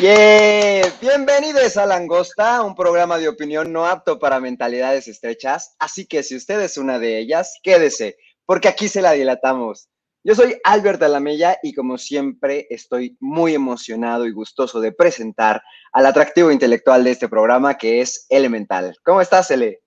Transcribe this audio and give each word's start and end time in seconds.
Yeah. 0.00 0.92
Bienvenidos 1.00 1.76
a 1.76 1.84
Langosta, 1.84 2.62
un 2.62 2.76
programa 2.76 3.18
de 3.18 3.28
opinión 3.28 3.72
no 3.72 3.84
apto 3.84 4.20
para 4.20 4.38
mentalidades 4.38 5.08
estrechas. 5.08 5.74
Así 5.80 6.06
que 6.06 6.22
si 6.22 6.36
usted 6.36 6.60
es 6.60 6.78
una 6.78 7.00
de 7.00 7.18
ellas, 7.18 7.58
quédese, 7.64 8.16
porque 8.46 8.68
aquí 8.68 8.86
se 8.86 9.02
la 9.02 9.12
dilatamos. 9.12 9.88
Yo 10.22 10.36
soy 10.36 10.56
Albert 10.62 11.02
Alamella 11.02 11.58
y 11.64 11.74
como 11.74 11.98
siempre 11.98 12.68
estoy 12.70 13.16
muy 13.18 13.54
emocionado 13.54 14.26
y 14.26 14.30
gustoso 14.30 14.80
de 14.80 14.92
presentar 14.92 15.62
al 15.92 16.06
atractivo 16.06 16.52
intelectual 16.52 17.02
de 17.02 17.10
este 17.10 17.28
programa 17.28 17.76
que 17.76 18.00
es 18.00 18.26
Elemental. 18.28 18.94
¿Cómo 19.04 19.20
estás, 19.20 19.50
Ele? 19.50 19.80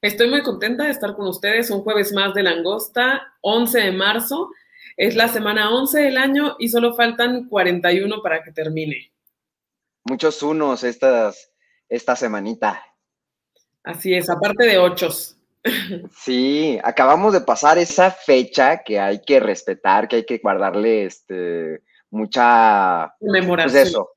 Estoy 0.00 0.30
muy 0.30 0.42
contenta 0.42 0.84
de 0.84 0.92
estar 0.92 1.14
con 1.14 1.28
ustedes 1.28 1.70
un 1.70 1.82
jueves 1.82 2.12
más 2.14 2.32
de 2.32 2.42
Langosta, 2.42 3.34
11 3.42 3.78
de 3.80 3.92
marzo. 3.92 4.50
Es 4.96 5.14
la 5.14 5.28
semana 5.28 5.70
11 5.74 6.00
del 6.00 6.16
año 6.16 6.56
y 6.58 6.68
solo 6.68 6.94
faltan 6.94 7.48
41 7.48 8.22
para 8.22 8.42
que 8.42 8.52
termine. 8.52 9.11
Muchos 10.04 10.42
unos 10.42 10.84
estas, 10.84 11.52
esta 11.88 12.16
semanita. 12.16 12.82
Así 13.84 14.14
es, 14.14 14.30
aparte 14.30 14.66
de 14.66 14.78
ochos. 14.78 15.36
Sí, 16.16 16.78
acabamos 16.82 17.32
de 17.32 17.40
pasar 17.40 17.78
esa 17.78 18.10
fecha 18.10 18.82
que 18.82 18.98
hay 18.98 19.22
que 19.22 19.38
respetar, 19.38 20.08
que 20.08 20.16
hay 20.16 20.26
que 20.26 20.38
guardarle 20.38 21.04
este, 21.04 21.82
mucha... 22.10 23.14
Memoración. 23.20 23.72
Pues 23.72 23.88
eso, 23.88 24.10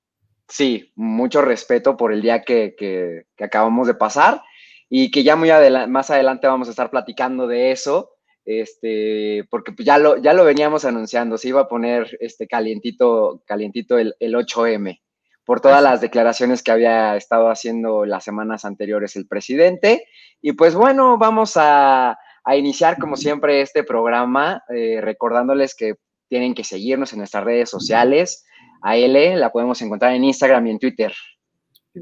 sí, 0.47 0.91
mucho 0.95 1.41
respeto 1.41 1.95
por 1.95 2.11
el 2.11 2.21
día 2.21 2.41
que, 2.41 2.75
que, 2.75 3.27
que 3.35 3.43
acabamos 3.43 3.87
de 3.87 3.93
pasar 3.93 4.41
y 4.89 5.11
que 5.11 5.23
ya 5.23 5.35
muy 5.35 5.49
más 5.87 6.09
adelante 6.09 6.47
vamos 6.47 6.67
a 6.67 6.71
estar 6.71 6.89
platicando 6.89 7.47
de 7.47 7.71
eso, 7.71 8.11
este, 8.43 9.45
porque 9.49 9.71
pues 9.71 9.85
ya 9.85 9.97
lo, 9.97 10.17
ya 10.17 10.33
lo 10.33 10.45
veníamos 10.45 10.85
anunciando, 10.85 11.37
se 11.37 11.49
iba 11.49 11.61
a 11.61 11.67
poner 11.67 12.17
este 12.21 12.47
calientito, 12.47 13.43
calientito 13.45 13.97
el, 13.97 14.15
el 14.19 14.33
8M 14.33 14.99
por 15.45 15.61
todas 15.61 15.81
las 15.81 16.01
declaraciones 16.01 16.63
que 16.63 16.71
había 16.71 17.15
estado 17.15 17.49
haciendo 17.49 18.05
las 18.05 18.23
semanas 18.23 18.65
anteriores 18.65 19.15
el 19.15 19.27
presidente. 19.27 20.07
Y 20.41 20.53
pues 20.53 20.75
bueno, 20.75 21.17
vamos 21.17 21.55
a, 21.55 22.17
a 22.43 22.55
iniciar 22.55 22.97
como 22.97 23.15
siempre 23.15 23.61
este 23.61 23.83
programa 23.83 24.63
eh, 24.69 24.99
recordándoles 25.01 25.75
que 25.75 25.95
tienen 26.27 26.55
que 26.55 26.63
seguirnos 26.63 27.13
en 27.13 27.19
nuestras 27.19 27.43
redes 27.43 27.69
sociales. 27.69 28.45
A 28.81 28.97
L 28.97 29.35
la 29.37 29.51
podemos 29.51 29.81
encontrar 29.81 30.13
en 30.13 30.23
Instagram 30.23 30.67
y 30.67 30.71
en 30.71 30.79
Twitter. 30.79 31.13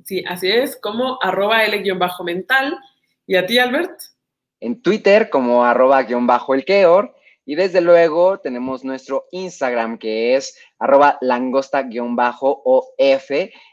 Sí, 0.05 0.23
así 0.27 0.49
es, 0.49 0.79
como 0.81 1.19
arroba 1.21 1.63
L-mental. 1.65 2.79
¿Y 3.27 3.35
a 3.35 3.45
ti, 3.45 3.59
Albert? 3.59 3.99
En 4.59 4.81
Twitter 4.81 5.29
como 5.29 5.63
arroba 5.63 6.01
guion 6.03 6.25
bajo 6.25 6.55
el 6.55 6.65
Keor 6.65 7.13
y 7.45 7.55
desde 7.55 7.81
luego 7.81 8.39
tenemos 8.39 8.85
nuestro 8.85 9.25
Instagram 9.31 9.97
que 9.97 10.35
es 10.35 10.57
arroba 10.79 11.17
langosta-of 11.21 12.85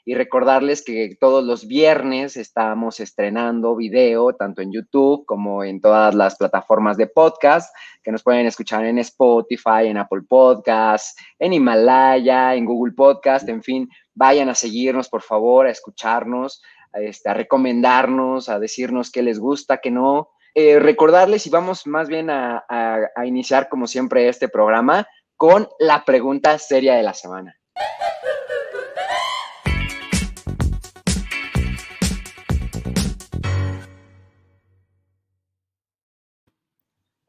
y 0.04 0.14
recordarles 0.14 0.84
que 0.84 1.16
todos 1.20 1.44
los 1.44 1.66
viernes 1.66 2.36
estamos 2.36 2.98
estrenando 2.98 3.76
video 3.76 4.32
tanto 4.34 4.62
en 4.62 4.72
YouTube 4.72 5.24
como 5.24 5.62
en 5.62 5.80
todas 5.80 6.14
las 6.14 6.36
plataformas 6.36 6.96
de 6.96 7.06
podcast 7.06 7.72
que 8.02 8.10
nos 8.10 8.22
pueden 8.22 8.46
escuchar 8.46 8.84
en 8.86 8.98
Spotify, 8.98 9.86
en 9.86 9.98
Apple 9.98 10.22
Podcasts, 10.28 11.14
en 11.38 11.52
Himalaya, 11.52 12.54
en 12.54 12.64
Google 12.64 12.94
Podcast, 12.94 13.48
en 13.48 13.62
fin, 13.62 13.88
vayan 14.14 14.48
a 14.48 14.54
seguirnos 14.54 15.08
por 15.08 15.22
favor, 15.22 15.66
a 15.66 15.70
escucharnos, 15.70 16.60
a, 16.92 17.00
este, 17.00 17.28
a 17.28 17.34
recomendarnos, 17.34 18.48
a 18.48 18.58
decirnos 18.58 19.12
qué 19.12 19.22
les 19.22 19.38
gusta, 19.38 19.78
qué 19.78 19.90
no 19.90 20.30
eh, 20.54 20.78
recordarles 20.78 21.46
y 21.46 21.50
vamos 21.50 21.86
más 21.86 22.08
bien 22.08 22.30
a, 22.30 22.64
a 22.68 23.26
iniciar 23.26 23.68
como 23.68 23.86
siempre 23.86 24.28
este 24.28 24.48
programa 24.48 25.06
con 25.36 25.68
la 25.78 26.04
pregunta 26.04 26.58
seria 26.58 26.94
de 26.94 27.02
la 27.02 27.14
semana. 27.14 27.56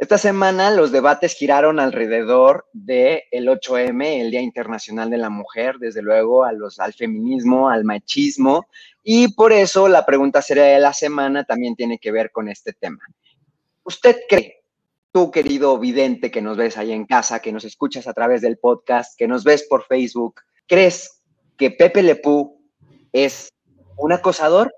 Esta 0.02 0.18
semana 0.18 0.72
los 0.72 0.92
debates 0.92 1.36
giraron 1.36 1.80
alrededor 1.80 2.68
del 2.74 3.22
el 3.30 3.48
8M, 3.48 4.22
el 4.22 4.32
Día 4.32 4.42
Internacional 4.42 5.12
de 5.12 5.20
la 5.20 5.30
Mujer, 5.30 5.76
desde 5.78 6.02
luego 6.02 6.44
al 6.44 6.58
feminismo, 6.98 7.70
al 7.70 7.86
machismo, 7.86 8.66
y 9.04 9.32
por 9.36 9.54
eso 9.54 9.88
la 9.88 10.04
pregunta 10.04 10.42
seria 10.42 10.64
de 10.64 10.80
la 10.80 10.92
semana 10.92 11.44
también 11.44 11.76
tiene 11.76 12.00
que 12.00 12.12
ver 12.12 12.32
con 12.32 12.50
este 12.50 12.74
tema. 12.74 12.98
¿Usted 13.84 14.22
cree, 14.28 14.64
tú 15.12 15.30
querido 15.30 15.78
vidente 15.78 16.32
que 16.32 16.42
nos 16.42 16.58
ves 16.58 16.80
ahí 16.80 16.94
en 16.94 17.06
casa, 17.06 17.40
que 17.40 17.52
nos 17.52 17.64
escuchas 17.64 18.08
a 18.08 18.14
través 18.14 18.42
del 18.42 18.58
podcast, 18.58 19.16
que 19.16 19.28
nos 19.28 19.44
ves 19.44 19.68
por 19.70 19.86
Facebook, 19.86 20.42
crees 20.66 21.22
que 21.60 21.70
Pepe 21.70 22.02
Lepú 22.02 22.60
es 23.14 23.54
un 23.98 24.14
acosador? 24.14 24.74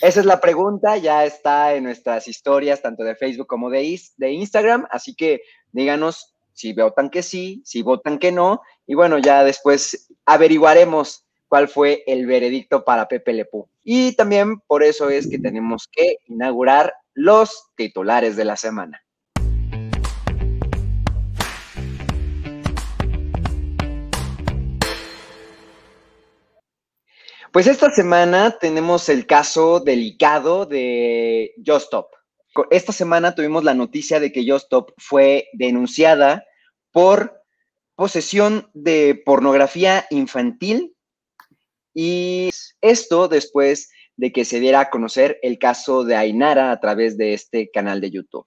Esa 0.00 0.20
es 0.20 0.26
la 0.26 0.40
pregunta, 0.40 0.96
ya 0.96 1.24
está 1.24 1.74
en 1.74 1.84
nuestras 1.84 2.26
historias, 2.26 2.82
tanto 2.82 3.04
de 3.04 3.14
Facebook 3.14 3.46
como 3.46 3.70
de, 3.70 4.00
de 4.16 4.30
Instagram, 4.32 4.86
así 4.90 5.14
que 5.14 5.42
díganos 5.72 6.34
si 6.54 6.72
votan 6.72 7.10
que 7.10 7.22
sí, 7.22 7.62
si 7.64 7.82
votan 7.82 8.18
que 8.18 8.32
no, 8.32 8.62
y 8.86 8.94
bueno, 8.94 9.18
ya 9.18 9.44
después 9.44 10.08
averiguaremos 10.24 11.26
cuál 11.48 11.68
fue 11.68 12.02
el 12.06 12.26
veredicto 12.26 12.84
para 12.84 13.08
Pepe 13.08 13.32
Lepú. 13.32 13.68
Y 13.84 14.16
también 14.16 14.60
por 14.60 14.82
eso 14.82 15.10
es 15.10 15.28
que 15.28 15.38
tenemos 15.38 15.88
que 15.90 16.16
inaugurar 16.26 16.94
los 17.14 17.68
titulares 17.76 18.36
de 18.36 18.44
la 18.44 18.56
semana. 18.56 19.02
Pues 27.52 27.66
esta 27.66 27.90
semana 27.90 28.56
tenemos 28.58 29.10
el 29.10 29.26
caso 29.26 29.80
delicado 29.80 30.64
de 30.64 31.52
Justop. 31.62 32.06
Esta 32.70 32.92
semana 32.92 33.34
tuvimos 33.34 33.62
la 33.62 33.74
noticia 33.74 34.20
de 34.20 34.32
que 34.32 34.50
Justop 34.50 34.92
fue 34.96 35.48
denunciada 35.52 36.46
por 36.92 37.42
posesión 37.94 38.70
de 38.72 39.20
pornografía 39.26 40.06
infantil 40.08 40.96
y 41.92 42.48
esto 42.80 43.28
después 43.28 43.90
de 44.16 44.32
que 44.32 44.46
se 44.46 44.58
diera 44.58 44.80
a 44.80 44.90
conocer 44.90 45.38
el 45.42 45.58
caso 45.58 46.04
de 46.04 46.16
Ainara 46.16 46.70
a 46.70 46.80
través 46.80 47.18
de 47.18 47.34
este 47.34 47.70
canal 47.70 48.00
de 48.00 48.12
YouTube. 48.12 48.46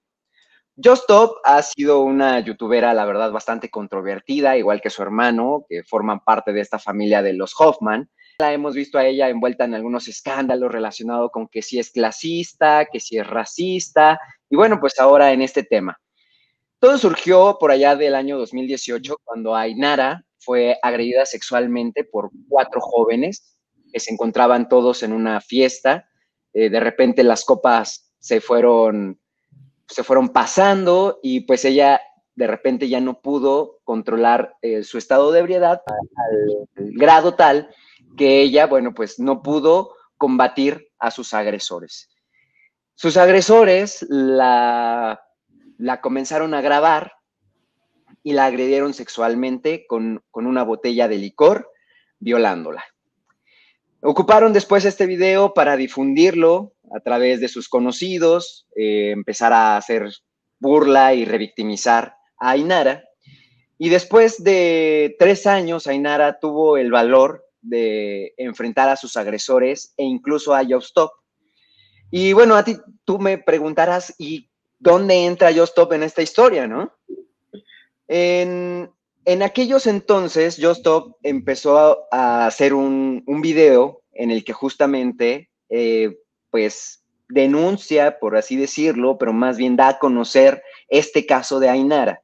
Justop 0.84 1.38
ha 1.44 1.62
sido 1.62 2.00
una 2.00 2.40
youtubera, 2.40 2.92
la 2.96 3.06
verdad, 3.06 3.32
bastante 3.32 3.70
controvertida, 3.70 4.58
igual 4.58 4.82
que 4.82 4.90
su 4.90 5.04
hermano, 5.04 5.64
que 5.70 5.84
forman 5.84 6.22
parte 6.22 6.54
de 6.54 6.62
esta 6.62 6.80
familia 6.80 7.22
de 7.22 7.34
los 7.34 7.54
Hoffman. 7.60 8.10
La 8.38 8.52
hemos 8.52 8.76
visto 8.76 8.98
a 8.98 9.06
ella 9.06 9.30
envuelta 9.30 9.64
en 9.64 9.76
algunos 9.76 10.10
escándalos 10.10 10.70
relacionados 10.70 11.32
con 11.32 11.48
que 11.48 11.62
si 11.62 11.80
es 11.80 11.92
clasista, 11.92 12.86
que 12.92 13.00
si 13.00 13.18
es 13.18 13.26
racista, 13.26 14.20
y 14.50 14.58
bueno, 14.58 14.78
pues 14.80 15.00
ahora 15.00 15.32
en 15.32 15.42
este 15.42 15.64
tema. 15.64 15.98
Todo 16.80 16.98
surgió 16.98 17.58
por 17.58 17.72
allá 17.72 17.96
del 17.96 18.14
año 18.14 18.38
2018, 18.38 19.22
cuando 19.24 19.56
Ainara 19.56 20.26
fue 20.38 20.78
agredida 20.84 21.26
sexualmente 21.26 22.04
por 22.04 22.30
cuatro 22.50 22.82
jóvenes 22.82 23.58
que 23.94 24.02
se 24.02 24.12
encontraban 24.12 24.68
todos 24.68 25.02
en 25.04 25.14
una 25.14 25.40
fiesta. 25.40 26.10
Eh, 26.54 26.70
de 26.70 26.80
repente 26.82 27.24
las 27.24 27.46
copas 27.46 28.12
se 28.20 28.42
fueron, 28.42 29.18
se 29.88 30.04
fueron 30.04 30.30
pasando 30.30 31.20
y 31.24 31.42
pues 31.42 31.64
ella 31.64 32.02
de 32.36 32.48
repente 32.48 32.90
ya 32.90 33.00
no 33.00 33.22
pudo 33.22 33.80
controlar 33.86 34.58
eh, 34.62 34.84
su 34.84 34.98
estado 34.98 35.32
de 35.32 35.40
ebriedad 35.40 35.82
al, 35.88 36.68
al 36.76 36.92
grado 36.92 37.36
tal 37.36 37.70
que 38.16 38.42
ella, 38.42 38.68
bueno, 38.68 38.94
pues 38.94 39.20
no 39.20 39.42
pudo 39.42 39.96
combatir 40.18 40.90
a 41.00 41.12
sus 41.12 41.34
agresores. 41.34 42.10
Sus 42.96 43.18
agresores 43.18 44.06
la, 44.10 45.22
la 45.78 46.02
comenzaron 46.02 46.54
a 46.54 46.62
grabar 46.62 47.14
y 48.24 48.34
la 48.34 48.46
agredieron 48.46 48.94
sexualmente 48.94 49.86
con, 49.88 50.24
con, 50.32 50.48
una 50.48 50.64
botella 50.64 51.08
de 51.08 51.18
licor, 51.18 51.70
violándola. 52.20 52.84
Ocuparon 54.02 54.54
después 54.54 54.86
este 54.86 55.06
video 55.06 55.54
para 55.54 55.76
difundirlo 55.76 56.74
a 56.96 57.00
través 57.02 57.40
de 57.40 57.48
sus 57.48 57.70
conocidos, 57.70 58.68
eh, 58.76 59.12
empezar 59.12 59.54
a 59.54 59.78
hacer 59.78 60.10
burla 60.60 61.14
y 61.14 61.26
revictimizar 61.26 62.16
a 62.40 62.52
Ainara. 62.52 63.04
Y 63.78 63.90
después 63.90 64.44
de 64.44 65.16
tres 65.20 65.46
años, 65.48 65.88
Ainara 65.88 66.40
tuvo 66.40 66.78
el 66.78 66.92
valor 66.92 67.45
de 67.68 68.34
enfrentar 68.38 68.90
a 68.90 68.96
sus 68.96 69.18
agresores 69.18 69.94
e 69.98 70.04
incluso 70.04 70.54
a 70.54 70.62
Stop. 70.62 71.12
Y 72.12 72.34
bueno, 72.34 72.56
a 72.56 72.64
ti 72.64 72.78
tú 73.04 73.20
me 73.20 73.38
preguntarás, 73.38 74.14
¿y 74.18 74.50
dónde 74.80 75.26
entra 75.26 75.50
Stop 75.50 75.94
en 75.94 76.04
esta 76.04 76.22
historia, 76.22 76.68
no? 76.68 76.94
En, 78.08 78.92
en 79.26 79.44
aquellos 79.44 79.88
entonces, 79.88 80.60
Stop 80.60 81.18
empezó 81.24 82.08
a, 82.12 82.46
hacer 82.46 82.74
un, 82.74 83.24
un, 83.26 83.42
video 83.42 84.04
en 84.14 84.32
el 84.32 84.44
que 84.44 84.54
justamente, 84.54 85.50
eh, 85.70 86.18
pues, 86.52 87.04
denuncia, 87.28 88.20
por 88.20 88.38
así 88.38 88.56
decirlo, 88.56 89.18
pero 89.18 89.34
más 89.34 89.58
bien 89.58 89.76
da 89.76 89.90
a 89.90 90.00
conocer 90.00 90.64
este 90.90 91.26
caso 91.26 91.60
de 91.60 91.70
Ainara. 91.70 92.22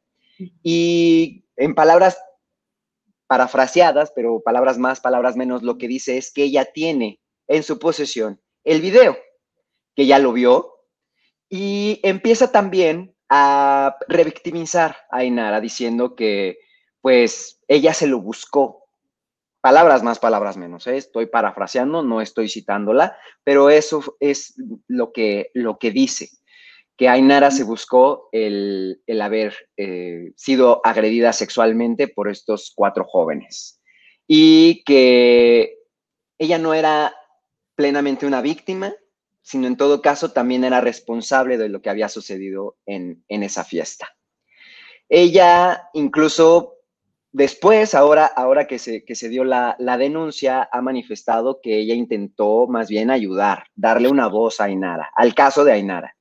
Y 0.63 1.43
en 1.57 1.75
palabras 1.75 2.17
parafraseadas, 3.31 4.11
pero 4.13 4.41
palabras 4.41 4.77
más, 4.77 4.99
palabras 4.99 5.37
menos, 5.37 5.63
lo 5.63 5.77
que 5.77 5.87
dice 5.87 6.17
es 6.17 6.33
que 6.33 6.43
ella 6.43 6.65
tiene 6.65 7.21
en 7.47 7.63
su 7.63 7.79
posesión 7.79 8.41
el 8.65 8.81
video, 8.81 9.17
que 9.95 10.05
ya 10.05 10.19
lo 10.19 10.33
vio, 10.33 10.73
y 11.47 12.01
empieza 12.03 12.51
también 12.51 13.15
a 13.29 13.95
revictimizar 14.09 14.97
a 15.09 15.19
Ainara 15.19 15.61
diciendo 15.61 16.13
que 16.13 16.57
pues 16.99 17.61
ella 17.69 17.93
se 17.93 18.07
lo 18.07 18.19
buscó. 18.19 18.83
Palabras 19.61 20.03
más, 20.03 20.19
palabras 20.19 20.57
menos. 20.57 20.85
¿eh? 20.87 20.97
Estoy 20.97 21.27
parafraseando, 21.27 22.03
no 22.03 22.19
estoy 22.19 22.49
citándola, 22.49 23.17
pero 23.45 23.69
eso 23.69 24.17
es 24.19 24.55
lo 24.89 25.13
que, 25.13 25.51
lo 25.53 25.79
que 25.79 25.91
dice, 25.91 26.31
que 26.97 27.09
Ainara 27.09 27.51
se 27.51 27.63
buscó 27.63 28.29
el, 28.31 29.01
haber 29.21 29.55
eh, 29.77 30.33
sido 30.35 30.81
agredida 30.83 31.33
sexualmente 31.33 32.07
por 32.07 32.29
estos 32.29 32.71
cuatro 32.75 33.05
jóvenes 33.05 33.81
y 34.27 34.83
que 34.83 35.77
ella 36.37 36.57
no 36.57 36.73
era 36.73 37.13
plenamente 37.75 38.25
una 38.25 38.41
víctima, 38.41 38.93
sino 39.41 39.67
en 39.67 39.77
todo 39.77 40.01
caso 40.01 40.31
también 40.31 40.63
era 40.63 40.81
responsable 40.81 41.57
de 41.57 41.69
lo 41.69 41.81
que 41.81 41.89
había 41.89 42.09
sucedido 42.09 42.77
en, 42.85 43.23
esa 43.27 43.63
fiesta. 43.63 44.15
Ella 45.09 45.89
incluso 45.93 46.77
después, 47.31 47.95
ahora, 47.95 48.25
ahora 48.25 48.67
que, 48.67 48.79
se, 48.79 49.03
que 49.03 49.15
se 49.15 49.29
dio 49.29 49.43
la, 49.43 49.75
denuncia, 49.97 50.69
ha 50.71 50.81
manifestado 50.81 51.59
que 51.61 51.79
ella 51.79 51.95
intentó 51.95 52.67
más 52.67 52.89
bien 52.89 53.09
ayudar, 53.09 53.65
darle 53.75 54.09
una 54.09 54.27
voz 54.27 54.61
a 54.61 54.65
Ainara, 54.65 55.09
al 55.15 55.33
caso 55.33 55.63
de 55.63 55.73
Ainara. 55.73 56.15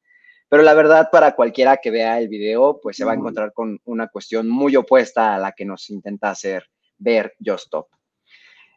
Pero 0.50 0.64
la 0.64 0.74
verdad, 0.74 1.10
para 1.12 1.36
cualquiera 1.36 1.76
que 1.76 1.92
vea 1.92 2.18
el 2.18 2.28
video, 2.28 2.80
pues 2.82 2.96
se 2.96 3.04
va 3.04 3.12
a 3.12 3.14
encontrar 3.14 3.52
con 3.52 3.80
una 3.84 4.08
cuestión 4.08 4.48
muy 4.48 4.74
opuesta 4.74 5.32
a 5.32 5.38
la 5.38 5.52
que 5.52 5.64
nos 5.64 5.88
intenta 5.90 6.30
hacer 6.30 6.68
ver 6.98 7.34
Just 7.38 7.66
Stop. 7.66 7.86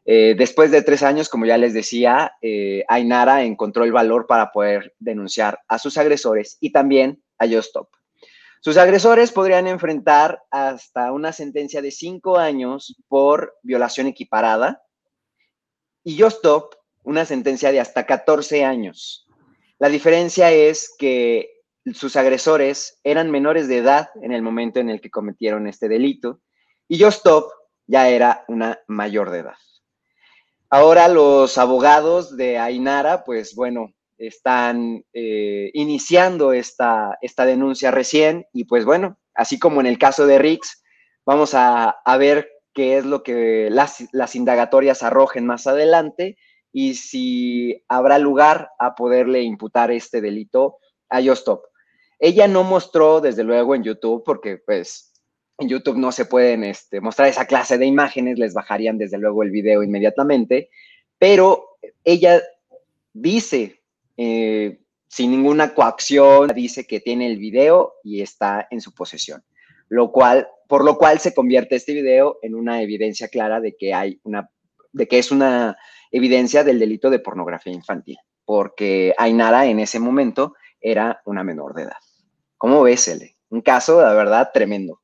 Eh, 0.06 0.36
después 0.38 0.70
de 0.70 0.84
tres 0.84 1.02
años, 1.02 1.30
como 1.30 1.48
ya 1.48 1.58
les 1.58 1.74
decía, 1.74 2.34
eh, 2.44 2.86
Ainara 2.88 3.44
encontró 3.44 3.86
el 3.86 3.92
valor 3.92 4.28
para 4.28 4.52
poder 4.52 4.94
denunciar 5.00 5.62
a 5.68 5.80
sus 5.80 5.98
agresores 5.98 6.58
y 6.60 6.72
también 6.72 7.24
a 7.40 7.46
Stop. 7.46 7.90
Sus 8.62 8.78
agresores 8.78 9.32
podrían 9.32 9.66
enfrentar 9.66 10.44
hasta 10.52 11.12
una 11.12 11.34
sentencia 11.34 11.82
de 11.82 11.90
cinco 11.90 12.38
años 12.38 12.96
por 13.08 13.56
violación 13.64 14.06
equiparada 14.06 14.84
y 16.04 16.22
Stop 16.22 16.76
una 17.02 17.26
sentencia 17.26 17.72
de 17.72 17.80
hasta 17.80 18.06
14 18.06 18.64
años. 18.64 19.28
La 19.80 19.90
diferencia 19.90 20.52
es 20.52 20.94
que 20.98 21.53
sus 21.94 22.16
agresores 22.16 23.00
eran 23.04 23.30
menores 23.30 23.68
de 23.68 23.78
edad 23.78 24.10
en 24.22 24.32
el 24.32 24.42
momento 24.42 24.80
en 24.80 24.90
el 24.90 25.02
que 25.02 25.10
cometieron 25.10 25.68
este 25.68 25.90
delito 25.90 26.40
y 26.88 27.04
Stop 27.04 27.52
ya 27.88 28.08
era 28.10 28.46
una 28.48 28.80
mayor 28.88 29.30
de 29.30 29.40
edad. 29.40 29.58
Ahora 30.70 31.08
los 31.08 31.58
abogados 31.58 32.36
de 32.38 32.58
Ainara, 32.58 33.24
pues 33.24 33.54
bueno, 33.56 33.94
están 34.18 35.04
eh, 35.14 35.70
iniciando 35.74 36.54
esta, 36.54 37.18
esta 37.22 37.46
denuncia 37.46 37.92
recién 37.92 38.46
y 38.54 38.64
pues 38.66 38.86
bueno, 38.86 39.20
así 39.34 39.60
como 39.60 39.82
en 39.82 39.88
el 39.88 39.98
caso 39.98 40.26
de 40.26 40.40
Rix, 40.40 40.84
vamos 41.26 41.54
a, 41.54 42.02
ver 42.18 42.50
qué 42.74 42.98
es 42.98 43.06
lo 43.06 43.22
que 43.24 43.70
las, 43.70 44.06
las, 44.12 44.36
indagatorias 44.36 45.04
arrojen 45.04 45.46
más 45.46 45.68
adelante 45.68 46.38
y 46.72 46.96
si 46.96 47.84
habrá 47.88 48.18
lugar 48.18 48.70
a 48.80 48.96
poderle 48.96 49.42
imputar 49.42 49.92
este 49.92 50.22
delito 50.22 50.78
a 51.10 51.20
Yostop. 51.20 51.66
Ella 52.26 52.48
no 52.48 52.64
mostró, 52.64 53.20
desde 53.20 53.44
luego, 53.44 53.76
en 53.76 53.84
YouTube, 53.84 54.24
porque 54.24 54.56
pues 54.56 55.12
en 55.58 55.68
YouTube 55.68 55.98
no 55.98 56.14
se 56.14 56.24
pueden 56.24 56.64
este, 56.64 57.02
mostrar 57.02 57.28
esa 57.28 57.48
clase 57.48 57.78
de 57.78 57.86
imágenes, 57.86 58.40
les 58.40 58.54
bajarían 58.54 58.98
desde 58.98 59.18
luego 59.18 59.44
el 59.44 59.52
video 59.52 59.84
inmediatamente, 59.84 60.70
pero 61.20 61.78
ella 62.06 62.42
dice, 63.12 63.82
eh, 64.16 64.80
sin 65.10 65.32
ninguna 65.32 65.74
coacción, 65.74 66.48
dice 66.56 66.88
que 66.88 67.02
tiene 67.02 67.28
el 67.28 67.40
video 67.40 67.96
y 68.06 68.22
está 68.22 68.70
en 68.72 68.80
su 68.80 68.94
posesión, 68.94 69.44
lo 69.90 70.14
cual, 70.14 70.48
por 70.70 70.86
lo 70.86 70.98
cual 70.98 71.20
se 71.20 71.34
convierte 71.34 71.76
este 71.76 71.94
video 71.94 72.40
en 72.42 72.56
una 72.56 72.82
evidencia 72.82 73.28
clara 73.28 73.60
de 73.60 73.76
que 73.76 73.94
hay 73.94 74.22
una, 74.24 74.50
de 74.94 75.10
que 75.10 75.20
es 75.20 75.30
una 75.30 75.76
evidencia 76.10 76.64
del 76.64 76.80
delito 76.80 77.10
de 77.10 77.20
pornografía 77.20 77.74
infantil, 77.74 78.18
porque 78.46 79.14
Ainara 79.18 79.66
en 79.66 79.82
ese 79.82 80.00
momento 80.00 80.56
era 80.80 81.22
una 81.26 81.44
menor 81.44 81.74
de 81.74 81.84
edad. 81.84 81.98
¿Cómo 82.64 82.84
ves, 82.84 83.10
Ele? 83.10 83.36
Un 83.50 83.60
caso, 83.60 84.02
la 84.02 84.14
verdad, 84.14 84.52
tremendo. 84.54 85.02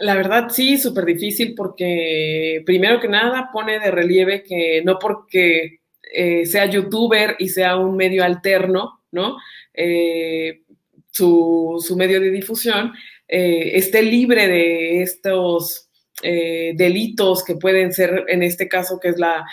La 0.00 0.16
verdad 0.16 0.48
sí, 0.48 0.76
súper 0.78 1.04
difícil 1.04 1.54
porque 1.54 2.60
primero 2.66 2.98
que 2.98 3.06
nada 3.06 3.50
pone 3.52 3.78
de 3.78 3.92
relieve 3.92 4.42
que 4.42 4.82
no 4.84 4.98
porque 4.98 5.78
eh, 6.12 6.44
sea 6.44 6.66
youtuber 6.66 7.36
y 7.38 7.50
sea 7.50 7.76
un 7.76 7.94
medio 7.94 8.24
alterno, 8.24 9.04
¿no? 9.12 9.36
Eh, 9.72 10.62
su, 11.08 11.80
su, 11.80 11.96
medio 11.96 12.20
de 12.20 12.32
difusión 12.32 12.92
eh, 13.28 13.70
esté 13.74 14.02
libre 14.02 14.48
de 14.48 15.00
estos 15.02 15.87
eh, 16.22 16.72
delitos 16.74 17.44
que 17.44 17.54
pueden 17.54 17.92
ser, 17.92 18.24
en 18.28 18.42
este 18.42 18.68
caso, 18.68 18.98
que 18.98 19.08
es 19.08 19.18
la, 19.18 19.44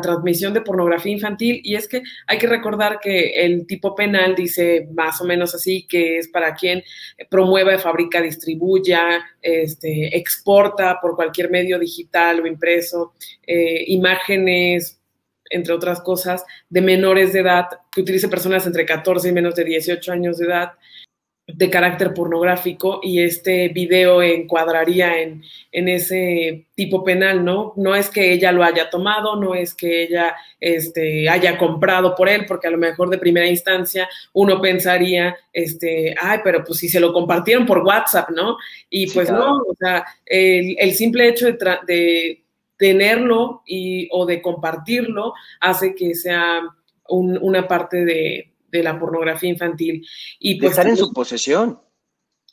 transmisión 0.00 0.54
de 0.54 0.60
pornografía 0.60 1.12
infantil. 1.12 1.60
Y 1.64 1.74
es 1.74 1.88
que 1.88 2.02
hay 2.26 2.38
que 2.38 2.46
recordar 2.46 3.00
que 3.00 3.30
el 3.44 3.66
tipo 3.66 3.94
penal 3.94 4.34
dice 4.34 4.88
más 4.92 5.20
o 5.20 5.24
menos 5.24 5.54
así, 5.54 5.86
que 5.88 6.18
es 6.18 6.28
para 6.28 6.54
quien 6.54 6.82
promueva, 7.28 7.76
fabrica, 7.78 8.20
distribuya, 8.20 9.24
este, 9.42 10.16
exporta 10.16 10.98
por 11.00 11.16
cualquier 11.16 11.50
medio 11.50 11.78
digital 11.78 12.40
o 12.40 12.46
impreso 12.46 13.14
eh, 13.46 13.84
imágenes, 13.88 15.00
entre 15.50 15.74
otras 15.74 16.00
cosas, 16.00 16.44
de 16.68 16.80
menores 16.80 17.32
de 17.32 17.40
edad, 17.40 17.66
que 17.90 18.02
utilice 18.02 18.28
personas 18.28 18.66
entre 18.66 18.86
14 18.86 19.28
y 19.28 19.32
menos 19.32 19.54
de 19.54 19.64
18 19.64 20.12
años 20.12 20.38
de 20.38 20.46
edad, 20.46 20.72
de 21.50 21.70
carácter 21.70 22.12
pornográfico 22.12 23.00
y 23.02 23.22
este 23.22 23.68
video 23.68 24.22
encuadraría 24.22 25.22
en, 25.22 25.42
en, 25.72 25.88
ese 25.88 26.66
tipo 26.74 27.02
penal, 27.02 27.42
¿no? 27.42 27.72
No 27.76 27.96
es 27.96 28.10
que 28.10 28.32
ella 28.32 28.52
lo 28.52 28.62
haya 28.62 28.90
tomado, 28.90 29.34
no 29.34 29.54
es 29.54 29.74
que 29.74 30.02
ella 30.02 30.36
este, 30.60 31.26
haya 31.26 31.56
comprado 31.56 32.14
por 32.14 32.28
él, 32.28 32.44
porque 32.46 32.68
a 32.68 32.70
lo 32.70 32.76
mejor 32.76 33.08
de 33.08 33.16
primera 33.16 33.46
instancia 33.46 34.06
uno 34.34 34.60
pensaría, 34.60 35.36
este, 35.50 36.14
ay, 36.20 36.40
pero 36.44 36.62
pues 36.62 36.80
si 36.80 36.88
se 36.90 37.00
lo 37.00 37.14
compartieron 37.14 37.64
por 37.64 37.78
WhatsApp, 37.78 38.28
¿no? 38.28 38.58
Y 38.90 39.10
pues 39.10 39.30
no, 39.30 39.56
o 39.56 39.74
sea, 39.78 40.04
el, 40.26 40.76
el 40.78 40.94
simple 40.94 41.28
hecho 41.28 41.46
de, 41.46 41.58
de 41.86 42.44
tenerlo 42.76 43.62
y, 43.66 44.06
o 44.12 44.26
de 44.26 44.42
compartirlo 44.42 45.32
hace 45.60 45.94
que 45.94 46.14
sea 46.14 46.60
una 47.08 47.66
parte 47.66 48.04
de, 48.04 48.52
de 48.70 48.82
la 48.82 48.98
pornografía 48.98 49.50
infantil. 49.50 50.06
Y 50.38 50.58
pues, 50.60 50.72
estar 50.72 50.88
en 50.88 50.96
su 50.96 51.12
posesión. 51.12 51.78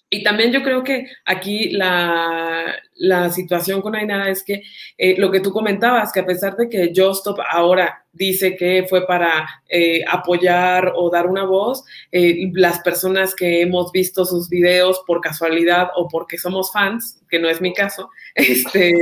Y 0.10 0.24
también 0.24 0.52
yo 0.52 0.62
creo 0.64 0.84
que 0.84 1.08
aquí 1.26 1.72
la, 1.72 2.76
la 2.96 3.30
situación 3.32 3.82
con 3.82 3.96
Ainara 3.96 4.30
es 4.30 4.44
que 4.44 4.62
eh, 4.98 5.16
lo 5.18 5.32
que 5.32 5.40
tú 5.40 5.52
comentabas, 5.52 6.12
que 6.12 6.20
a 6.20 6.26
pesar 6.26 6.56
de 6.56 6.70
que 6.70 6.94
Justop 6.96 7.40
ahora 7.50 8.06
dice 8.14 8.56
que 8.56 8.86
fue 8.88 9.06
para 9.08 9.64
eh, 9.68 10.04
apoyar 10.08 10.94
o 10.96 11.10
dar 11.10 11.26
una 11.28 11.44
voz, 11.44 11.84
eh, 12.12 12.52
las 12.54 12.80
personas 12.80 13.34
que 13.34 13.62
hemos 13.62 13.92
visto 13.92 14.26
sus 14.26 14.48
videos 14.48 15.02
por 15.08 15.22
casualidad 15.22 15.90
o 15.96 16.08
porque 16.08 16.38
somos 16.38 16.72
fans, 16.72 17.22
que 17.28 17.40
no 17.40 17.50
es 17.50 17.60
mi 17.60 17.74
caso, 17.74 18.10
este, 18.36 18.94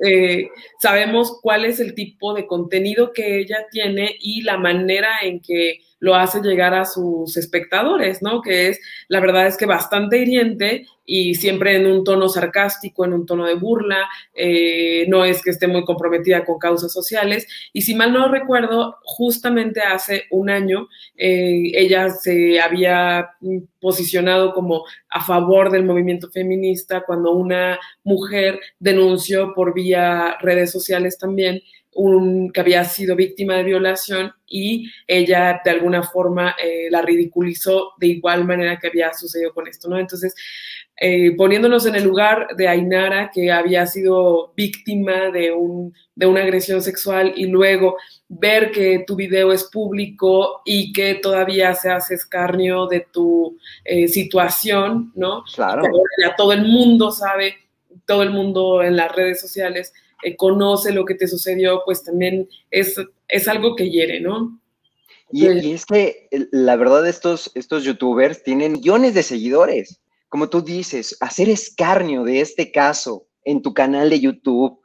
Eh, 0.00 0.48
sabemos 0.80 1.38
cuál 1.42 1.64
es 1.64 1.78
el 1.80 1.94
tipo 1.94 2.34
de 2.34 2.46
contenido 2.46 3.12
que 3.12 3.38
ella 3.40 3.66
tiene 3.70 4.16
y 4.20 4.42
la 4.42 4.56
manera 4.56 5.10
en 5.22 5.40
que 5.40 5.80
lo 6.02 6.16
hace 6.16 6.40
llegar 6.40 6.74
a 6.74 6.84
sus 6.84 7.36
espectadores, 7.36 8.22
¿no? 8.22 8.42
Que 8.42 8.70
es, 8.70 8.80
la 9.06 9.20
verdad 9.20 9.46
es 9.46 9.56
que 9.56 9.66
bastante 9.66 10.18
hiriente 10.18 10.84
y 11.06 11.36
siempre 11.36 11.76
en 11.76 11.86
un 11.86 12.02
tono 12.02 12.28
sarcástico, 12.28 13.04
en 13.04 13.12
un 13.12 13.24
tono 13.24 13.46
de 13.46 13.54
burla, 13.54 14.08
eh, 14.34 15.06
no 15.06 15.24
es 15.24 15.40
que 15.42 15.50
esté 15.50 15.68
muy 15.68 15.84
comprometida 15.84 16.44
con 16.44 16.58
causas 16.58 16.92
sociales. 16.92 17.46
Y 17.72 17.82
si 17.82 17.94
mal 17.94 18.12
no 18.12 18.26
recuerdo, 18.26 18.96
justamente 19.04 19.80
hace 19.80 20.24
un 20.32 20.50
año 20.50 20.88
eh, 21.16 21.70
ella 21.72 22.10
se 22.10 22.60
había 22.60 23.36
posicionado 23.80 24.54
como 24.54 24.84
a 25.08 25.24
favor 25.24 25.70
del 25.70 25.84
movimiento 25.84 26.32
feminista 26.32 27.04
cuando 27.06 27.30
una 27.30 27.78
mujer 28.02 28.58
denunció 28.80 29.54
por 29.54 29.72
vía 29.72 30.36
redes 30.40 30.72
sociales 30.72 31.16
también 31.16 31.60
un, 31.94 32.50
que 32.50 32.60
había 32.60 32.84
sido 32.84 33.16
víctima 33.16 33.56
de 33.56 33.64
violación 33.64 34.32
y 34.46 34.90
ella 35.06 35.60
de 35.64 35.70
alguna 35.70 36.02
forma 36.02 36.54
eh, 36.62 36.88
la 36.90 37.02
ridiculizó 37.02 37.92
de 37.98 38.08
igual 38.08 38.44
manera 38.44 38.78
que 38.78 38.88
había 38.88 39.12
sucedido 39.12 39.52
con 39.52 39.66
esto, 39.66 39.88
¿no? 39.88 39.98
Entonces, 39.98 40.34
eh, 40.96 41.34
poniéndonos 41.36 41.86
en 41.86 41.94
el 41.96 42.04
lugar 42.04 42.48
de 42.56 42.68
Ainara, 42.68 43.30
que 43.32 43.50
había 43.50 43.86
sido 43.86 44.52
víctima 44.56 45.30
de, 45.30 45.52
un, 45.52 45.94
de 46.14 46.26
una 46.26 46.42
agresión 46.42 46.82
sexual 46.82 47.32
y 47.36 47.46
luego 47.46 47.96
ver 48.28 48.70
que 48.70 49.04
tu 49.06 49.16
video 49.16 49.52
es 49.52 49.64
público 49.64 50.62
y 50.64 50.92
que 50.92 51.16
todavía 51.16 51.74
se 51.74 51.90
hace 51.90 52.14
escarnio 52.14 52.86
de 52.86 53.06
tu 53.12 53.58
eh, 53.84 54.08
situación, 54.08 55.12
¿no? 55.14 55.44
Claro. 55.54 55.82
ya 56.22 56.34
todo 56.36 56.52
el 56.52 56.62
mundo 56.62 57.10
sabe 57.10 57.56
todo 58.06 58.22
el 58.22 58.30
mundo 58.30 58.82
en 58.82 58.96
las 58.96 59.12
redes 59.14 59.40
sociales 59.40 59.92
eh, 60.22 60.36
conoce 60.36 60.92
lo 60.92 61.04
que 61.04 61.14
te 61.14 61.28
sucedió, 61.28 61.82
pues 61.84 62.02
también 62.02 62.48
es, 62.70 62.96
es 63.28 63.48
algo 63.48 63.76
que 63.76 63.90
hiere, 63.90 64.20
¿no? 64.20 64.60
Y, 65.30 65.48
y, 65.48 65.72
es 65.72 65.86
que 65.86 66.28
la 66.50 66.76
verdad 66.76 67.06
estos, 67.08 67.50
estos 67.54 67.84
youtubers 67.84 68.42
tienen 68.42 68.72
millones 68.72 69.14
de 69.14 69.22
seguidores. 69.22 70.00
Como 70.28 70.48
tú 70.50 70.62
dices, 70.62 71.16
hacer 71.20 71.48
escarnio 71.48 72.24
de 72.24 72.40
este 72.40 72.70
caso 72.70 73.26
en 73.44 73.62
tu 73.62 73.72
canal 73.72 74.10
de 74.10 74.20
YouTube, 74.20 74.80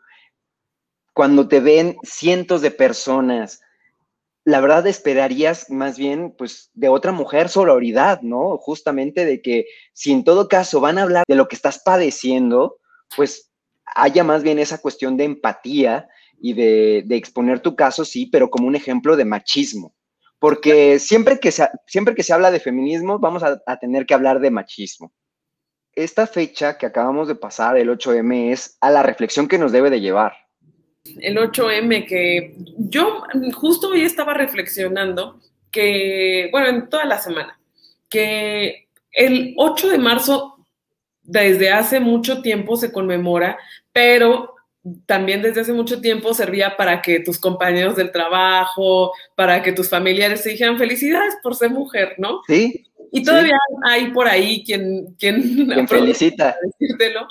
cuando 1.13 1.47
te 1.47 1.59
ven 1.59 1.97
cientos 2.03 2.61
de 2.61 2.71
personas, 2.71 3.61
la 4.47 4.61
verdad 4.61 4.87
esperarías 4.87 5.69
más 5.69 5.97
bien, 5.97 6.33
pues, 6.37 6.71
de 6.73 6.87
otra 6.87 7.11
mujer 7.11 7.49
sororidad, 7.49 8.21
¿no? 8.21 8.57
Justamente 8.57 9.25
de 9.25 9.41
que 9.41 9.65
si 9.91 10.13
en 10.13 10.23
todo 10.23 10.47
caso 10.47 10.79
van 10.79 10.97
a 10.97 11.03
hablar 11.03 11.25
de 11.27 11.35
lo 11.35 11.49
que 11.49 11.57
estás 11.57 11.79
padeciendo, 11.79 12.77
pues 13.15 13.49
haya 13.95 14.23
más 14.23 14.43
bien 14.43 14.59
esa 14.59 14.79
cuestión 14.79 15.17
de 15.17 15.25
empatía 15.25 16.07
y 16.39 16.53
de, 16.53 17.05
exponer 17.09 17.59
tu 17.59 17.75
caso, 17.75 18.05
sí, 18.05 18.27
pero 18.27 18.49
como 18.49 18.67
un 18.67 18.75
ejemplo 18.75 19.15
de 19.15 19.25
machismo. 19.25 19.95
Porque 20.39 20.99
siempre 20.99 21.39
que 21.39 21.51
se, 21.51 21.67
siempre 21.87 22.13
que 22.13 22.23
se 22.23 22.33
habla 22.33 22.51
de 22.51 22.59
feminismo, 22.59 23.17
vamos 23.17 23.43
a, 23.43 23.59
tener 23.79 24.05
que 24.05 24.13
hablar 24.13 24.39
de 24.39 24.51
machismo. 24.51 25.11
Esta 25.93 26.27
fecha 26.27 26.77
que 26.77 26.85
acabamos 26.85 27.27
de 27.27 27.35
pasar, 27.35 27.75
el 27.77 27.89
8M, 27.89 28.51
es 28.51 28.77
a 28.81 28.91
la 28.91 29.01
reflexión 29.01 29.47
que 29.47 29.57
nos 29.57 29.71
debe 29.71 29.89
de 29.89 29.99
llevar 29.99 30.33
el 31.21 31.37
8M, 31.37 32.07
que 32.07 32.55
yo 32.77 33.23
justo 33.53 33.89
hoy 33.89 34.01
estaba 34.01 34.33
reflexionando 34.33 35.39
que, 35.71 36.49
bueno, 36.51 36.67
en 36.67 36.89
toda 36.89 37.05
la 37.05 37.19
semana, 37.19 37.59
que 38.09 38.87
el 39.11 39.53
8 39.57 39.89
de 39.89 39.97
marzo 39.97 40.56
desde 41.27 41.69
hace 41.71 41.99
mucho 41.99 42.41
tiempo 42.41 42.77
se 42.77 42.91
conmemora, 42.91 43.57
pero 43.91 44.55
también 45.05 45.41
desde 45.41 45.61
hace 45.61 45.73
mucho 45.73 45.99
tiempo 45.99 46.33
servía 46.33 46.77
para 46.77 47.01
que 47.01 47.19
tus 47.19 47.37
compañeros 47.37 47.97
del 47.97 48.11
trabajo, 48.11 49.11
para 49.35 49.61
que 49.61 49.73
tus 49.73 49.89
familiares 49.89 50.41
se 50.41 50.49
dijeran 50.49 50.77
felicidades 50.77 51.35
por 51.43 51.55
ser 51.55 51.69
mujer, 51.69 52.15
¿no? 52.17 52.41
Sí. 52.47 52.85
Y 53.11 53.23
todavía 53.23 53.57
hay 53.85 54.11
por 54.11 54.27
ahí 54.27 54.63
quien, 54.63 55.13
quien, 55.19 55.87
felicita. 55.87 56.55
Decírtelo. 56.63 57.27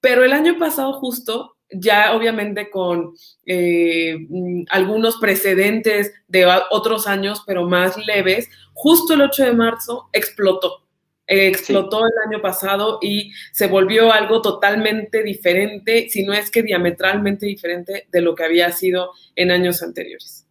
Pero 0.00 0.24
el 0.24 0.32
año 0.32 0.58
pasado 0.58 0.94
justo 0.94 1.56
ya 1.68 2.14
obviamente 2.14 2.70
con 2.70 3.14
eh, 3.44 4.16
mm, 4.28 4.64
algunos 4.70 5.16
precedentes 5.16 6.12
de 6.28 6.46
otros 6.70 7.08
años, 7.08 7.42
pero 7.44 7.68
más 7.68 7.96
leves, 8.06 8.48
justo 8.72 9.14
el 9.14 9.22
8 9.22 9.44
de 9.44 9.52
marzo 9.52 10.08
explotó. 10.12 10.85
Explotó 11.26 12.00
el 12.06 12.12
año 12.28 12.40
pasado 12.40 12.98
y 13.02 13.32
se 13.52 13.66
volvió 13.66 14.12
algo 14.12 14.42
totalmente 14.42 15.22
diferente, 15.22 16.08
si 16.08 16.22
no 16.22 16.32
es 16.32 16.50
que 16.50 16.62
diametralmente 16.62 17.46
diferente 17.46 18.06
de 18.10 18.20
lo 18.20 18.34
que 18.34 18.44
había 18.44 18.70
sido 18.72 19.10
en 19.34 19.50
años 19.50 19.82
anteriores. 19.82 20.46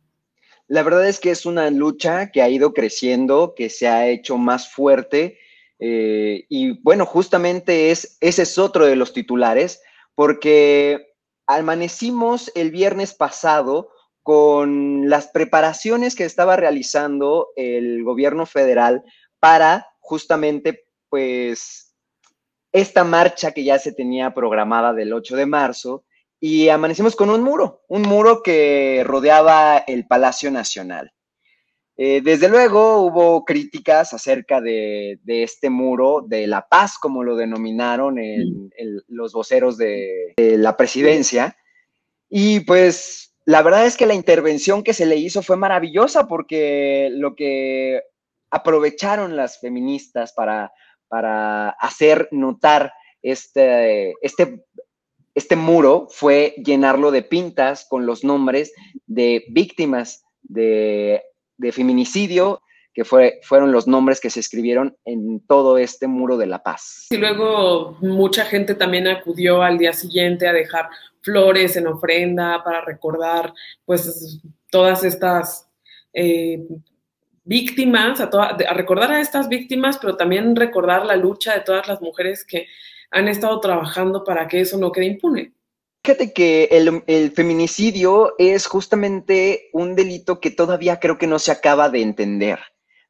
La 0.67 0.83
verdad 0.83 1.07
es 1.07 1.19
que 1.19 1.31
es 1.31 1.45
una 1.45 1.69
lucha 1.69 2.31
que 2.31 2.41
ha 2.41 2.49
ido 2.49 2.73
creciendo, 2.73 3.53
que 3.55 3.69
se 3.69 3.87
ha 3.87 4.07
hecho 4.07 4.37
más 4.37 4.71
fuerte. 4.71 5.37
Eh, 5.79 6.45
y 6.49 6.81
bueno, 6.81 7.05
justamente 7.05 7.91
es, 7.91 8.17
ese 8.19 8.43
es 8.43 8.57
otro 8.57 8.85
de 8.85 8.95
los 8.95 9.13
titulares 9.13 9.81
porque 10.15 11.13
amanecimos 11.45 12.51
el 12.55 12.71
viernes 12.71 13.13
pasado 13.13 13.91
con 14.23 15.07
las 15.07 15.27
preparaciones 15.27 16.15
que 16.15 16.23
estaba 16.23 16.55
realizando 16.55 17.49
el 17.55 18.03
gobierno 18.03 18.47
federal 18.47 19.03
para 19.39 19.85
justamente, 20.05 20.85
pues, 21.09 21.95
esta 22.71 23.03
marcha 23.03 23.51
que 23.51 23.63
ya 23.63 23.79
se 23.79 23.91
tenía 23.91 24.33
programada 24.33 24.93
del 24.93 25.13
8 25.13 25.35
de 25.35 25.45
marzo 25.45 26.03
y 26.39 26.69
amanecimos 26.69 27.15
con 27.15 27.29
un 27.29 27.41
muro, 27.41 27.83
un 27.87 28.03
muro 28.03 28.43
que 28.43 29.03
rodeaba 29.05 29.77
el 29.77 30.05
Palacio 30.05 30.51
Nacional. 30.51 31.11
Eh, 31.97 32.19
desde 32.21 32.49
luego 32.49 32.99
hubo 32.99 33.45
críticas 33.45 34.13
acerca 34.13 34.59
de, 34.59 35.17
este 35.25 35.69
muro 35.69 36.25
de 36.27 36.45
la 36.45 36.67
paz, 36.67 36.97
como 36.99 37.23
lo 37.23 37.37
denominaron 37.37 38.17
los 39.07 39.31
voceros 39.31 39.77
de, 39.77 40.33
la 40.37 40.75
presidencia. 40.75 41.57
Y 42.29 42.59
pues 42.61 43.33
la 43.45 43.61
verdad 43.61 43.85
es 43.85 43.95
que 43.95 44.05
la 44.05 44.13
intervención 44.13 44.83
que 44.83 44.93
se 44.93 45.05
le 45.05 45.15
hizo 45.15 45.41
fue 45.41 45.55
maravillosa 45.55 46.27
porque 46.27 47.09
lo 47.11 47.35
que 47.35 48.01
aprovecharon 48.55 49.35
las 49.35 49.59
feministas 49.59 50.31
para, 50.31 50.71
para 51.09 51.71
hacer 51.71 52.29
notar 52.31 52.93
este, 53.21 54.13
este, 54.21 54.63
este 55.33 55.55
muro 55.57 56.07
fue 56.09 56.55
llenarlo 56.63 57.11
de 57.11 57.21
pintas 57.21 57.85
con 57.89 58.05
los 58.05 58.23
nombres 58.23 58.71
de 59.07 59.43
víctimas 59.49 60.23
de 60.41 61.21
feminicidio, 61.73 62.61
que 62.93 63.03
fue, 63.03 63.41
fueron 63.43 63.73
los 63.73 63.87
nombres 63.87 64.21
que 64.21 64.29
se 64.29 64.39
escribieron 64.39 64.95
en 65.03 65.45
todo 65.45 65.77
este 65.77 66.07
muro 66.07 66.37
de 66.37 66.45
la 66.45 66.63
paz. 66.63 67.07
Y 67.09 67.17
luego 67.17 67.97
mucha 67.99 68.45
gente 68.45 68.73
también 68.73 69.07
acudió 69.09 69.63
al 69.63 69.77
día 69.77 69.91
siguiente 69.91 70.47
a 70.47 70.53
dejar 70.53 70.87
flores 71.21 71.75
en 71.75 71.87
ofrenda 71.87 72.63
para 72.63 72.79
recordar 72.85 73.53
pues 73.83 74.39
todas 74.69 75.03
estas 75.03 75.69
eh, 76.13 76.65
víctimas, 77.45 78.19
a, 78.19 78.25
a 78.25 78.73
recordar 78.73 79.11
a 79.11 79.21
estas 79.21 79.47
víctimas, 79.47 79.97
pero 79.97 80.17
también 80.17 80.55
recordar 80.55 81.05
la 81.05 81.15
lucha 81.15 81.53
de 81.53 81.61
todas 81.61 81.87
las 81.87 82.01
mujeres 82.01 82.43
que 82.45 82.67
han 83.11 83.27
estado 83.27 83.59
trabajando 83.61 84.23
para 84.23 84.47
que 84.47 84.61
eso 84.61 84.77
no 84.77 84.91
quede 84.91 85.05
impune. 85.05 85.53
Fíjate 86.05 86.33
que 86.33 86.65
el, 86.71 87.31
feminicidio 87.31 88.35
es 88.37 88.67
justamente 88.67 89.69
un 89.73 89.95
delito 89.95 90.39
que 90.39 90.51
todavía 90.51 90.99
creo 90.99 91.17
que 91.17 91.25
no 91.25 91.39
se 91.39 91.51
acaba 91.51 91.89
de 91.89 92.03
entender, 92.03 92.59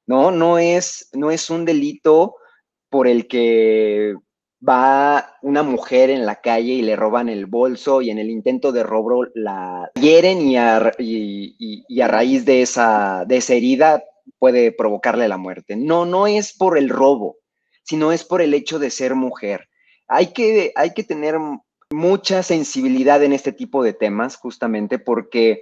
¿no? 0.07 0.31
No 0.31 0.59
es, 0.59 1.09
no 1.11 1.29
es 1.29 1.49
un 1.49 1.65
delito 1.65 2.37
por 2.89 3.09
el 3.09 3.27
que 3.27 4.15
va 4.65 5.35
una 5.41 5.61
mujer 5.61 6.09
en 6.09 6.25
la 6.25 6.39
calle 6.39 6.71
y 6.71 6.81
le 6.83 6.95
roban 6.95 7.27
el 7.27 7.47
bolso 7.47 8.01
y 8.01 8.11
en 8.11 8.17
el 8.17 8.29
intento 8.29 8.71
de 8.71 8.83
robo 8.83 9.25
la 9.33 9.91
hieren 9.99 10.41
y 10.41 10.55
a, 10.55 10.93
y, 10.97 12.01
a 12.01 12.07
raíz 12.07 12.45
de 12.45 12.61
esa, 12.61 13.25
de 13.27 13.37
esa 13.37 13.55
herida 13.55 14.05
puede 14.39 14.71
provocarle 14.71 15.27
la 15.27 15.37
muerte. 15.37 15.75
No, 15.75 16.05
no 16.05 16.27
es 16.27 16.53
por 16.53 16.77
el 16.77 16.89
robo, 16.89 17.37
sino 17.83 18.11
es 18.11 18.23
por 18.23 18.41
el 18.41 18.53
hecho 18.53 18.79
de 18.79 18.89
ser 18.89 19.15
mujer. 19.15 19.69
Hay 20.07 20.33
que, 20.33 20.71
hay 20.75 20.93
que 20.93 21.03
tener 21.03 21.35
mucha 21.89 22.43
sensibilidad 22.43 23.23
en 23.23 23.33
este 23.33 23.51
tipo 23.51 23.83
de 23.83 23.93
temas, 23.93 24.35
justamente 24.37 24.99
porque 24.99 25.61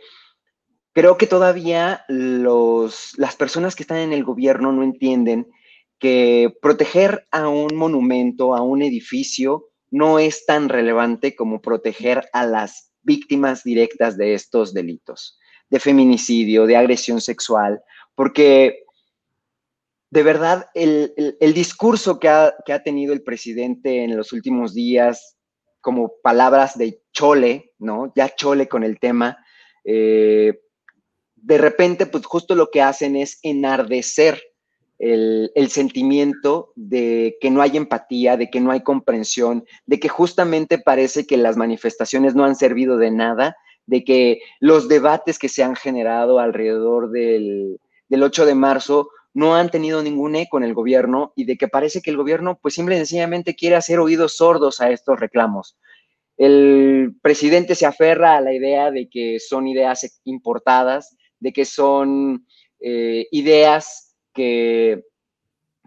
creo 0.94 1.18
que 1.18 1.28
todavía 1.28 2.04
los, 2.08 3.14
las 3.18 3.36
personas 3.36 3.76
que 3.76 3.84
están 3.84 3.98
en 3.98 4.14
el 4.14 4.24
gobierno 4.24 4.72
no 4.72 4.84
entienden 4.84 5.48
que 6.00 6.54
proteger 6.62 7.26
a 7.32 7.48
un 7.48 7.76
monumento, 7.76 8.56
a 8.56 8.62
un 8.62 8.82
edificio, 8.82 9.70
no 9.90 10.20
es 10.20 10.46
tan 10.46 10.70
relevante 10.70 11.36
como 11.36 11.62
proteger 11.62 12.28
a 12.34 12.46
las 12.46 12.92
víctimas 13.04 13.64
directas 13.64 14.18
de 14.18 14.34
estos 14.34 14.74
delitos, 14.74 15.40
de 15.70 15.80
feminicidio, 15.80 16.66
de 16.66 16.78
agresión 16.78 17.22
sexual, 17.22 17.82
porque 18.16 18.84
de 20.10 20.24
verdad 20.24 20.68
el, 20.76 21.14
discurso 21.56 22.20
que 22.20 22.30
ha, 22.30 22.54
que 22.66 22.74
ha, 22.74 22.84
tenido 22.84 23.14
el 23.14 23.24
presidente 23.24 24.04
en 24.04 24.16
los 24.16 24.32
últimos 24.32 24.74
días 24.74 25.38
como 25.82 26.14
palabras 26.22 26.78
de 26.78 27.02
chole, 27.12 27.72
¿no? 27.80 28.14
Ya 28.16 28.34
chole 28.36 28.68
con 28.68 28.84
el 28.84 29.00
tema. 29.00 29.38
Eh, 29.84 30.60
de 31.36 31.58
repente, 31.58 32.06
pues 32.06 32.26
justo 32.26 32.56
lo 32.56 32.70
que 32.70 32.82
hacen 32.82 33.16
es 33.16 33.40
enardecer 33.42 34.42
el, 35.00 35.70
sentimiento 35.70 36.72
de 36.76 37.38
que 37.42 37.50
no 37.50 37.62
hay 37.62 37.76
empatía, 37.76 38.38
de 38.38 38.50
que 38.50 38.62
no 38.62 38.72
hay 38.72 38.82
comprensión, 38.82 39.66
de 39.86 40.00
que 40.00 40.08
justamente 40.08 40.78
parece 40.78 41.26
que 41.26 41.38
las 41.38 41.58
manifestaciones 41.58 42.36
no 42.36 42.46
han 42.46 42.56
servido 42.56 42.98
de 42.98 43.12
nada, 43.12 43.58
de 43.86 44.04
que 44.04 44.40
los 44.60 44.88
debates 44.88 45.40
que 45.40 45.50
se 45.50 45.64
han 45.64 45.76
generado 45.76 46.40
alrededor 46.40 47.12
del, 47.12 47.80
del 48.14 48.22
8 48.22 48.46
de 48.46 48.54
marzo 48.54 49.10
no 49.34 49.56
han 49.56 49.72
tenido 49.72 50.04
ningún 50.04 50.36
eco 50.36 50.60
en 50.60 50.64
el 50.64 50.76
gobierno 50.76 51.34
y 51.36 51.46
de 51.46 51.58
que 51.58 51.68
parece 51.68 52.00
que 52.00 52.12
el 52.12 52.18
gobierno 52.18 52.60
pues 52.62 52.76
simple 52.76 52.94
y 52.94 53.00
sencillamente 53.00 53.56
quiere 53.56 53.76
hacer 53.76 53.98
oídos 53.98 54.38
sordos 54.38 54.82
a 54.82 54.92
estos 54.92 55.20
reclamos. 55.20 55.80
El 56.38 57.16
presidente 57.24 57.74
se 57.74 57.88
aferra 57.88 58.38
a 58.38 58.42
la 58.42 58.54
idea 58.54 58.92
de 58.92 59.10
que 59.10 59.40
son 59.40 59.68
ideas 59.68 60.22
importadas, 60.26 61.18
de 61.40 61.54
que 61.54 61.66
son 61.66 62.46
eh, 62.80 63.26
ideas 63.32 64.16
que, 64.32 65.02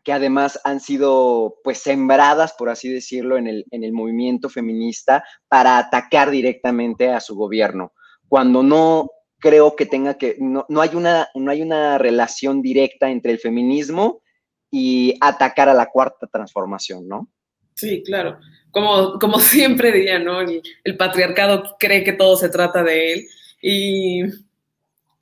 que 0.03 0.13
además 0.13 0.59
han 0.65 0.81
sido 0.81 1.59
pues 1.63 1.79
sembradas, 1.79 2.55
por 2.55 2.71
así 2.71 2.89
decirlo, 2.89 3.39
en 3.39 3.47
el, 3.47 3.67
en 3.71 3.85
el 3.85 3.93
movimiento 3.93 4.49
feminista 4.49 5.23
para 5.47 5.79
atacar 5.79 6.33
directamente 6.33 7.09
a 7.09 7.21
su 7.21 7.37
gobierno, 7.37 7.93
cuando 8.27 8.65
no 8.65 9.11
creo 9.39 9.77
que 9.77 9.87
tenga 9.87 10.15
que, 10.15 10.37
no, 10.39 10.67
hay 10.81 10.91
una, 10.95 11.29
no 11.35 11.51
hay 11.51 11.63
una 11.63 11.99
relación 11.99 12.63
directa 12.63 13.11
entre 13.11 13.33
el 13.33 13.39
feminismo 13.39 14.23
y 14.71 15.17
atacar 15.21 15.69
a 15.69 15.75
la 15.75 15.87
cuarta 15.87 16.27
transformación, 16.27 17.07
¿no? 17.07 17.29
Sí, 17.75 18.03
claro. 18.05 18.39
Como, 18.71 19.19
como 19.19 19.39
siempre 19.41 19.93
diría, 19.93 20.19
¿no? 20.19 20.41
El, 20.41 20.97
patriarcado 20.97 21.77
cree 21.79 22.05
que 22.05 22.13
todo 22.13 22.37
se 22.37 22.49
trata 22.49 22.83
de 22.83 23.13
él. 23.13 23.29
Y 23.63 24.23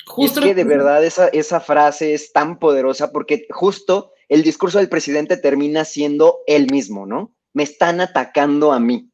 justo... 0.06 0.40
Es 0.40 0.46
que 0.46 0.54
de 0.54 0.64
verdad 0.64 1.04
esa, 1.04 1.28
esa 1.28 1.60
frase 1.60 2.14
es 2.14 2.32
tan 2.32 2.58
poderosa 2.58 3.12
porque 3.12 3.46
justo 3.50 4.12
el 4.28 4.42
discurso 4.42 4.78
del 4.78 4.88
presidente 4.88 5.36
termina 5.36 5.84
siendo 5.84 6.40
él 6.46 6.68
mismo, 6.70 7.06
¿no? 7.06 7.34
Me 7.52 7.62
están 7.62 8.00
atacando 8.00 8.72
a 8.72 8.80
mí. 8.80 9.10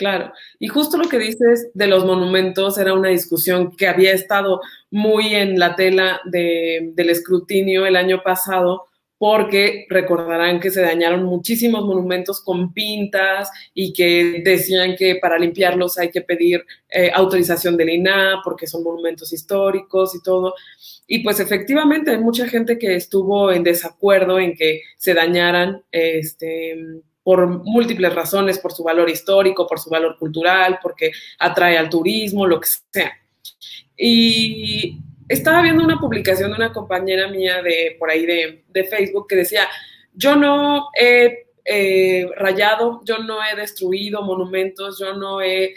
Claro, 0.00 0.32
y 0.58 0.68
justo 0.68 0.96
lo 0.96 1.10
que 1.10 1.18
dices 1.18 1.68
de 1.74 1.86
los 1.86 2.06
monumentos 2.06 2.78
era 2.78 2.94
una 2.94 3.10
discusión 3.10 3.76
que 3.76 3.86
había 3.86 4.14
estado 4.14 4.62
muy 4.90 5.34
en 5.34 5.58
la 5.58 5.76
tela 5.76 6.22
del 6.24 7.10
escrutinio 7.10 7.84
el 7.84 7.96
año 7.96 8.22
pasado, 8.22 8.86
porque 9.18 9.84
recordarán 9.90 10.58
que 10.58 10.70
se 10.70 10.80
dañaron 10.80 11.24
muchísimos 11.24 11.84
monumentos 11.84 12.40
con 12.40 12.72
pintas 12.72 13.50
y 13.74 13.92
que 13.92 14.40
decían 14.42 14.96
que 14.96 15.16
para 15.16 15.38
limpiarlos 15.38 15.98
hay 15.98 16.10
que 16.10 16.22
pedir 16.22 16.64
eh, 16.88 17.10
autorización 17.12 17.76
del 17.76 17.90
INA 17.90 18.40
porque 18.42 18.66
son 18.66 18.82
monumentos 18.82 19.34
históricos 19.34 20.14
y 20.14 20.22
todo. 20.22 20.54
Y 21.06 21.18
pues 21.18 21.40
efectivamente 21.40 22.12
hay 22.12 22.18
mucha 22.18 22.48
gente 22.48 22.78
que 22.78 22.96
estuvo 22.96 23.52
en 23.52 23.64
desacuerdo 23.64 24.40
en 24.40 24.54
que 24.56 24.80
se 24.96 25.12
dañaran 25.12 25.82
este, 25.92 27.02
por 27.30 27.46
múltiples 27.46 28.12
razones, 28.12 28.58
por 28.58 28.72
su 28.72 28.82
valor 28.82 29.08
histórico, 29.08 29.64
por 29.64 29.78
su 29.78 29.88
valor 29.88 30.18
cultural, 30.18 30.80
porque 30.82 31.12
atrae 31.38 31.78
al 31.78 31.88
turismo, 31.88 32.44
lo 32.44 32.58
que 32.58 32.68
sea. 32.90 33.12
Y 33.96 34.98
estaba 35.28 35.62
viendo 35.62 35.84
una 35.84 36.00
publicación 36.00 36.50
de 36.50 36.56
una 36.56 36.72
compañera 36.72 37.28
mía 37.28 37.62
de 37.62 37.94
por 38.00 38.10
ahí 38.10 38.26
de, 38.26 38.84
Facebook 38.84 39.28
que 39.28 39.36
decía, 39.36 39.68
yo 40.12 40.34
no 40.34 40.88
he 41.00 41.46
rayado, 42.36 43.00
yo 43.04 43.18
no 43.18 43.38
he 43.44 43.54
destruido 43.54 44.22
monumentos, 44.22 44.98
yo 44.98 45.14
no 45.14 45.40
he 45.40 45.72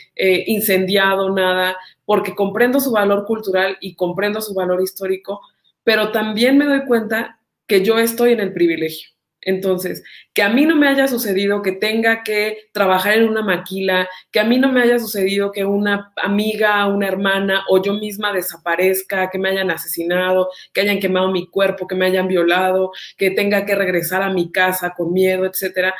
incendiado 0.48 1.30
nada, 1.30 1.78
porque 2.04 2.34
comprendo 2.34 2.80
su 2.80 2.90
valor 2.90 3.28
cultural 3.28 3.78
y 3.80 3.94
comprendo 3.94 4.42
su 4.42 4.56
valor 4.56 4.82
histórico, 4.82 5.40
pero 5.84 6.12
también 6.12 6.58
me 6.58 6.66
doy 6.66 6.84
cuenta 6.88 7.40
que 7.68 7.86
yo 7.86 8.00
estoy 8.00 8.32
en 8.32 8.40
el 8.40 8.54
privilegio. 8.54 9.13
Entonces, 9.46 10.04
que 10.34 10.42
a 10.42 10.50
mí 10.50 10.66
no 10.66 10.76
me 10.76 10.88
haya 10.88 11.08
sucedido 11.08 11.62
que 11.62 11.74
tenga 11.74 12.24
que 12.24 12.70
trabajar 12.72 13.18
en 13.18 13.30
una 13.30 13.42
maquila, 13.42 14.08
que 14.32 14.40
a 14.40 14.44
mí 14.44 14.58
no 14.58 14.72
me 14.72 14.82
haya 14.82 15.00
sucedido 15.00 15.52
que 15.52 15.66
una 15.66 16.14
amiga, 16.22 16.88
una 16.88 17.08
hermana 17.08 17.64
o 17.70 17.82
yo 17.82 17.94
misma 17.94 18.34
desaparezca, 18.34 19.30
que 19.30 19.40
me 19.40 19.50
hayan 19.50 19.72
asesinado, 19.72 20.50
que 20.74 20.82
hayan 20.82 21.00
quemado 21.00 21.32
mi 21.32 21.48
cuerpo, 21.48 21.88
que 21.88 21.96
me 21.96 22.06
hayan 22.06 22.28
violado, 22.28 22.92
que 23.18 23.32
tenga 23.32 23.66
que 23.66 23.76
regresar 23.76 24.22
a 24.22 24.34
mi 24.34 24.52
casa 24.52 24.94
con 24.96 25.14
miedo, 25.14 25.46
etcétera, 25.46 25.94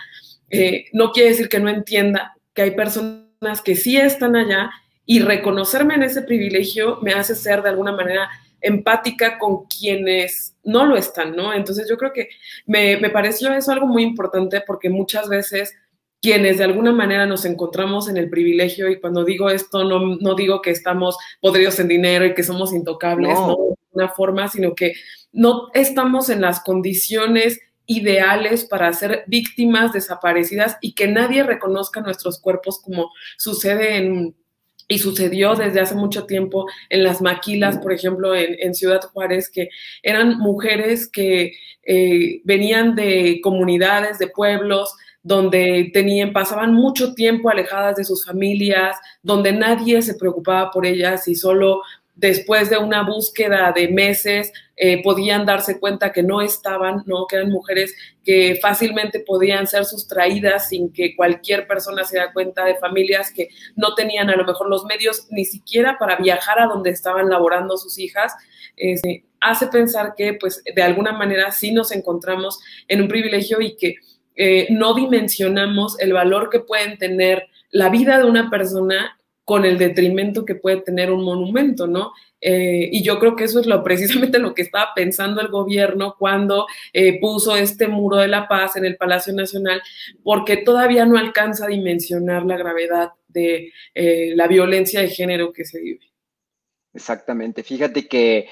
eh, 0.50 0.86
no 0.94 1.12
quiere 1.12 1.30
decir 1.30 1.50
que 1.50 1.60
no 1.60 1.70
entienda 1.70 2.36
que 2.54 2.62
hay 2.62 2.72
personas 2.72 3.62
que 3.64 3.76
sí 3.76 3.98
están 3.98 4.36
allá 4.36 4.70
y 5.06 5.20
reconocerme 5.20 5.96
en 5.96 6.04
ese 6.04 6.22
privilegio 6.22 7.00
me 7.02 7.14
hace 7.14 7.36
ser 7.36 7.62
de 7.62 7.70
alguna 7.70 7.92
manera 7.92 8.30
empática 8.64 9.38
con 9.38 9.66
quienes 9.66 10.56
no 10.64 10.86
lo 10.86 10.96
están, 10.96 11.36
¿no? 11.36 11.54
Entonces 11.54 11.88
yo 11.88 11.98
creo 11.98 12.14
que 12.14 12.30
me, 12.66 12.98
pareció 13.10 13.54
eso 13.54 13.72
algo 13.72 13.86
muy 13.86 14.02
importante 14.02 14.64
porque 14.66 14.90
muchas 14.90 15.30
veces 15.30 15.76
quienes 16.22 16.58
de 16.58 16.64
alguna 16.64 16.94
manera 16.94 17.26
nos 17.26 17.44
encontramos 17.44 18.08
en 18.08 18.16
el 18.16 18.30
privilegio, 18.30 18.90
y 18.90 19.02
cuando 19.02 19.26
digo 19.26 19.50
esto, 19.50 19.84
no, 19.84 20.16
no 20.16 20.36
digo 20.36 20.62
que 20.62 20.72
estamos 20.72 21.18
podridos 21.42 21.80
en 21.80 21.90
dinero 21.90 22.26
y 22.26 22.34
que 22.34 22.44
somos 22.44 22.74
intocables, 22.74 23.38
no. 23.38 23.48
de 23.50 23.76
una 23.92 24.08
forma, 24.08 24.48
sino 24.48 24.74
que 24.74 24.94
no 25.34 25.68
estamos 25.74 26.30
en 26.30 26.40
las 26.40 26.62
condiciones 26.62 27.60
ideales 27.86 28.64
para 28.64 28.94
ser 28.94 29.26
víctimas 29.28 29.92
desaparecidas 29.92 30.78
y 30.80 30.96
que 30.96 31.10
nadie 31.10 31.44
reconozca 31.44 32.00
nuestros 32.00 32.40
cuerpos 32.40 32.80
como 32.82 33.12
sucede 33.38 33.98
en 33.98 34.34
y 34.94 35.00
sucedió 35.00 35.56
desde 35.56 35.80
hace 35.80 35.96
mucho 35.96 36.26
tiempo 36.26 36.68
en 36.90 37.04
las 37.04 37.22
maquilas, 37.22 37.78
por 37.80 37.92
ejemplo, 37.92 38.36
en, 38.36 38.74
Ciudad 38.76 39.02
Juárez, 39.12 39.50
que 39.50 39.70
eran 40.04 40.38
mujeres 40.38 41.08
que 41.08 41.54
eh, 41.84 42.42
venían 42.44 42.96
de 42.96 43.40
comunidades, 43.42 44.20
de 44.20 44.28
pueblos, 44.28 44.96
donde 45.24 45.90
tenían, 45.94 46.34
pasaban 46.34 46.74
mucho 46.74 47.14
tiempo 47.14 47.50
alejadas 47.50 47.96
de 47.96 48.04
sus 48.04 48.26
familias, 48.26 48.98
donde 49.24 49.52
nadie 49.54 50.02
se 50.02 50.16
preocupaba 50.16 50.70
por 50.70 50.86
ellas 50.86 51.28
y 51.28 51.36
solo 51.36 51.82
después 52.16 52.70
de 52.70 52.78
una 52.78 53.04
búsqueda 53.04 53.72
de 53.76 53.88
meses, 53.88 54.52
eh, 54.76 55.02
podían 55.04 55.46
darse 55.46 55.80
cuenta 55.80 56.12
que 56.12 56.24
no 56.24 56.42
estaban, 56.42 57.04
¿no? 57.06 57.28
que 57.28 57.38
eran 57.38 57.52
mujeres 57.52 57.96
que 58.24 58.58
fácilmente 58.62 59.20
podían 59.20 59.68
ser 59.68 59.86
sustraídas 59.86 60.70
sin 60.70 60.92
que 60.92 61.16
cualquier 61.16 61.68
persona 61.68 62.04
se 62.04 62.18
diera 62.18 62.34
cuenta 62.34 62.66
de 62.66 62.76
familias 62.76 63.32
que 63.32 63.50
no 63.76 63.94
tenían 63.96 64.30
a 64.30 64.36
lo 64.36 64.46
mejor 64.46 64.70
los 64.70 64.86
medios 64.86 65.28
ni 65.30 65.46
siquiera 65.46 65.98
para 66.00 66.18
viajar 66.18 66.60
a 66.60 66.66
donde 66.66 66.90
estaban 66.90 67.30
laborando 67.30 67.78
sus 67.78 68.00
hijas. 68.00 68.34
Este, 68.76 69.26
hace 69.40 69.68
pensar 69.68 70.14
que 70.16 70.34
pues 70.34 70.64
de 70.64 70.82
alguna 70.82 71.12
manera 71.12 71.52
sí 71.52 71.72
nos 71.72 71.92
encontramos 71.92 72.60
en 72.88 73.02
un 73.02 73.08
privilegio 73.08 73.62
y 73.62 73.76
que 73.76 73.96
eh, 74.36 74.68
no 74.72 74.96
dimensionamos 74.96 76.00
el 76.00 76.14
valor 76.14 76.50
que 76.50 76.60
pueden 76.60 76.98
tener 76.98 77.48
la 77.70 77.90
vida 77.90 78.18
de 78.18 78.26
una 78.26 78.50
persona 78.50 79.20
con 79.46 79.66
el 79.66 79.78
detrimento 79.78 80.46
que 80.46 80.56
puede 80.56 80.82
tener 80.82 81.12
un 81.12 81.24
monumento, 81.24 81.88
¿no? 81.88 82.14
Eh, 82.40 82.90
y 82.92 83.04
yo 83.04 83.20
creo 83.20 83.36
que 83.36 83.46
eso 83.46 83.60
es 83.60 83.66
lo 83.66 83.84
precisamente 83.84 84.40
lo 84.40 84.54
que 84.54 84.64
estaba 84.64 84.90
pensando 84.96 85.42
el 85.42 85.48
gobierno 85.48 86.16
cuando 86.18 86.68
eh, 86.92 87.20
puso 87.20 87.56
este 87.56 87.88
muro 87.88 88.18
de 88.18 88.28
la 88.28 88.48
paz 88.48 88.76
en 88.76 88.86
el 88.86 88.98
Palacio 88.98 89.34
Nacional, 89.34 89.82
porque 90.24 90.58
todavía 90.58 91.06
no 91.06 91.18
alcanza 91.18 91.66
a 91.66 91.70
dimensionar 91.70 92.46
la 92.46 92.58
gravedad 92.58 93.12
de 93.28 93.72
eh, 93.96 94.34
la 94.36 94.48
violencia 94.48 95.02
de 95.02 95.10
género 95.10 95.52
que 95.52 95.66
se 95.66 95.82
vive. 95.82 96.12
Exactamente. 96.94 97.64
Fíjate 97.64 98.08
que 98.08 98.48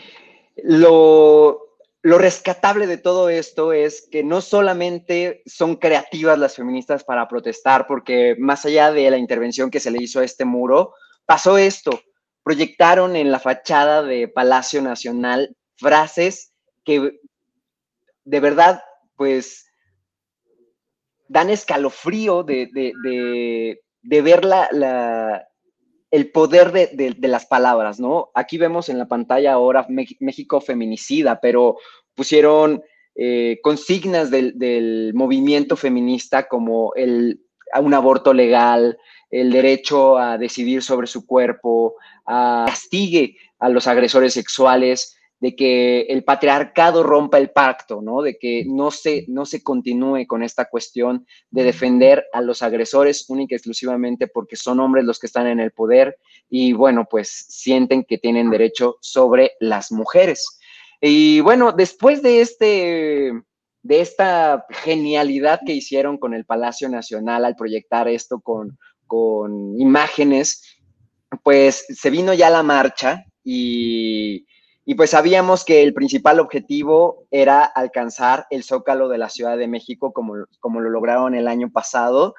lo, 0.64 1.71
lo 2.04 2.18
rescatable 2.18 2.88
de 2.88 2.98
todo 2.98 3.30
esto 3.30 3.74
es 3.74 4.08
que 4.12 4.24
no 4.24 4.42
solamente 4.42 5.44
son 5.46 5.76
creativas 5.76 6.40
las 6.40 6.56
feministas 6.56 7.04
para 7.04 7.28
protestar, 7.28 7.86
porque 7.88 8.36
más 8.40 8.66
allá 8.66 8.92
de 8.92 9.10
la 9.12 9.18
intervención 9.18 9.70
que 9.70 9.80
se 9.80 9.92
le 9.92 10.02
hizo 10.02 10.20
a 10.20 10.26
este 10.26 10.46
muro, 10.46 10.96
pasó 11.26 11.58
esto. 11.58 12.02
Proyectaron 12.44 13.16
en 13.16 13.32
la 13.32 13.40
fachada 13.40 14.02
de 14.02 14.28
Palacio 14.28 14.82
Nacional 14.82 15.56
frases 15.78 16.54
que 16.84 17.20
de 18.24 18.40
verdad, 18.40 18.84
pues, 19.16 19.68
dan 21.28 21.50
escalofrío 21.50 22.44
de, 22.44 22.70
de, 22.74 24.22
ver 24.22 24.46
la, 24.46 25.48
el 26.12 26.30
poder 26.30 26.72
de, 26.72 27.16
las 27.22 27.46
palabras, 27.46 28.00
¿no? 28.00 28.32
Aquí 28.36 28.58
vemos 28.58 28.90
en 28.90 29.00
la 29.00 29.08
pantalla 29.08 29.54
ahora 29.54 29.88
México 29.90 30.60
feminicida, 30.60 31.40
pero 31.42 31.78
pusieron 32.14 32.84
eh, 33.16 33.60
consignas 33.64 34.30
del, 34.30 35.14
movimiento 35.14 35.78
feminista 35.78 36.50
como 36.50 36.94
el, 36.96 37.42
un 37.80 37.94
aborto 37.94 38.34
legal, 38.34 38.98
el 39.30 39.52
derecho 39.52 40.18
a 40.18 40.38
decidir 40.38 40.84
sobre 40.84 41.08
su 41.08 41.26
cuerpo, 41.26 41.96
a 42.26 42.66
castigue 42.68 43.38
a 43.60 43.70
los 43.70 43.88
agresores 43.88 44.34
sexuales, 44.34 45.16
de 45.42 45.56
que 45.56 46.02
el 46.02 46.24
patriarcado 46.24 47.02
rompa 47.02 47.40
el 47.40 47.50
pacto, 47.50 48.00
¿no? 48.00 48.22
De 48.22 48.38
que 48.38 48.64
no 48.68 48.92
se, 48.92 49.26
no 49.28 49.48
se 49.48 49.64
continúe 49.64 50.28
con 50.28 50.44
esta 50.44 50.66
cuestión 50.66 51.26
de 51.50 51.64
defender 51.64 52.26
a 52.32 52.42
los 52.42 52.62
agresores 52.62 53.28
única 53.28 53.56
y 53.56 53.58
exclusivamente 53.58 54.28
porque 54.28 54.56
son 54.56 54.80
hombres 54.80 55.04
los 55.04 55.18
que 55.18 55.26
están 55.26 55.48
en 55.48 55.60
el 55.60 55.72
poder 55.72 56.16
y, 56.48 56.74
bueno, 56.74 57.08
pues 57.10 57.30
sienten 57.50 58.04
que 58.04 58.20
tienen 58.20 58.52
derecho 58.52 58.98
sobre 59.02 59.54
las 59.60 59.92
mujeres. 59.92 60.60
Y 61.02 61.40
bueno, 61.42 61.72
después 61.72 62.22
de 62.22 62.42
este 62.42 63.32
de 63.84 64.00
esta 64.00 64.68
genialidad 64.70 65.62
que 65.66 65.74
hicieron 65.74 66.20
con 66.20 66.36
el 66.36 66.46
Palacio 66.46 66.88
Nacional 66.88 67.46
al 67.46 67.56
proyectar 67.56 68.08
esto 68.08 68.40
con, 68.42 68.78
con 69.08 69.80
imágenes, 69.80 70.78
pues 71.42 71.84
se 71.90 72.12
vino 72.12 72.32
ya 72.36 72.52
la 72.52 72.62
marcha 72.62 73.26
y, 73.44 74.46
y 74.92 74.94
pues 74.94 75.12
sabíamos 75.12 75.64
que 75.64 75.84
el 75.84 75.94
principal 75.94 76.42
objetivo 76.42 77.26
era 77.32 77.64
alcanzar 77.64 78.46
el 78.50 78.62
zócalo 78.66 79.08
de 79.08 79.18
la 79.18 79.30
Ciudad 79.30 79.58
de 79.58 79.70
México 79.70 80.12
como, 80.12 80.34
como 80.60 80.82
lo 80.82 80.90
lograron 80.90 81.34
el 81.34 81.48
año 81.48 81.72
pasado. 81.72 82.36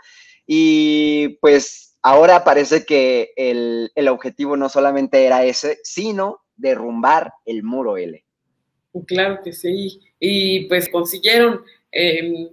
Y 0.47 1.39
pues 1.41 1.97
ahora 2.03 2.45
parece 2.45 2.85
que 2.85 3.33
el, 3.37 3.91
objetivo 4.07 4.59
no 4.59 4.69
solamente 4.69 5.25
era 5.25 5.47
ese, 5.47 5.79
sino 5.83 6.43
derrumbar 6.55 7.33
el 7.47 7.63
muro 7.63 7.97
L. 7.97 8.23
Claro 9.07 9.41
que 9.43 9.55
sí. 9.55 9.99
Y 10.21 10.67
pues 10.67 10.91
consiguieron 10.91 11.63
em, 11.91 12.51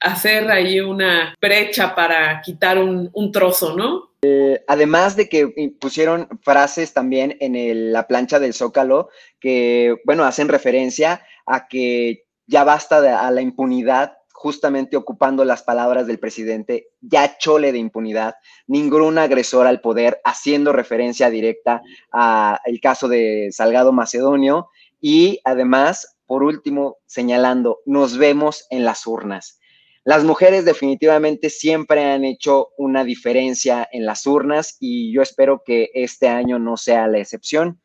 hacer 0.00 0.50
ahí 0.50 0.80
una 0.80 1.34
brecha 1.38 1.94
para 1.94 2.40
quitar 2.40 2.78
un, 2.78 3.10
un 3.12 3.30
trozo, 3.30 3.76
¿no? 3.76 4.09
Eh, 4.22 4.62
además 4.68 5.16
de 5.16 5.30
que 5.30 5.72
pusieron 5.80 6.28
frases 6.42 6.92
también 6.92 7.38
en 7.40 7.92
la 7.92 8.06
plancha 8.06 8.38
del 8.38 8.52
Zócalo 8.52 9.08
que, 9.40 9.96
bueno, 10.04 10.24
hacen 10.24 10.48
referencia 10.48 11.24
a 11.46 11.68
que 11.68 12.24
ya 12.46 12.64
basta 12.64 13.26
a 13.26 13.30
la 13.30 13.40
impunidad 13.40 14.18
justamente 14.40 14.96
ocupando 14.96 15.44
las 15.44 15.62
palabras 15.62 16.06
del 16.06 16.18
presidente, 16.18 16.88
ya 17.02 17.36
chole 17.36 17.72
de 17.72 17.78
impunidad, 17.78 18.36
ningún 18.66 19.18
agresor 19.18 19.66
al 19.66 19.82
poder, 19.82 20.18
haciendo 20.24 20.72
referencia 20.72 21.28
directa 21.28 21.82
al 22.10 22.80
caso 22.82 23.06
de 23.06 23.50
Salgado 23.52 23.92
Macedonio 23.92 24.70
y 24.98 25.40
además, 25.44 26.16
por 26.26 26.42
último, 26.42 26.96
señalando, 27.04 27.80
nos 27.84 28.16
vemos 28.16 28.66
en 28.70 28.84
las 28.86 29.06
urnas. 29.06 29.59
Las 30.04 30.24
mujeres 30.24 30.64
definitivamente 30.64 31.50
siempre 31.50 32.04
han 32.04 32.24
hecho 32.24 32.70
una 32.78 33.04
diferencia 33.04 33.86
en 33.92 34.06
las 34.06 34.26
urnas 34.26 34.76
y 34.80 35.12
yo 35.12 35.20
espero 35.20 35.62
que 35.64 35.90
este 35.92 36.28
año 36.28 36.58
no 36.58 36.76
sea 36.76 37.06
la 37.06 37.18
excepción. 37.18 37.80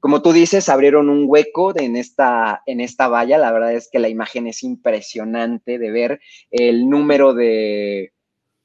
Como 0.00 0.22
tú 0.22 0.32
dices, 0.32 0.68
abrieron 0.68 1.10
un 1.10 1.24
hueco 1.26 1.78
en 1.78 1.96
esta, 1.96 2.62
en 2.66 2.80
esta 2.80 3.08
valla. 3.08 3.36
La 3.36 3.52
verdad 3.52 3.74
es 3.74 3.88
que 3.90 3.98
la 3.98 4.08
imagen 4.08 4.46
es 4.46 4.62
impresionante 4.62 5.78
de 5.78 5.90
ver 5.90 6.20
el 6.50 6.88
número 6.88 7.34
de, 7.34 8.12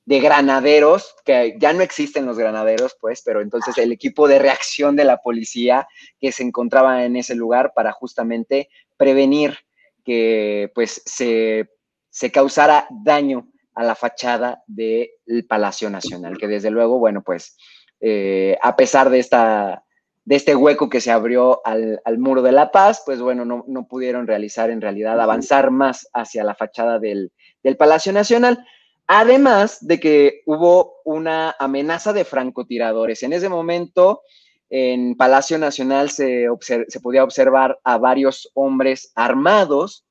de 0.06 0.20
granaderos, 0.20 1.16
que 1.26 1.56
ya 1.60 1.74
no 1.74 1.82
existen 1.82 2.26
los 2.26 2.38
granaderos, 2.38 2.96
pues, 3.02 3.22
pero 3.26 3.42
entonces 3.42 3.78
el 3.78 3.92
equipo 3.92 4.28
de 4.28 4.40
reacción 4.40 4.96
de 4.96 5.06
la 5.06 5.18
policía 5.18 5.88
que 6.20 6.32
se 6.32 6.44
encontraba 6.44 7.04
en 7.04 7.16
ese 7.16 7.36
lugar 7.36 7.74
para 7.76 7.92
justamente 7.92 8.70
prevenir 8.96 9.58
que 10.04 10.72
pues 10.76 11.02
se 11.06 11.70
se 12.14 12.32
causara 12.32 12.88
daño 12.92 13.50
a 13.74 13.84
la 13.84 13.96
fachada 13.96 14.64
del 14.68 15.10
Palacio 15.50 15.90
Nacional, 15.90 16.38
que 16.38 16.48
desde 16.48 16.70
luego, 16.70 17.00
bueno, 17.00 17.24
pues 17.24 17.58
eh, 18.00 18.56
a 18.62 18.76
pesar 18.76 19.10
de, 19.10 19.18
esta, 19.18 19.84
de 20.24 20.36
este 20.36 20.56
hueco 20.56 20.92
que 20.92 21.02
se 21.02 21.10
abrió 21.10 21.66
al, 21.66 22.00
muro 22.20 22.44
de 22.44 22.52
la 22.52 22.70
paz, 22.70 23.02
pues 23.04 23.20
bueno, 23.20 23.46
no, 23.46 23.66
no, 23.68 23.88
pudieron 23.88 24.28
realizar 24.28 24.70
en 24.70 24.80
realidad, 24.80 25.20
avanzar 25.20 25.72
más 25.72 26.08
hacia 26.14 26.44
la 26.44 26.54
fachada 26.54 27.00
del, 27.00 27.32
del 27.64 27.78
Palacio 27.78 28.14
Nacional. 28.14 28.64
Además 29.08 29.80
de 29.82 30.00
que 30.00 30.44
hubo 30.46 30.98
una 31.06 31.56
amenaza 31.58 32.14
de 32.14 32.26
francotiradores. 32.26 33.24
En 33.24 33.34
ese 33.34 33.50
momento, 33.50 34.22
en 34.70 35.18
Palacio 35.18 35.58
Nacional 35.58 36.12
se, 36.12 36.46
se 36.62 37.00
podía 37.00 37.24
observar 37.24 37.80
a 37.84 37.98
varios 37.98 38.52
hombres 38.54 39.12
armados 39.16 40.03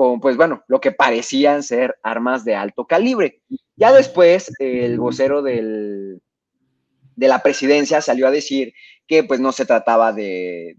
con, 0.00 0.18
pues 0.18 0.38
bueno, 0.38 0.64
lo 0.66 0.80
que 0.80 0.92
parecían 0.92 1.62
ser 1.62 1.98
armas 2.02 2.42
de 2.42 2.54
alto 2.54 2.86
calibre. 2.86 3.42
Ya 3.76 3.92
después, 3.92 4.50
el 4.58 4.98
vocero 4.98 5.42
del, 5.42 6.22
de 7.16 7.28
la 7.28 7.42
presidencia 7.42 8.00
salió 8.00 8.26
a 8.26 8.30
decir 8.30 8.72
que 9.06 9.24
pues 9.24 9.40
no 9.40 9.52
se 9.52 9.66
trataba 9.66 10.14
de, 10.14 10.74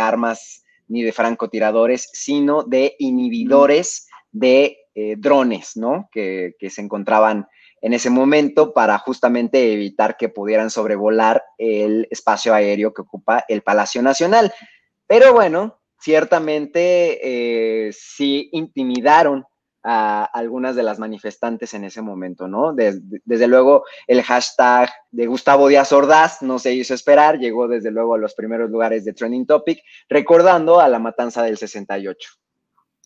armas 0.00 0.64
ni 0.88 1.02
de 1.02 1.12
francotiradores, 1.12 2.08
sino 2.14 2.62
de 2.62 2.96
inhibidores 2.98 4.08
de 4.30 4.78
eh, 4.94 5.16
drones, 5.18 5.76
¿no? 5.76 6.08
Que, 6.10 6.54
que, 6.58 6.70
se 6.70 6.80
encontraban 6.80 7.46
en 7.82 7.92
ese 7.92 8.08
momento 8.08 8.72
para 8.72 8.96
justamente 8.96 9.70
evitar 9.70 10.16
que 10.16 10.30
pudieran 10.30 10.70
sobrevolar 10.70 11.44
el 11.58 12.08
espacio 12.10 12.54
aéreo 12.54 12.94
que 12.94 13.02
ocupa 13.02 13.44
el 13.48 13.60
Palacio 13.60 14.00
Nacional. 14.00 14.50
Pero 15.06 15.34
bueno, 15.34 15.81
ciertamente 16.02 17.20
eh, 17.86 17.92
sí 17.92 18.48
intimidaron 18.52 19.44
a 19.84 20.24
algunas 20.24 20.76
de 20.76 20.82
las 20.82 20.98
manifestantes 20.98 21.74
en 21.74 21.84
ese 21.84 22.02
momento, 22.02 22.46
¿no? 22.46 22.72
Desde, 22.72 23.48
luego 23.48 23.84
el 24.06 24.22
hashtag 24.22 24.90
de 25.10 25.26
Gustavo 25.26 25.68
Díaz 25.68 25.92
Ordaz 25.92 26.40
no 26.42 26.58
se 26.58 26.72
hizo 26.72 26.94
esperar, 26.94 27.38
llegó 27.38 27.66
desde 27.66 27.90
luego 27.90 28.14
a 28.14 28.18
los 28.18 28.34
primeros 28.34 28.70
lugares 28.70 29.04
de 29.04 29.12
Trending 29.12 29.46
Topic, 29.46 29.80
recordando 30.08 30.80
a 30.80 30.88
la 30.88 31.00
matanza 31.00 31.42
del 31.42 31.56
68. 31.56 32.30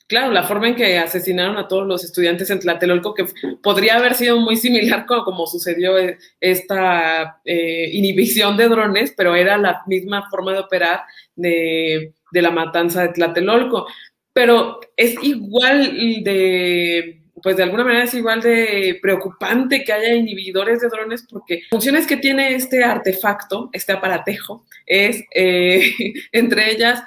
Claro, 0.08 0.32
la 0.32 0.44
forma 0.44 0.68
en 0.68 0.76
que 0.76 0.98
asesinaron 0.98 1.56
a 1.56 1.66
todos 1.66 1.86
los 1.86 2.04
estudiantes 2.04 2.48
en 2.50 2.60
Tlatelolco, 2.60 3.12
que 3.12 3.26
podría 3.60 3.96
haber 3.96 4.14
sido 4.14 4.38
muy 4.38 4.56
similar 4.56 5.04
como, 5.04 5.24
como 5.24 5.46
sucedió 5.46 5.98
eh, 5.98 6.18
esta 6.40 7.40
eh, 7.44 7.90
inhibición 7.92 8.56
de 8.56 8.68
drones, 8.68 9.14
pero 9.16 9.34
era 9.34 9.58
la 9.58 9.82
misma 9.86 10.30
forma 10.30 10.52
de 10.52 10.60
operar 10.60 11.00
de 11.34 12.12
de 12.32 12.42
la 12.42 12.50
matanza 12.50 13.02
de 13.02 13.08
Tlatelolco. 13.08 13.86
Pero 14.32 14.80
es 14.96 15.14
igual 15.22 16.22
de, 16.22 17.22
pues 17.42 17.56
de 17.56 17.62
alguna 17.62 17.84
manera 17.84 18.04
es 18.04 18.14
igual 18.14 18.40
de 18.40 18.98
preocupante 19.00 19.84
que 19.84 19.92
haya 19.92 20.14
inhibidores 20.14 20.80
de 20.80 20.88
drones 20.88 21.26
porque 21.30 21.62
funciones 21.70 22.06
que 22.06 22.16
tiene 22.16 22.54
este 22.54 22.82
artefacto, 22.82 23.70
este 23.72 23.92
aparatejo, 23.92 24.64
es 24.84 25.22
eh, 25.34 25.92
entre 26.32 26.72
ellas 26.72 27.02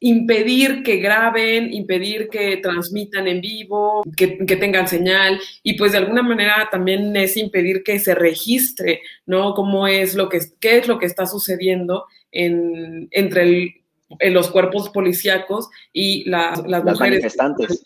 impedir 0.00 0.82
que 0.82 0.96
graben, 0.96 1.72
impedir 1.72 2.28
que 2.28 2.56
transmitan 2.56 3.28
en 3.28 3.40
vivo, 3.40 4.02
que, 4.16 4.36
que, 4.38 4.56
tengan 4.56 4.88
señal 4.88 5.40
y 5.62 5.74
pues 5.74 5.92
de 5.92 5.98
alguna 5.98 6.24
manera 6.24 6.68
también 6.72 7.14
es 7.14 7.36
impedir 7.36 7.84
que 7.84 8.00
se 8.00 8.16
registre, 8.16 9.00
¿no? 9.26 9.54
Cómo 9.54 9.86
es 9.86 10.16
lo 10.16 10.28
que, 10.28 10.40
qué 10.60 10.78
es 10.78 10.88
lo 10.88 10.98
que 10.98 11.06
está 11.06 11.24
sucediendo 11.26 12.06
en, 12.32 13.06
entre 13.12 13.42
el, 13.42 13.81
en 14.18 14.34
los 14.34 14.50
cuerpos 14.50 14.90
policíacos 14.90 15.68
y 15.92 16.28
las, 16.28 16.66
las, 16.66 16.84
mujeres 16.84 17.22
manifestantes. 17.22 17.82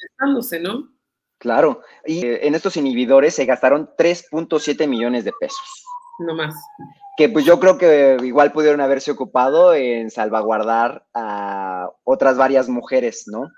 ¿no? 0.61 0.89
Claro, 1.39 1.83
y 2.05 2.25
eh, 2.25 2.47
en 2.47 2.55
estos 2.55 2.77
inhibidores 2.77 3.35
se 3.35 3.45
gastaron 3.45 3.91
3.7 3.99 4.87
millones 4.89 5.25
de 5.25 5.33
pesos. 5.39 5.85
No 6.21 6.35
más. 6.35 6.55
Que 7.17 7.29
pues 7.29 7.45
yo 7.45 7.61
creo 7.61 7.79
que 7.79 8.17
igual 8.23 8.53
pudieron 8.53 8.81
haberse 8.81 9.11
ocupado 9.11 9.75
en 9.75 10.11
salvaguardar 10.11 11.07
a 11.15 11.89
otras 12.05 12.37
varias 12.37 12.69
mujeres, 12.69 13.25
¿no? 13.27 13.49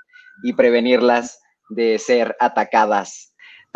Y 0.43 0.53
prevenirlas 0.53 1.41
de 1.69 1.99
ser 1.99 2.37
atacadas 2.41 3.28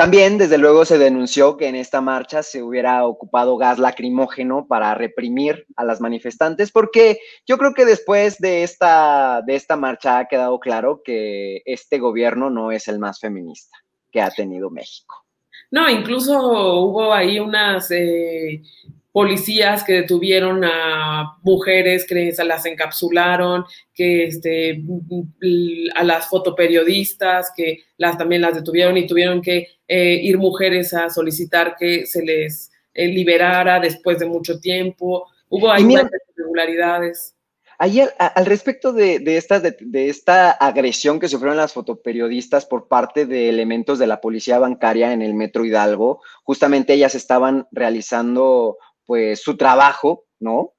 también, 0.03 0.37
desde 0.37 0.59
luego, 0.59 0.85
se 0.85 0.99
denunció 0.99 1.57
que 1.57 1.69
en 1.69 1.77
esta 1.77 2.01
marcha 2.01 2.43
se 2.43 2.61
hubiera 2.61 3.07
ocupado 3.07 3.57
gas 3.57 3.79
lacrimógeno 3.79 4.67
para 4.67 4.97
reprimir 4.97 5.65
a 5.77 5.85
las 5.85 6.01
manifestantes, 6.01 6.73
porque 6.73 7.21
yo 7.47 7.57
creo 7.57 7.73
que 7.73 7.85
después 7.85 8.39
de 8.39 8.65
esta, 8.65 9.43
de 9.47 9.55
esta 9.55 9.77
marcha 9.77 10.19
ha 10.19 10.27
quedado 10.27 10.59
claro 10.59 11.03
que 11.05 11.63
este 11.67 12.01
gobierno 12.01 12.51
no 12.51 12.73
es 12.73 12.89
el 12.89 12.99
más 12.99 13.21
feminista 13.21 13.79
que 14.11 14.21
ha 14.21 14.31
tenido 14.33 14.71
México. 14.71 15.25
No, 15.71 15.89
incluso 15.89 16.37
hubo 16.81 17.15
ahí 17.15 17.39
unas 17.39 17.89
eh, 17.93 18.61
policías 19.13 19.85
que 19.85 19.93
detuvieron 19.93 20.65
a 20.65 21.37
mujeres 21.43 22.07
que 22.07 22.33
se 22.33 22.45
las 22.45 22.65
encapsularon, 22.65 23.65
que 23.95 24.25
este, 24.25 24.83
a 25.95 26.03
las 26.03 26.29
fotoperiodistas 26.29 27.53
que 27.55 27.85
las 27.99 28.17
también 28.17 28.43
las 28.43 28.55
detuvieron 28.55 28.97
y 28.97 29.07
tuvieron 29.07 29.43
que 29.43 29.69
eh, 29.87 30.19
ir 30.23 30.39
mujeres 30.39 30.95
a 30.95 31.11
solicitar 31.11 31.77
que 31.79 32.07
se 32.07 32.25
les 32.25 32.71
eh, 32.95 33.07
liberara 33.09 33.79
después 33.79 34.19
de 34.19 34.27
mucho 34.27 34.59
tiempo. 34.59 35.29
Hubo 35.49 35.71
ahí 35.71 35.87
irregularidades. 36.35 37.37
Ayer, 37.79 38.15
al 38.19 38.47
respecto 38.47 38.93
de, 38.93 39.21
esta, 39.37 39.59
de, 39.59 40.09
esta 40.09 40.53
agresión 40.53 41.19
que 41.19 41.29
sufrieron 41.29 41.57
las 41.57 41.73
fotoperiodistas 41.73 42.65
por 42.65 42.87
parte 42.87 43.27
de 43.27 43.49
elementos 43.49 43.99
de 43.99 44.07
la 44.07 44.21
policía 44.21 44.61
bancaria 44.61 45.13
en 45.13 45.21
el 45.21 45.35
Metro 45.35 45.65
Hidalgo, 45.65 46.23
justamente 46.45 46.93
ellas 46.93 47.17
estaban 47.17 47.67
realizando 47.73 48.79
pues 49.07 49.43
su 49.43 49.57
trabajo, 49.57 50.25
¿no? 50.41 50.75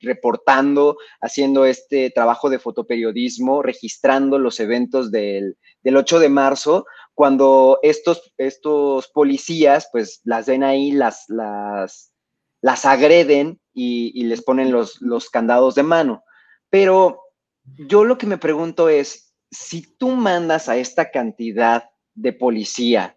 reportando, 0.00 0.96
haciendo 1.20 1.66
este 1.66 2.10
trabajo 2.10 2.48
de 2.48 2.58
fotoperiodismo, 2.58 3.62
registrando 3.62 4.38
los 4.38 4.60
eventos 4.60 5.10
del, 5.10 5.56
8 5.84 6.18
de 6.18 6.28
marzo, 6.28 6.86
cuando 7.14 7.78
estos, 7.82 8.32
estos 8.38 9.08
policías, 9.08 9.88
pues 9.92 10.20
las 10.24 10.46
ven 10.46 10.64
ahí, 10.64 10.90
las, 10.90 11.24
las, 11.28 12.12
las 12.60 12.84
agreden 12.86 13.60
y, 13.74 14.24
les 14.24 14.42
ponen 14.42 14.72
los, 14.72 15.00
los 15.00 15.30
candados 15.30 15.74
de 15.74 15.82
mano. 15.82 16.24
Pero 16.70 17.22
yo 17.64 18.04
lo 18.04 18.18
que 18.18 18.26
me 18.26 18.38
pregunto 18.38 18.88
es, 18.88 19.34
si 19.50 19.96
tú 19.96 20.10
mandas 20.10 20.68
a 20.68 20.76
esta 20.76 21.10
cantidad 21.10 21.90
de 22.14 22.32
policía 22.32 23.16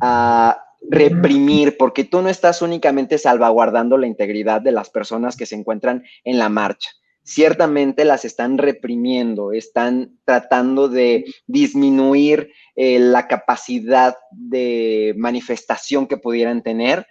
a 0.00 0.65
reprimir, 0.90 1.76
porque 1.76 2.04
tú 2.04 2.22
no 2.22 2.28
estás 2.28 2.62
únicamente 2.62 3.18
salvaguardando 3.18 3.98
la 3.98 4.06
integridad 4.06 4.60
de 4.60 4.72
las 4.72 4.90
personas 4.90 5.36
que 5.36 5.46
se 5.46 5.54
encuentran 5.54 6.04
en 6.24 6.38
la 6.38 6.48
marcha. 6.48 6.90
Ciertamente 7.24 8.04
las 8.04 8.24
están 8.24 8.56
reprimiendo, 8.56 9.50
están 9.50 10.16
tratando 10.24 10.88
de 10.88 11.24
disminuir 11.48 12.52
eh, 12.76 13.00
la 13.00 13.26
capacidad 13.26 14.16
de 14.30 15.12
manifestación 15.16 16.06
que 16.06 16.18
pudieran 16.18 16.62
tener. 16.62 17.04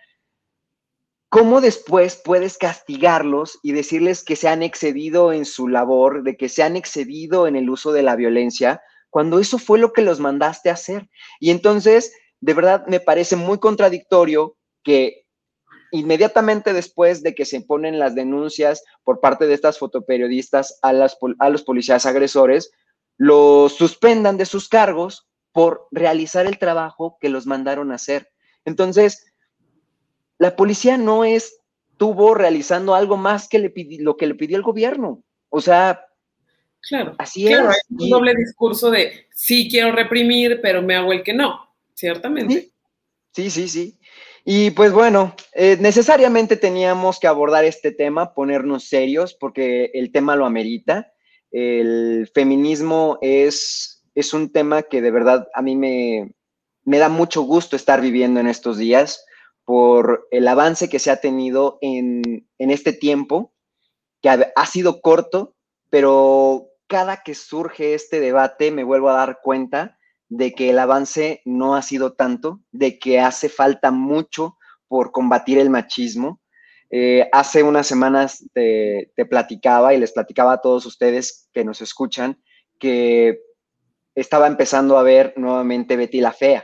¿Cómo 1.27 1.59
después 1.59 2.21
puedes 2.23 2.57
castigarlos 2.57 3.59
y 3.61 3.73
decirles 3.73 4.23
que 4.23 4.37
se 4.37 4.47
han 4.47 4.63
excedido 4.63 5.33
en 5.33 5.43
su 5.43 5.67
labor, 5.67 6.23
de 6.23 6.37
que 6.37 6.47
se 6.47 6.63
han 6.63 6.77
excedido 6.77 7.45
en 7.45 7.57
el 7.57 7.69
uso 7.69 7.91
de 7.91 8.03
la 8.03 8.15
violencia, 8.15 8.81
cuando 9.09 9.39
eso 9.39 9.57
fue 9.57 9.79
lo 9.79 9.91
que 9.91 10.01
los 10.01 10.21
mandaste 10.21 10.69
a 10.69 10.73
hacer? 10.73 11.09
Y 11.41 11.49
entonces 11.49 12.13
de 12.45 12.53
verdad 12.53 12.85
me 12.85 12.99
parece 12.99 13.35
muy 13.35 13.57
contradictorio 13.57 14.55
que 14.83 15.25
inmediatamente 15.91 16.73
después 16.73 17.23
de 17.23 17.33
que 17.33 17.43
se 17.43 17.61
ponen 17.61 17.97
las 17.97 18.13
denuncias 18.13 18.83
por 19.03 19.19
parte 19.19 19.47
de 19.47 19.55
estas 19.55 19.79
fotoperiodistas 19.79 20.77
a, 20.83 20.93
las, 20.93 21.17
a 21.39 21.49
los 21.49 21.63
policías 21.63 22.05
agresores, 22.05 22.71
los 23.17 23.73
suspendan 23.73 24.37
de 24.37 24.45
sus 24.45 24.69
cargos 24.69 25.27
por 25.53 25.87
realizar 25.89 26.45
el 26.45 26.59
trabajo 26.59 27.17
que 27.19 27.29
los 27.29 27.47
mandaron 27.47 27.91
a 27.91 27.95
hacer. 27.95 28.29
Entonces, 28.63 29.25
la 30.37 30.55
policía 30.55 30.97
no 30.97 31.23
estuvo 31.25 32.35
realizando 32.35 32.93
algo 32.93 33.17
más 33.17 33.49
que 33.49 33.57
le 33.57 33.73
lo 34.01 34.17
que 34.17 34.27
le 34.27 34.35
pidió 34.35 34.57
el 34.57 34.63
gobierno. 34.63 35.23
O 35.49 35.61
sea, 35.61 36.05
claro, 36.87 37.15
así 37.17 37.47
es. 37.47 37.59
un 37.89 38.09
doble 38.11 38.35
discurso 38.35 38.91
de 38.91 39.25
sí 39.33 39.67
quiero 39.67 39.93
reprimir, 39.93 40.59
pero 40.61 40.83
me 40.83 40.95
hago 40.95 41.11
el 41.11 41.23
que 41.23 41.33
no, 41.33 41.64
ciertamente. 41.95 42.71
Sí, 43.31 43.49
sí, 43.49 43.67
sí. 43.67 43.99
Y 44.45 44.71
pues 44.71 44.91
bueno, 44.93 45.35
eh, 45.53 45.77
necesariamente 45.79 46.55
teníamos 46.55 47.19
que 47.19 47.27
abordar 47.27 47.65
este 47.65 47.91
tema, 47.91 48.33
ponernos 48.33 48.87
serios, 48.87 49.33
porque 49.33 49.89
el 49.93 50.11
tema 50.11 50.35
lo 50.35 50.45
amerita. 50.45 51.11
El 51.51 52.29
feminismo 52.33 53.17
es, 53.21 54.03
es 54.13 54.33
un 54.33 54.51
tema 54.51 54.83
que 54.83 55.01
de 55.01 55.11
verdad 55.11 55.47
a 55.53 55.61
mí 55.61 55.75
me, 55.75 56.35
me 56.83 56.99
da 56.99 57.09
mucho 57.09 57.41
gusto 57.41 57.75
estar 57.75 58.01
viviendo 58.01 58.39
en 58.39 58.47
estos 58.47 58.77
días 58.77 59.25
por 59.65 60.27
el 60.29 60.47
avance 60.47 60.89
que 60.89 60.99
se 60.99 61.09
ha 61.09 61.17
tenido 61.17 61.79
en, 61.81 62.47
en 62.59 62.71
este 62.71 62.93
tiempo, 62.93 63.51
que 64.21 64.29
ha, 64.29 64.53
ha, 64.55 64.65
sido 64.67 65.01
corto, 65.01 65.55
pero 65.89 66.69
cada 66.87 67.23
que 67.23 67.33
surge 67.33 67.95
este 67.95 68.19
debate 68.19 68.71
me 68.71 68.83
vuelvo 68.83 69.09
a 69.09 69.13
dar 69.13 69.39
cuenta 69.41 69.97
de 70.29 70.53
que 70.53 70.69
el 70.69 70.79
avance 70.79 71.41
no 71.45 71.75
ha 71.75 71.81
sido 71.81 72.13
tanto, 72.13 72.61
de 72.71 72.99
que 72.99 73.19
hace 73.19 73.49
falta 73.49 73.91
mucho 73.91 74.57
por 74.87 75.11
combatir 75.11 75.57
el 75.57 75.69
machismo. 75.69 76.41
Eh, 76.89 77.27
hace 77.31 77.63
unas 77.63 77.87
semanas 77.87 78.45
te, 78.53 79.11
platicaba 79.29 79.93
y 79.93 79.99
les 79.99 80.11
platicaba 80.11 80.53
a 80.53 80.61
todos 80.61 80.85
ustedes 80.85 81.49
que 81.53 81.65
nos 81.65 81.81
escuchan 81.81 82.41
que 82.79 83.39
estaba 84.13 84.47
empezando 84.47 84.97
a 84.97 85.03
ver 85.03 85.33
nuevamente 85.35 85.97
Betty 85.97 86.21
la 86.21 86.31
Fea. 86.31 86.63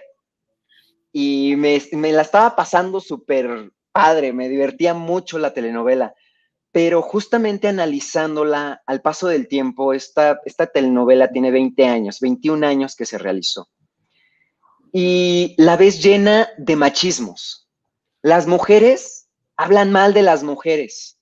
Y 1.12 1.56
me, 1.58 1.82
me 1.92 2.12
la 2.12 2.22
estaba 2.22 2.56
pasando 2.56 3.02
súper 3.02 3.72
padre, 3.92 4.32
me 4.32 4.48
divertía 4.48 4.94
mucho 4.94 5.38
la 5.38 5.54
telenovela, 5.54 6.16
pero 6.72 7.02
justamente 7.02 7.68
analizándola 7.68 8.82
al 8.86 9.02
paso 9.02 9.28
del 9.28 9.48
tiempo, 9.48 9.94
esta, 9.94 10.40
telenovela 10.74 11.32
tiene 11.32 11.52
20 11.52 11.86
años, 11.86 12.20
21 12.22 12.66
años 12.66 12.96
que 12.96 13.06
se 13.06 13.18
realizó. 13.18 13.70
Y 14.94 15.54
la 15.58 15.76
ves 15.76 16.02
llena 16.02 16.50
de 16.58 16.76
machismos. 16.76 17.70
Las 18.22 18.48
mujeres 18.48 19.28
hablan 19.58 19.92
mal 19.92 20.14
de 20.14 20.22
las 20.22 20.44
mujeres 20.44 21.20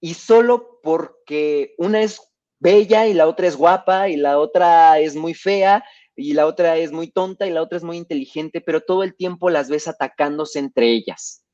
y 0.00 0.14
solo 0.14 0.80
porque 0.82 1.74
una 1.76 2.00
es 2.02 2.20
bella 2.58 3.06
y 3.06 3.14
la 3.14 3.26
otra 3.28 3.46
es 3.46 3.56
guapa 3.56 4.08
y 4.08 4.16
la 4.16 4.38
otra 4.38 4.98
es 5.00 5.16
muy 5.16 5.34
fea 5.34 5.84
y 6.16 6.32
la 6.32 6.46
otra 6.46 6.76
es 6.76 6.92
muy 6.92 7.10
tonta 7.10 7.46
y 7.46 7.50
la 7.50 7.62
otra 7.62 7.78
es 7.78 7.84
muy 7.84 7.96
inteligente, 7.96 8.60
pero 8.60 8.80
todo 8.80 9.02
el 9.02 9.14
tiempo 9.14 9.50
las 9.50 9.68
ves 9.68 9.86
atacándose 9.86 10.58
entre 10.58 10.90
ellas. 10.92 11.44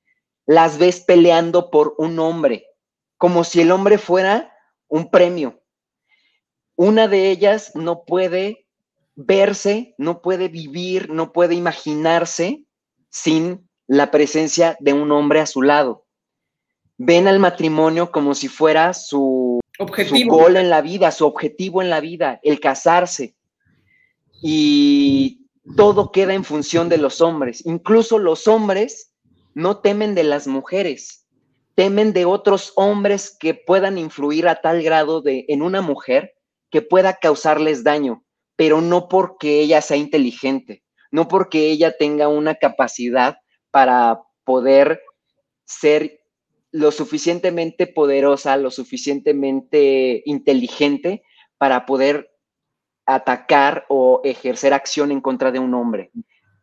Las 0.47 0.79
ves 0.79 1.01
peleando 1.01 1.71
por 1.71 1.95
un 1.99 2.19
hombre, 2.19 2.67
como 3.19 3.45
si 3.45 3.61
el 3.61 3.71
hombre 3.71 3.99
fuera 3.99 4.53
un 4.89 5.11
premio. 5.11 5.63
Una 6.77 7.09
de 7.09 7.31
ellas 7.31 7.73
no 7.75 8.05
puede 8.05 8.67
verse, 9.15 9.95
no 9.99 10.23
puede 10.23 10.49
vivir, 10.49 11.11
no 11.11 11.33
puede 11.33 11.55
imaginarse 11.55 12.65
sin 13.11 13.69
la 13.87 14.11
presencia 14.11 14.77
de 14.81 14.93
un 14.93 15.13
hombre 15.13 15.41
a 15.41 15.47
su 15.47 15.63
lado. 15.63 16.07
Ven 16.97 17.29
al 17.29 17.39
matrimonio 17.39 18.11
como 18.11 18.35
si 18.35 18.49
fuera 18.49 18.93
su, 18.93 19.61
objetivo. 19.79 20.37
gol 20.37 20.57
en 20.57 20.71
la 20.71 20.81
vida, 20.81 21.11
su 21.11 21.27
objetivo 21.27 21.83
en 21.83 21.91
la 21.91 22.01
vida, 22.01 22.41
el 22.43 22.61
casarse. 22.61 23.37
Y 24.43 25.49
todo 25.77 26.13
queda 26.13 26.35
en 26.35 26.45
función 26.45 26.89
de 26.89 26.99
los 26.99 27.21
hombres. 27.21 27.65
Incluso 27.67 28.19
los 28.19 28.47
hombres 28.47 29.13
no 29.55 29.79
temen 29.79 30.15
de 30.15 30.25
las 30.25 30.47
mujeres, 30.47 31.24
temen 31.75 32.13
de 32.13 32.25
otros 32.25 32.73
hombres 32.77 33.37
que 33.39 33.55
puedan 33.55 33.99
influir 33.99 34.49
a 34.49 34.61
tal 34.61 34.83
grado 34.83 35.23
de 35.23 35.45
en 35.49 35.63
una 35.63 35.81
mujer 35.81 36.35
que 36.71 36.83
pueda 36.83 37.15
causarles 37.15 37.85
daño, 37.85 38.25
pero 38.57 38.81
no 38.81 39.09
porque 39.09 39.61
ella 39.61 39.81
sea 39.81 39.97
inteligente, 39.97 40.85
no 41.11 41.29
porque 41.29 41.71
ella 41.71 41.97
tenga 41.97 42.29
una 42.29 42.55
capacidad 42.57 43.39
para 43.71 44.23
poder 44.45 45.01
ser 45.65 46.21
lo 46.71 46.91
suficientemente 46.91 47.87
poderosa, 47.87 48.57
lo 48.57 48.71
suficientemente 48.71 50.23
inteligente 50.27 51.23
para 51.59 51.87
poder 51.87 52.33
atacar 53.07 53.87
o 53.89 54.21
ejercer 54.25 54.73
acción 54.75 55.13
en 55.13 55.21
contra 55.21 55.53
de 55.53 55.61
un 55.61 55.75
hombre. 55.75 56.11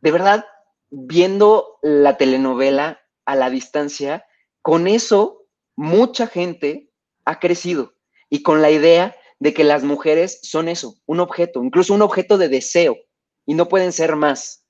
De 0.02 0.12
verdad, 0.12 0.46
viendo 0.90 1.80
la 1.82 2.18
telenovela 2.18 3.02
a 3.26 3.36
la 3.36 3.50
distancia, 3.50 4.26
con 4.62 4.88
eso 4.88 5.48
mucha 5.76 6.28
gente 6.28 6.92
ha 7.26 7.40
crecido 7.40 7.94
y 8.30 8.44
con 8.44 8.62
la 8.62 8.72
idea 8.72 9.16
de 9.40 9.54
que 9.54 9.64
las 9.64 9.84
mujeres 9.84 10.40
son 10.44 10.68
eso, 10.68 10.96
un 11.06 11.20
objeto, 11.20 11.64
incluso 11.64 11.94
un 11.94 12.02
objeto 12.02 12.38
de 12.38 12.50
deseo 12.50 12.98
y 13.46 13.56
no 13.56 13.68
pueden 13.68 13.92
ser 13.92 14.16
más. 14.16 14.66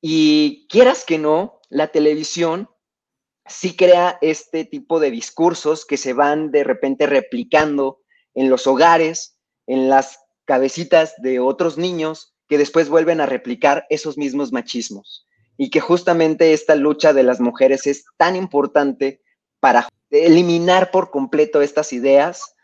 Y 0.00 0.66
quieras 0.68 1.04
que 1.04 1.18
no, 1.18 1.60
la 1.70 1.88
televisión 1.88 2.68
sí 3.46 3.74
crea 3.76 4.18
este 4.20 4.64
tipo 4.64 5.00
de 5.00 5.10
discursos 5.10 5.86
que 5.86 5.96
se 5.96 6.12
van 6.12 6.50
de 6.50 6.64
repente 6.64 7.06
replicando 7.06 8.00
en 8.34 8.50
los 8.50 8.66
hogares, 8.66 9.38
en 9.66 9.88
las 9.88 10.18
cabecitas 10.44 11.14
de 11.18 11.40
otros 11.40 11.78
niños 11.78 12.34
que 12.46 12.58
después 12.58 12.88
vuelven 12.88 13.20
a 13.20 13.26
replicar 13.26 13.86
esos 13.88 14.18
mismos 14.18 14.52
machismos 14.52 15.27
y 15.58 15.70
que 15.70 15.80
justamente 15.80 16.54
esta 16.54 16.76
lucha 16.76 17.12
de 17.12 17.24
las 17.24 17.40
mujeres 17.40 17.86
es 17.86 18.06
tan 18.16 18.36
importante 18.36 19.20
para 19.60 19.88
eliminar 20.08 20.90
por 20.90 21.10
completo 21.10 21.60
estas 21.60 21.92
ideas 21.92 22.54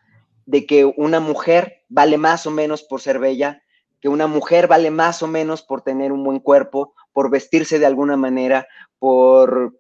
de 0.47 0.65
que 0.65 0.85
una 0.85 1.19
mujer 1.21 1.83
vale 1.89 2.17
más 2.17 2.47
o 2.47 2.53
menos 2.53 2.85
por 2.85 3.01
ser 3.01 3.19
bella, 3.19 3.63
que 4.01 4.09
una 4.09 4.29
mujer 4.29 4.69
vale 4.69 4.91
más 4.91 5.23
o 5.23 5.27
menos 5.27 5.63
por 5.63 5.83
tener 5.83 6.13
un 6.13 6.23
buen 6.23 6.39
cuerpo, 6.39 6.95
por 7.13 7.31
vestirse 7.31 7.79
de 7.79 7.87
alguna 7.87 8.17
manera, 8.17 8.69
por... 8.99 9.79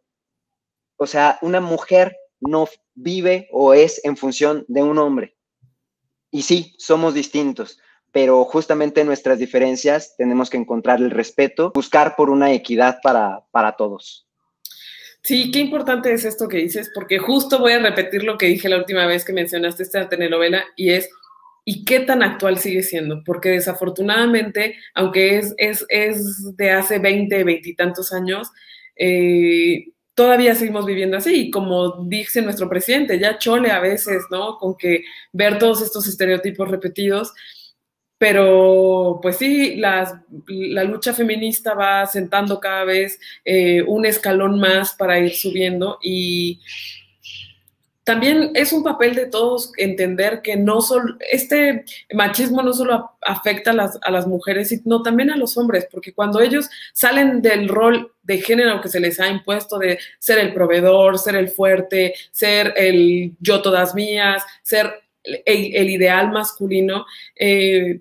O 0.97 1.07
sea, 1.07 1.39
una 1.43 1.61
mujer 1.61 2.17
no 2.41 2.69
vive 2.95 3.49
o 3.53 3.75
es 3.75 4.01
en 4.05 4.17
función 4.17 4.65
de 4.67 4.83
un 4.83 4.99
hombre. 4.99 5.37
Y 6.31 6.43
sí, 6.43 6.75
somos 6.79 7.15
distintos, 7.15 7.79
pero 8.15 8.45
justamente 8.45 9.05
nuestras 9.05 9.41
diferencias 9.41 10.15
tenemos 10.17 10.49
que 10.49 10.57
encontrar 10.57 11.01
el 11.01 11.11
respeto, 11.11 11.73
buscar 11.75 12.15
por 12.15 12.31
una 12.31 12.53
equidad 12.53 12.99
para, 13.03 13.73
todos. 13.77 14.29
Sí, 15.21 15.51
qué 15.51 15.59
importante 15.59 16.13
es 16.13 16.25
esto 16.25 16.47
que 16.47 16.59
dices, 16.59 16.93
porque 16.95 17.19
justo 17.19 17.59
voy 17.59 17.73
a 17.73 17.81
repetir 17.81 18.23
lo 18.23 18.39
que 18.39 18.47
dije 18.47 18.69
la 18.69 18.79
última 18.79 19.05
vez 19.07 19.25
que 19.25 19.33
mencionaste 19.33 19.83
esta 19.83 20.09
telenovela 20.09 20.65
y 20.77 20.91
es, 20.91 21.11
¿y 21.65 21.85
qué 21.85 22.01
tan 22.01 22.23
actual 22.23 22.59
sigue 22.59 22.85
siendo? 22.85 23.21
Porque 23.25 23.49
desafortunadamente, 23.49 24.77
aunque 24.95 25.39
es, 25.39 25.53
es, 25.59 25.85
es 25.89 26.57
de 26.57 26.71
hace 26.71 27.01
20, 27.01 27.43
20 27.43 27.69
y 27.69 27.75
tantos 27.75 28.13
años, 28.13 28.49
eh, 28.95 29.87
todavía 30.15 30.55
seguimos 30.55 30.87
viviendo 30.87 31.17
así. 31.17 31.49
Y 31.49 31.51
como 31.51 32.05
dice 32.05 32.43
nuestro 32.43 32.69
presidente, 32.69 33.19
ya 33.19 33.39
chole 33.39 33.73
a 33.73 33.81
veces, 33.81 34.23
¿no? 34.31 34.57
Con 34.59 34.77
que 34.77 35.03
ver 35.33 35.59
todos 35.59 35.83
estos 35.83 36.07
estereotipos 36.07 36.71
repetidos 36.71 37.33
pero 38.25 39.19
pues 39.21 39.37
sí, 39.37 39.77
la 39.77 40.85
lucha 40.85 41.13
feminista 41.13 41.75
va 41.75 42.07
sentando 42.07 42.59
cada 42.59 42.85
vez 42.85 43.21
eh, 43.45 43.83
un 43.83 44.07
escalón 44.07 44.59
más 44.59 44.95
para 44.95 45.19
ir 45.19 45.35
subiendo 45.35 45.99
y 46.03 46.59
también 48.03 48.53
es 48.55 48.73
un 48.73 48.83
papel 48.83 49.15
de 49.15 49.27
todos 49.27 49.73
entender 49.77 50.41
que 50.41 50.57
no 50.57 50.81
solo, 50.81 51.19
este 51.31 51.85
machismo 52.15 52.63
no 52.63 52.73
solo 52.73 53.11
afecta 53.21 53.73
a 53.73 53.75
las, 53.75 53.99
a 54.01 54.11
las, 54.11 54.27
mujeres, 54.27 54.71
sino 54.71 55.03
también 55.03 55.31
a 55.31 55.37
los 55.37 55.59
hombres, 55.59 55.87
porque 55.93 56.15
cuando 56.15 56.41
ellos 56.41 56.71
salen 56.95 57.43
del 57.43 57.69
rol 57.69 58.11
de 58.23 58.41
género 58.41 58.81
que 58.81 58.89
se 58.89 59.01
les 59.01 59.21
ha 59.21 59.29
impuesto 59.29 59.79
de 59.79 59.99
ser 60.19 60.39
el 60.39 60.55
proveedor, 60.55 61.19
ser 61.19 61.37
el 61.37 61.51
fuerte, 61.51 62.15
ser 62.31 62.73
el 62.79 63.35
yo 63.41 63.61
todas 63.61 63.95
mías, 63.95 64.43
ser 64.63 64.95
el, 65.25 65.91
ideal 65.91 66.33
masculino, 66.33 67.05
eh, 67.37 68.01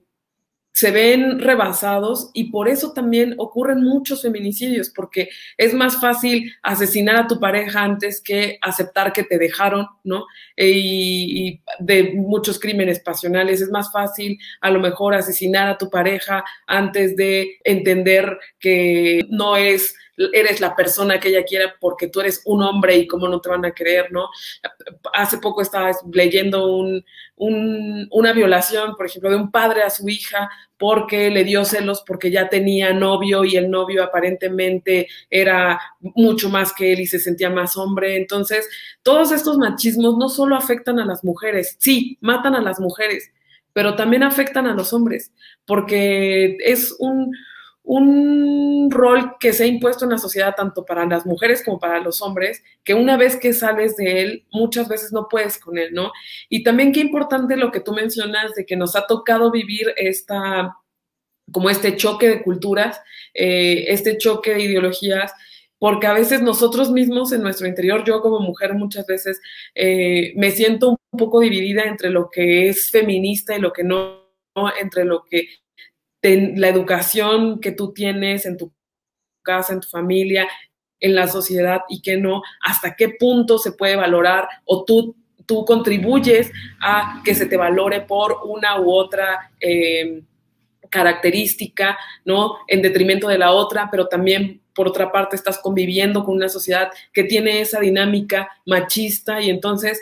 se 0.73 0.89
ven 0.89 1.39
rebasados 1.39 2.31
y 2.33 2.45
por 2.45 2.67
eso 2.67 2.93
también 2.93 3.35
ocurren 3.37 3.83
muchos 3.83 4.23
feminicidios, 4.23 4.89
porque 4.89 5.29
es 5.55 5.73
más 5.73 6.01
fácil 6.01 6.51
asesinar 6.63 7.15
a 7.15 7.27
tu 7.27 7.39
pareja 7.39 7.83
antes 7.83 8.19
que 8.19 8.57
aceptar 8.59 9.13
que 9.13 9.23
te 9.23 9.37
dejaron, 9.37 9.85
¿no? 10.03 10.25
E, 10.57 10.71
y, 10.73 11.61
de 11.79 12.13
muchos 12.15 12.59
crímenes 12.59 12.99
pasionales, 12.99 13.61
es 13.61 13.69
más 13.69 13.91
fácil 13.91 14.39
a 14.61 14.71
lo 14.71 14.79
mejor 14.79 15.13
asesinar 15.13 15.67
a 15.67 15.77
tu 15.77 15.89
pareja 15.91 16.43
antes 16.65 17.15
de 17.15 17.59
entender 17.63 18.39
que 18.59 19.21
no 19.29 19.55
es 19.55 19.95
eres 20.17 20.61
la 20.61 20.75
persona 20.75 21.19
que 21.19 21.29
ella 21.29 21.43
quiera 21.43 21.75
porque 21.79 22.07
tú 22.07 22.21
eres 22.21 22.41
un 22.45 22.61
hombre 22.61 22.97
y 22.97 23.07
cómo 23.07 23.27
no 23.27 23.41
te 23.41 23.49
van 23.49 23.65
a 23.65 23.71
creer, 23.71 24.11
¿no? 24.11 24.29
Hace 25.13 25.39
poco 25.39 25.61
estaba 25.61 25.91
leyendo 26.11 26.67
un, 26.67 27.03
una 27.35 28.33
violación, 28.33 28.95
por 28.95 29.05
ejemplo, 29.05 29.29
de 29.29 29.37
un 29.37 29.51
padre 29.51 29.81
a 29.81 29.89
su 29.89 30.07
hija 30.07 30.49
porque 30.77 31.29
le 31.29 31.43
dio 31.43 31.65
celos 31.65 32.03
porque 32.05 32.29
ya 32.29 32.49
tenía 32.49 32.93
novio 32.93 33.43
y 33.43 33.55
el 33.55 33.69
novio 33.71 34.03
aparentemente 34.03 35.07
era 35.29 35.79
mucho 35.99 36.49
más 36.49 36.73
que 36.73 36.93
él 36.93 36.99
y 36.99 37.07
se 37.07 37.19
sentía 37.19 37.49
más 37.49 37.75
hombre. 37.77 38.17
Entonces, 38.17 38.67
todos 39.01 39.31
estos 39.31 39.57
machismos 39.57 40.17
no 40.17 40.29
solo 40.29 40.55
afectan 40.55 40.99
a 40.99 41.05
las 41.05 41.23
mujeres, 41.23 41.77
sí, 41.79 42.17
matan 42.21 42.55
a 42.55 42.61
las 42.61 42.79
mujeres, 42.79 43.31
pero 43.73 43.95
también 43.95 44.23
afectan 44.23 44.67
a 44.67 44.75
los 44.75 44.93
hombres, 44.93 45.31
porque 45.65 46.57
es 46.59 46.95
un, 46.99 47.31
un 47.83 48.89
rol 48.89 49.35
que 49.39 49.51
se 49.51 49.63
ha 49.63 49.67
impuesto 49.67 50.05
en 50.05 50.11
la 50.11 50.17
sociedad 50.17 50.55
tanto 50.55 50.85
para 50.85 51.05
las 51.05 51.25
mujeres 51.25 51.63
como 51.63 51.79
para 51.79 51.99
los 51.99 52.21
hombres, 52.21 52.63
que 52.83 52.93
una 52.93 53.17
vez 53.17 53.35
que 53.35 53.53
sales 53.53 53.97
de 53.97 54.21
él, 54.21 54.45
muchas 54.51 54.87
veces 54.87 55.11
no 55.11 55.27
puedes 55.29 55.57
con 55.57 55.77
él, 55.77 55.93
¿no? 55.93 56.11
Y 56.49 56.63
también 56.63 56.93
qué 56.93 57.01
importante 57.01 57.57
lo 57.57 57.71
que 57.71 57.81
tú 57.81 57.91
mencionas 57.93 58.55
de 58.55 58.65
que 58.65 58.77
nos 58.77 58.95
ha 58.95 59.05
tocado 59.05 59.51
vivir 59.51 59.93
esta, 59.97 60.77
como 61.51 61.69
este 61.69 61.97
choque 61.97 62.29
de 62.29 62.43
culturas, 62.43 63.01
eh, 63.33 63.85
este 63.89 64.17
choque 64.17 64.53
de 64.53 64.61
ideologías, 64.63 65.33
porque 65.77 66.07
a 66.07 66.13
veces 66.13 66.41
nosotros 66.41 66.91
mismos 66.91 67.33
en 67.33 67.41
nuestro 67.41 67.67
interior, 67.67 68.05
yo 68.05 68.21
como 68.21 68.39
mujer 68.39 68.73
muchas 68.73 69.05
veces 69.05 69.41
eh, 69.75 70.31
me 70.37 70.51
siento 70.51 70.97
un 71.11 71.19
poco 71.19 71.41
dividida 71.41 71.83
entre 71.83 72.09
lo 72.09 72.29
que 72.29 72.69
es 72.69 72.89
feminista 72.89 73.57
y 73.57 73.59
lo 73.59 73.73
que 73.73 73.83
no, 73.83 74.23
entre 74.79 75.03
lo 75.03 75.25
que 75.25 75.49
la 76.23 76.69
educación 76.69 77.59
que 77.59 77.71
tú 77.71 77.93
tienes 77.93 78.45
en 78.45 78.57
tu 78.57 78.71
casa, 79.41 79.73
en 79.73 79.81
tu 79.81 79.89
familia, 79.89 80.47
en 80.99 81.15
la 81.15 81.27
sociedad 81.27 81.81
y 81.89 82.01
que 82.01 82.17
no, 82.17 82.41
hasta 82.61 82.95
qué 82.95 83.09
punto 83.09 83.57
se 83.57 83.73
puede 83.73 83.97
valorar 83.97 84.47
o 84.63 84.85
tú, 84.85 85.15
tú 85.45 85.65
contribuyes 85.65 86.51
a 86.81 87.21
que 87.25 87.35
se 87.35 87.45
te 87.45 87.57
valore 87.57 88.01
por 88.01 88.37
una 88.45 88.79
u 88.79 88.89
otra 88.89 89.51
eh, 89.59 90.23
característica, 90.89 91.97
¿no? 92.23 92.55
En 92.67 92.81
detrimento 92.81 93.27
de 93.27 93.37
la 93.37 93.51
otra, 93.51 93.89
pero 93.91 94.07
también 94.07 94.61
por 94.73 94.87
otra 94.87 95.11
parte 95.11 95.35
estás 95.35 95.59
conviviendo 95.59 96.23
con 96.23 96.35
una 96.35 96.49
sociedad 96.49 96.89
que 97.11 97.25
tiene 97.25 97.59
esa 97.59 97.79
dinámica 97.79 98.49
machista 98.65 99.41
y 99.41 99.49
entonces 99.49 100.01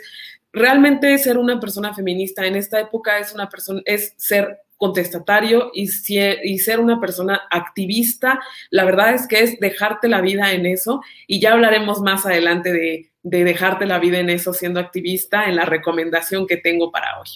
realmente 0.53 1.17
ser 1.17 1.37
una 1.37 1.59
persona 1.59 1.93
feminista 1.93 2.45
en 2.45 2.55
esta 2.55 2.79
época 2.79 3.17
es 3.19 3.33
una 3.33 3.49
persona 3.49 3.81
es 3.85 4.13
ser 4.17 4.59
contestatario 4.81 5.69
y, 5.75 5.85
ser 5.85 6.79
una 6.79 6.99
persona 6.99 7.43
activista, 7.51 8.39
la 8.71 8.83
verdad 8.83 9.13
es 9.13 9.27
que 9.27 9.41
es 9.41 9.59
dejarte 9.59 10.07
la 10.07 10.21
vida 10.21 10.53
en 10.53 10.65
eso 10.65 11.01
y 11.27 11.39
ya 11.39 11.53
hablaremos 11.53 12.01
más 12.01 12.25
adelante 12.25 12.73
de, 12.73 13.11
de 13.21 13.43
dejarte 13.43 13.85
la 13.85 13.99
vida 13.99 14.17
en 14.17 14.31
eso 14.31 14.53
siendo 14.53 14.79
activista 14.79 15.45
en 15.45 15.55
la 15.55 15.65
recomendación 15.65 16.47
que 16.47 16.57
tengo 16.57 16.91
para 16.91 17.19
hoy. 17.19 17.27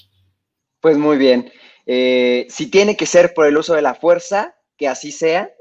Pues 0.80 0.98
muy 0.98 1.18
bien. 1.18 1.52
Eh, 1.86 2.48
si 2.50 2.72
tiene 2.72 2.98
que 2.98 3.06
ser 3.06 3.36
por 3.36 3.46
el 3.46 3.58
uso 3.58 3.76
de 3.76 3.84
la 3.84 3.94
fuerza, 3.94 4.56
que 4.76 4.88
así 4.88 5.12
sea. 5.12 5.52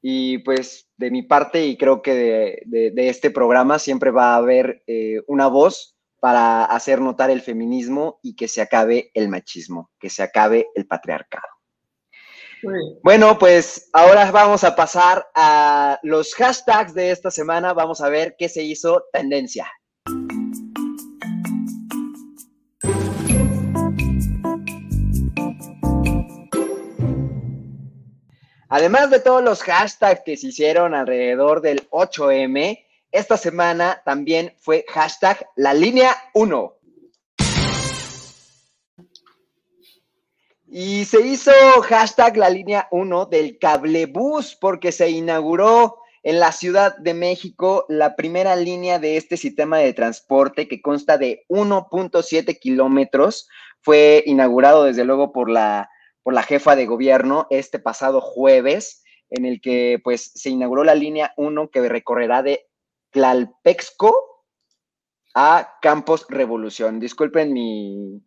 Y 0.00 0.38
pues 0.38 0.88
de 0.96 1.10
mi 1.10 1.22
parte, 1.22 1.66
y 1.66 1.76
creo 1.76 2.02
que 2.02 2.62
de, 2.66 2.92
este 3.08 3.32
programa 3.32 3.80
siempre 3.80 4.12
va 4.12 4.34
a 4.34 4.36
haber 4.36 4.84
eh, 4.86 5.22
una 5.26 5.48
voz 5.48 5.96
para 6.22 6.66
hacer 6.66 7.00
notar 7.00 7.32
el 7.32 7.40
feminismo 7.40 8.20
y 8.22 8.36
que 8.36 8.46
se 8.46 8.62
acabe 8.62 9.10
el 9.12 9.28
machismo, 9.28 9.90
que 9.98 10.08
se 10.08 10.22
acabe 10.22 10.68
el 10.76 10.86
patriarcado. 10.86 11.48
Bueno, 13.02 13.36
pues 13.40 13.90
ahora 13.92 14.30
vamos 14.30 14.62
a 14.62 14.76
pasar 14.76 15.26
a 15.34 15.98
los 16.04 16.32
hashtags 16.36 16.94
de 16.94 17.10
esta 17.10 17.32
semana. 17.32 17.72
Vamos 17.72 18.00
a 18.00 18.08
ver 18.08 18.36
qué 18.38 18.48
se 18.48 18.62
hizo 18.62 19.02
tendencia. 19.12 19.68
Además 28.68 29.10
de 29.10 29.18
todos 29.18 29.42
los 29.42 29.60
hashtags 29.64 30.22
que 30.24 30.36
se 30.36 30.46
hicieron 30.46 30.94
alrededor 30.94 31.62
del 31.62 31.90
8M, 31.90 32.78
esta 33.12 33.36
semana 33.36 34.02
también 34.04 34.54
fue 34.58 34.84
hashtag 34.88 35.46
la 35.54 35.74
línea 35.74 36.16
1. 36.34 36.76
Y 40.74 41.04
se 41.04 41.20
hizo 41.20 41.52
hashtag 41.82 42.38
la 42.38 42.48
línea 42.48 42.88
1 42.90 43.26
del 43.26 43.58
cablebús 43.58 44.56
porque 44.58 44.90
se 44.90 45.10
inauguró 45.10 45.98
en 46.22 46.40
la 46.40 46.52
Ciudad 46.52 46.96
de 46.96 47.12
México 47.12 47.84
la 47.88 48.16
primera 48.16 48.56
línea 48.56 48.98
de 48.98 49.18
este 49.18 49.36
sistema 49.36 49.78
de 49.78 49.92
transporte 49.92 50.66
que 50.68 50.80
consta 50.80 51.18
de 51.18 51.44
1.7 51.48 52.58
kilómetros. 52.58 53.48
Fue 53.82 54.22
inaugurado 54.24 54.84
desde 54.84 55.04
luego 55.04 55.32
por 55.32 55.50
la 55.50 55.90
por 56.22 56.34
la 56.34 56.42
jefa 56.42 56.76
de 56.76 56.86
gobierno 56.86 57.46
este 57.50 57.78
pasado 57.78 58.20
jueves, 58.20 59.02
en 59.28 59.44
el 59.44 59.60
que 59.60 60.00
pues 60.02 60.30
se 60.34 60.50
inauguró 60.50 60.84
la 60.84 60.94
línea 60.94 61.34
1 61.36 61.68
que 61.70 61.88
recorrerá 61.88 62.42
de 62.42 62.68
Tlalpexco 63.12 64.32
a 65.34 65.78
Campos 65.80 66.26
Revolución. 66.28 66.98
Disculpen 66.98 67.52
mi, 67.52 68.20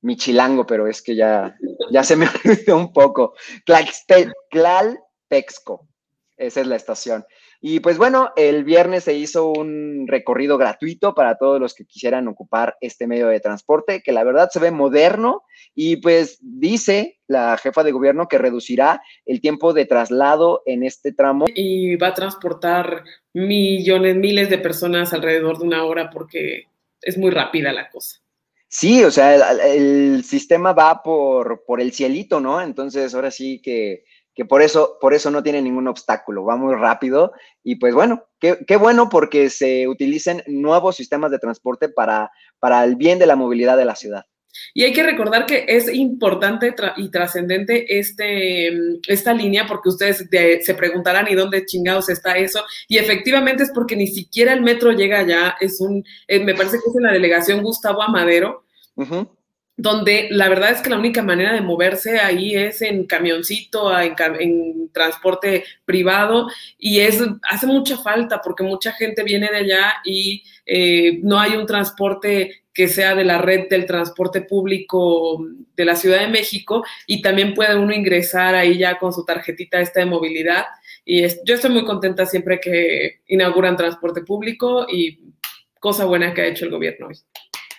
mi 0.00 0.16
chilango, 0.16 0.66
pero 0.66 0.86
es 0.86 1.02
que 1.02 1.14
ya, 1.14 1.56
ya 1.90 2.02
se 2.02 2.16
me 2.16 2.26
olvidó 2.44 2.76
un 2.76 2.92
poco. 2.92 3.34
Tlalpexco, 3.64 5.88
esa 6.36 6.60
es 6.60 6.66
la 6.66 6.76
estación. 6.76 7.24
Y 7.64 7.78
pues 7.78 7.96
bueno, 7.96 8.32
el 8.34 8.64
viernes 8.64 9.04
se 9.04 9.14
hizo 9.14 9.52
un 9.52 10.08
recorrido 10.08 10.58
gratuito 10.58 11.14
para 11.14 11.36
todos 11.36 11.60
los 11.60 11.74
que 11.74 11.84
quisieran 11.84 12.26
ocupar 12.26 12.76
este 12.80 13.06
medio 13.06 13.28
de 13.28 13.38
transporte, 13.38 14.02
que 14.02 14.10
la 14.10 14.24
verdad 14.24 14.50
se 14.50 14.58
ve 14.58 14.72
moderno 14.72 15.44
y 15.72 15.98
pues 15.98 16.40
dice 16.40 17.20
la 17.28 17.56
jefa 17.56 17.84
de 17.84 17.92
gobierno 17.92 18.26
que 18.26 18.38
reducirá 18.38 19.00
el 19.26 19.40
tiempo 19.40 19.72
de 19.72 19.86
traslado 19.86 20.64
en 20.66 20.82
este 20.82 21.12
tramo. 21.12 21.44
Y 21.54 21.94
va 21.94 22.08
a 22.08 22.14
transportar 22.14 23.04
millones, 23.32 24.16
miles 24.16 24.50
de 24.50 24.58
personas 24.58 25.12
alrededor 25.12 25.58
de 25.58 25.64
una 25.64 25.84
hora 25.84 26.10
porque 26.10 26.64
es 27.00 27.16
muy 27.16 27.30
rápida 27.30 27.72
la 27.72 27.90
cosa. 27.90 28.18
Sí, 28.66 29.04
o 29.04 29.10
sea, 29.12 29.52
el, 29.66 30.24
sistema 30.24 30.72
va 30.72 31.00
por, 31.02 31.62
por 31.64 31.80
el 31.80 31.92
cielito, 31.92 32.40
¿no? 32.40 32.60
Entonces, 32.60 33.14
ahora 33.14 33.30
sí 33.30 33.60
que 33.62 34.02
que 34.34 34.44
por 34.44 34.62
eso, 34.62 34.98
por 35.00 35.14
eso 35.14 35.30
no 35.30 35.42
tiene 35.42 35.60
ningún 35.60 35.88
obstáculo, 35.88 36.44
va 36.44 36.56
muy 36.56 36.74
rápido 36.74 37.32
y 37.62 37.76
pues 37.76 37.94
bueno, 37.94 38.24
qué, 38.38 38.76
bueno 38.76 39.08
porque 39.08 39.50
se 39.50 39.88
utilicen 39.88 40.42
nuevos 40.46 40.96
sistemas 40.96 41.30
de 41.30 41.38
transporte 41.38 41.88
para, 41.88 42.30
para 42.58 42.82
el 42.84 42.96
bien 42.96 43.18
de 43.18 43.26
la 43.26 43.36
movilidad 43.36 43.76
de 43.76 43.84
la 43.84 43.96
ciudad. 43.96 44.24
Y 44.74 44.84
hay 44.84 44.92
que 44.92 45.02
recordar 45.02 45.46
que 45.46 45.64
es 45.66 45.92
importante 45.92 46.74
y 46.96 47.10
trascendente 47.10 47.98
este, 47.98 48.70
esta 49.06 49.32
línea 49.32 49.66
porque 49.66 49.88
ustedes 49.88 50.28
se 50.28 50.74
preguntarán 50.74 51.26
y 51.30 51.34
dónde 51.34 51.64
chingados 51.64 52.10
está 52.10 52.36
eso. 52.36 52.62
Y 52.86 52.98
efectivamente 52.98 53.62
es 53.62 53.70
porque 53.74 53.96
ni 53.96 54.08
siquiera 54.08 54.52
el 54.52 54.60
metro 54.60 54.92
llega 54.92 55.20
allá. 55.20 55.56
Es 55.58 55.80
un, 55.80 56.04
eh, 56.28 56.40
me 56.40 56.54
parece 56.54 56.76
que 56.76 56.90
es 56.90 56.96
en 56.96 57.02
la 57.02 57.12
delegación 57.12 57.62
Gustavo 57.62 58.02
Amadero 58.02 58.64
donde 59.82 60.28
la 60.30 60.48
verdad 60.48 60.70
es 60.70 60.80
que 60.80 60.90
la 60.90 60.98
única 60.98 61.22
manera 61.24 61.52
de 61.52 61.60
moverse 61.60 62.20
ahí 62.20 62.54
es 62.54 62.82
en 62.82 63.04
camioncito, 63.04 63.90
en, 63.98 64.88
transporte 64.92 65.64
privado, 65.84 66.48
y 66.78 67.00
es, 67.00 67.20
hace 67.50 67.66
mucha 67.66 67.96
falta 67.96 68.40
porque 68.42 68.62
mucha 68.62 68.92
gente 68.92 69.24
viene 69.24 69.48
de 69.50 69.56
allá 69.56 69.94
y 70.04 70.44
eh, 70.66 71.18
no 71.22 71.40
hay 71.40 71.56
un 71.56 71.66
transporte 71.66 72.62
que 72.72 72.86
sea 72.86 73.16
de 73.16 73.24
la 73.24 73.38
red 73.38 73.68
del 73.68 73.86
transporte 73.86 74.42
público 74.42 75.44
de 75.74 75.84
la 75.84 75.96
Ciudad 75.96 76.20
de 76.20 76.28
México 76.28 76.84
y 77.06 77.20
también 77.20 77.54
puede 77.54 77.76
uno 77.76 77.92
ingresar 77.92 78.54
ahí 78.54 78.78
ya 78.78 78.98
con 78.98 79.12
su 79.12 79.24
tarjetita 79.24 79.80
esta 79.80 80.00
de 80.00 80.06
movilidad. 80.06 80.66
Y 81.04 81.22
yo 81.44 81.54
estoy 81.54 81.70
muy 81.70 81.84
contenta 81.84 82.24
siempre 82.24 82.60
que 82.60 83.22
inauguran 83.26 83.76
transporte 83.76 84.22
público 84.22 84.86
y 84.88 85.18
cosa 85.80 86.04
buena 86.04 86.32
que 86.32 86.42
ha 86.42 86.46
hecho 86.46 86.66
el 86.66 86.70
gobierno 86.70 87.08
hoy. 87.08 87.16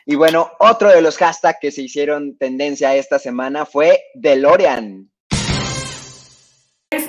Y 0.05 0.15
bueno, 0.15 0.51
otro 0.59 0.89
de 0.89 1.01
los 1.01 1.17
hashtags 1.17 1.59
que 1.61 1.71
se 1.71 1.83
hicieron 1.83 2.37
tendencia 2.37 2.95
esta 2.95 3.19
semana 3.19 3.65
fue 3.65 4.01
DeLorean. 4.15 5.09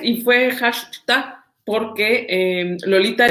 Y 0.03 0.23
fue 0.23 0.51
hashtag 0.53 1.37
porque 1.65 2.27
em, 2.29 2.77
Lolita 2.85 3.27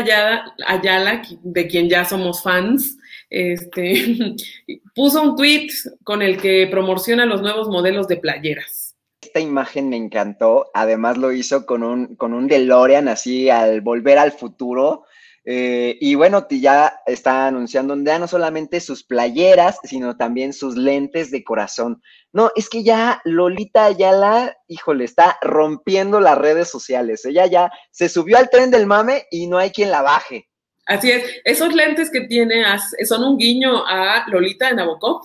Ayala, 0.68 1.22
de 1.44 1.68
quien 1.68 1.88
ya 1.88 2.04
somos 2.04 2.44
fans, 2.44 2.98
este, 3.30 4.36
puso 4.96 5.22
un 5.22 5.36
tweet 5.36 5.70
con 6.04 6.22
el 6.22 6.42
que 6.42 6.68
promociona 6.70 7.26
los 7.26 7.42
nuevos 7.42 7.70
modelos 7.70 8.08
de 8.08 8.18
playeras. 8.18 8.96
Esta 9.22 9.40
imagen 9.40 9.90
me 9.90 9.96
encantó, 9.96 10.70
además 10.74 11.18
lo 11.18 11.32
hizo 11.32 11.66
con 11.66 11.84
un, 11.84 12.16
con 12.16 12.34
un 12.34 12.48
DeLorean 12.48 13.08
así 13.08 13.50
al 13.50 13.82
volver 13.82 14.18
al 14.18 14.34
futuro 14.34 15.06
Eh, 15.46 15.98
y 16.00 16.16
bueno, 16.16 16.48
ya 16.50 17.02
está 17.06 17.48
anunciando 17.48 17.96
ya 18.02 18.18
no 18.18 18.28
solamente 18.28 18.80
sus 18.80 19.04
playeras, 19.04 19.78
sino 19.84 20.16
también 20.16 20.54
sus 20.54 20.78
lentes 20.78 21.32
de 21.32 21.44
corazón. 21.44 22.02
No, 22.32 22.52
es 22.56 22.70
que 22.70 22.84
ya 22.84 23.22
Lolita 23.26 23.86
Ayala, 23.86 24.58
híjole, 24.68 25.04
está 25.04 25.38
rompiendo 25.42 26.22
las 26.22 26.38
redes 26.38 26.70
sociales. 26.70 27.26
Ella 27.26 27.46
ya 27.48 27.72
se 27.92 28.08
subió 28.08 28.38
al 28.38 28.50
tren 28.50 28.72
del 28.72 28.88
mame 28.88 29.26
y 29.32 29.48
no 29.48 29.58
hay 29.58 29.72
quien 29.72 29.92
la 29.92 30.02
baje. 30.02 30.50
Así 30.86 31.12
es, 31.12 31.24
esos 31.46 31.74
lentes 31.74 32.10
que 32.10 32.22
tiene 32.22 32.64
son 33.06 33.24
un 33.24 33.38
guiño 33.38 33.86
a 33.86 34.26
Lolita 34.28 34.70
de 34.70 34.76
Nabokov. 34.76 35.22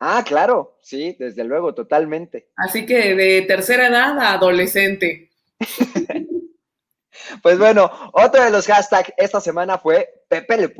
Ah, 0.00 0.22
claro, 0.26 0.78
sí, 0.82 1.16
desde 1.18 1.44
luego, 1.44 1.74
totalmente. 1.74 2.48
Así 2.56 2.84
que 2.84 3.14
de 3.14 3.42
tercera 3.42 3.88
edad 3.88 4.18
a 4.18 4.34
adolescente. 4.34 5.30
pues 7.42 7.58
bueno, 7.58 7.90
otro 8.12 8.42
de 8.42 8.50
los 8.50 8.66
hashtags 8.66 9.12
esta 9.16 9.40
semana 9.40 9.78
fue 9.78 10.24
Pepe 10.28 10.56
Le 10.56 10.74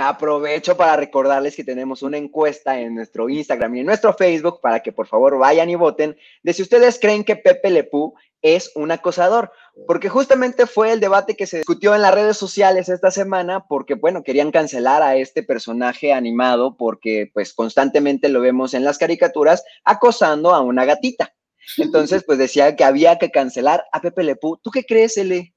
Aprovecho 0.00 0.76
para 0.76 0.94
recordarles 0.94 1.56
que 1.56 1.64
tenemos 1.64 2.02
una 2.02 2.18
encuesta 2.18 2.78
en 2.78 2.94
nuestro 2.94 3.28
Instagram 3.28 3.74
y 3.74 3.80
en 3.80 3.86
nuestro 3.86 4.12
Facebook 4.14 4.60
para 4.60 4.80
que 4.80 4.92
por 4.92 5.08
favor 5.08 5.36
vayan 5.38 5.70
y 5.70 5.74
voten 5.74 6.16
de 6.44 6.52
si 6.52 6.62
ustedes 6.62 7.00
creen 7.00 7.24
que 7.24 7.34
Pepe 7.34 7.70
Lepú 7.70 8.14
es 8.40 8.70
un 8.76 8.92
acosador, 8.92 9.50
porque 9.88 10.08
justamente 10.08 10.66
fue 10.66 10.92
el 10.92 11.00
debate 11.00 11.34
que 11.34 11.46
se 11.46 11.58
discutió 11.58 11.96
en 11.96 12.02
las 12.02 12.14
redes 12.14 12.36
sociales 12.36 12.88
esta 12.88 13.10
semana, 13.10 13.66
porque 13.66 13.94
bueno, 13.94 14.22
querían 14.22 14.52
cancelar 14.52 15.02
a 15.02 15.16
este 15.16 15.42
personaje 15.42 16.12
animado 16.12 16.76
porque 16.76 17.30
pues 17.34 17.52
constantemente 17.52 18.28
lo 18.28 18.40
vemos 18.40 18.74
en 18.74 18.84
las 18.84 18.98
caricaturas 18.98 19.64
acosando 19.84 20.54
a 20.54 20.60
una 20.60 20.84
gatita. 20.84 21.34
Entonces, 21.76 22.24
pues 22.24 22.38
decía 22.38 22.74
que 22.76 22.84
había 22.84 23.18
que 23.18 23.30
cancelar 23.30 23.84
a 23.92 24.00
Pepe 24.00 24.24
Lepú. 24.24 24.58
¿Tú 24.62 24.70
qué 24.70 24.84
crees, 24.84 25.16
Ele? 25.16 25.54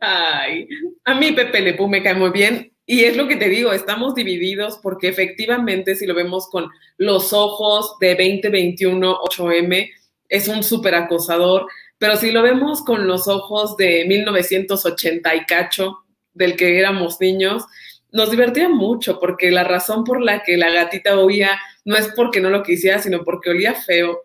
Ay, 0.00 0.68
a 1.04 1.14
mí 1.14 1.32
Pepe 1.32 1.60
Lepú 1.60 1.88
me 1.88 2.02
cae 2.02 2.14
muy 2.14 2.30
bien 2.30 2.72
y 2.86 3.04
es 3.04 3.16
lo 3.16 3.26
que 3.26 3.36
te 3.36 3.48
digo, 3.48 3.72
estamos 3.72 4.14
divididos 4.14 4.78
porque 4.82 5.08
efectivamente 5.08 5.94
si 5.94 6.06
lo 6.06 6.14
vemos 6.14 6.48
con 6.48 6.70
los 6.96 7.32
ojos 7.32 7.98
de 8.00 8.14
2021 8.14 9.18
8M, 9.20 9.90
es 10.28 10.48
un 10.48 10.62
súper 10.62 10.94
acosador, 10.94 11.66
pero 11.98 12.16
si 12.16 12.30
lo 12.30 12.42
vemos 12.42 12.82
con 12.82 13.06
los 13.06 13.26
ojos 13.28 13.76
de 13.76 14.04
1980 14.06 15.34
y 15.34 15.44
cacho, 15.44 15.98
del 16.32 16.56
que 16.56 16.78
éramos 16.78 17.20
niños, 17.20 17.64
nos 18.10 18.30
divertía 18.30 18.68
mucho 18.68 19.18
porque 19.18 19.50
la 19.50 19.64
razón 19.64 20.04
por 20.04 20.22
la 20.22 20.42
que 20.42 20.56
la 20.56 20.70
gatita 20.70 21.18
oía 21.18 21.58
no 21.84 21.96
es 21.96 22.08
porque 22.16 22.40
no 22.40 22.48
lo 22.48 22.62
quisiera, 22.62 23.00
sino 23.00 23.22
porque 23.24 23.50
olía 23.50 23.74
feo. 23.74 24.22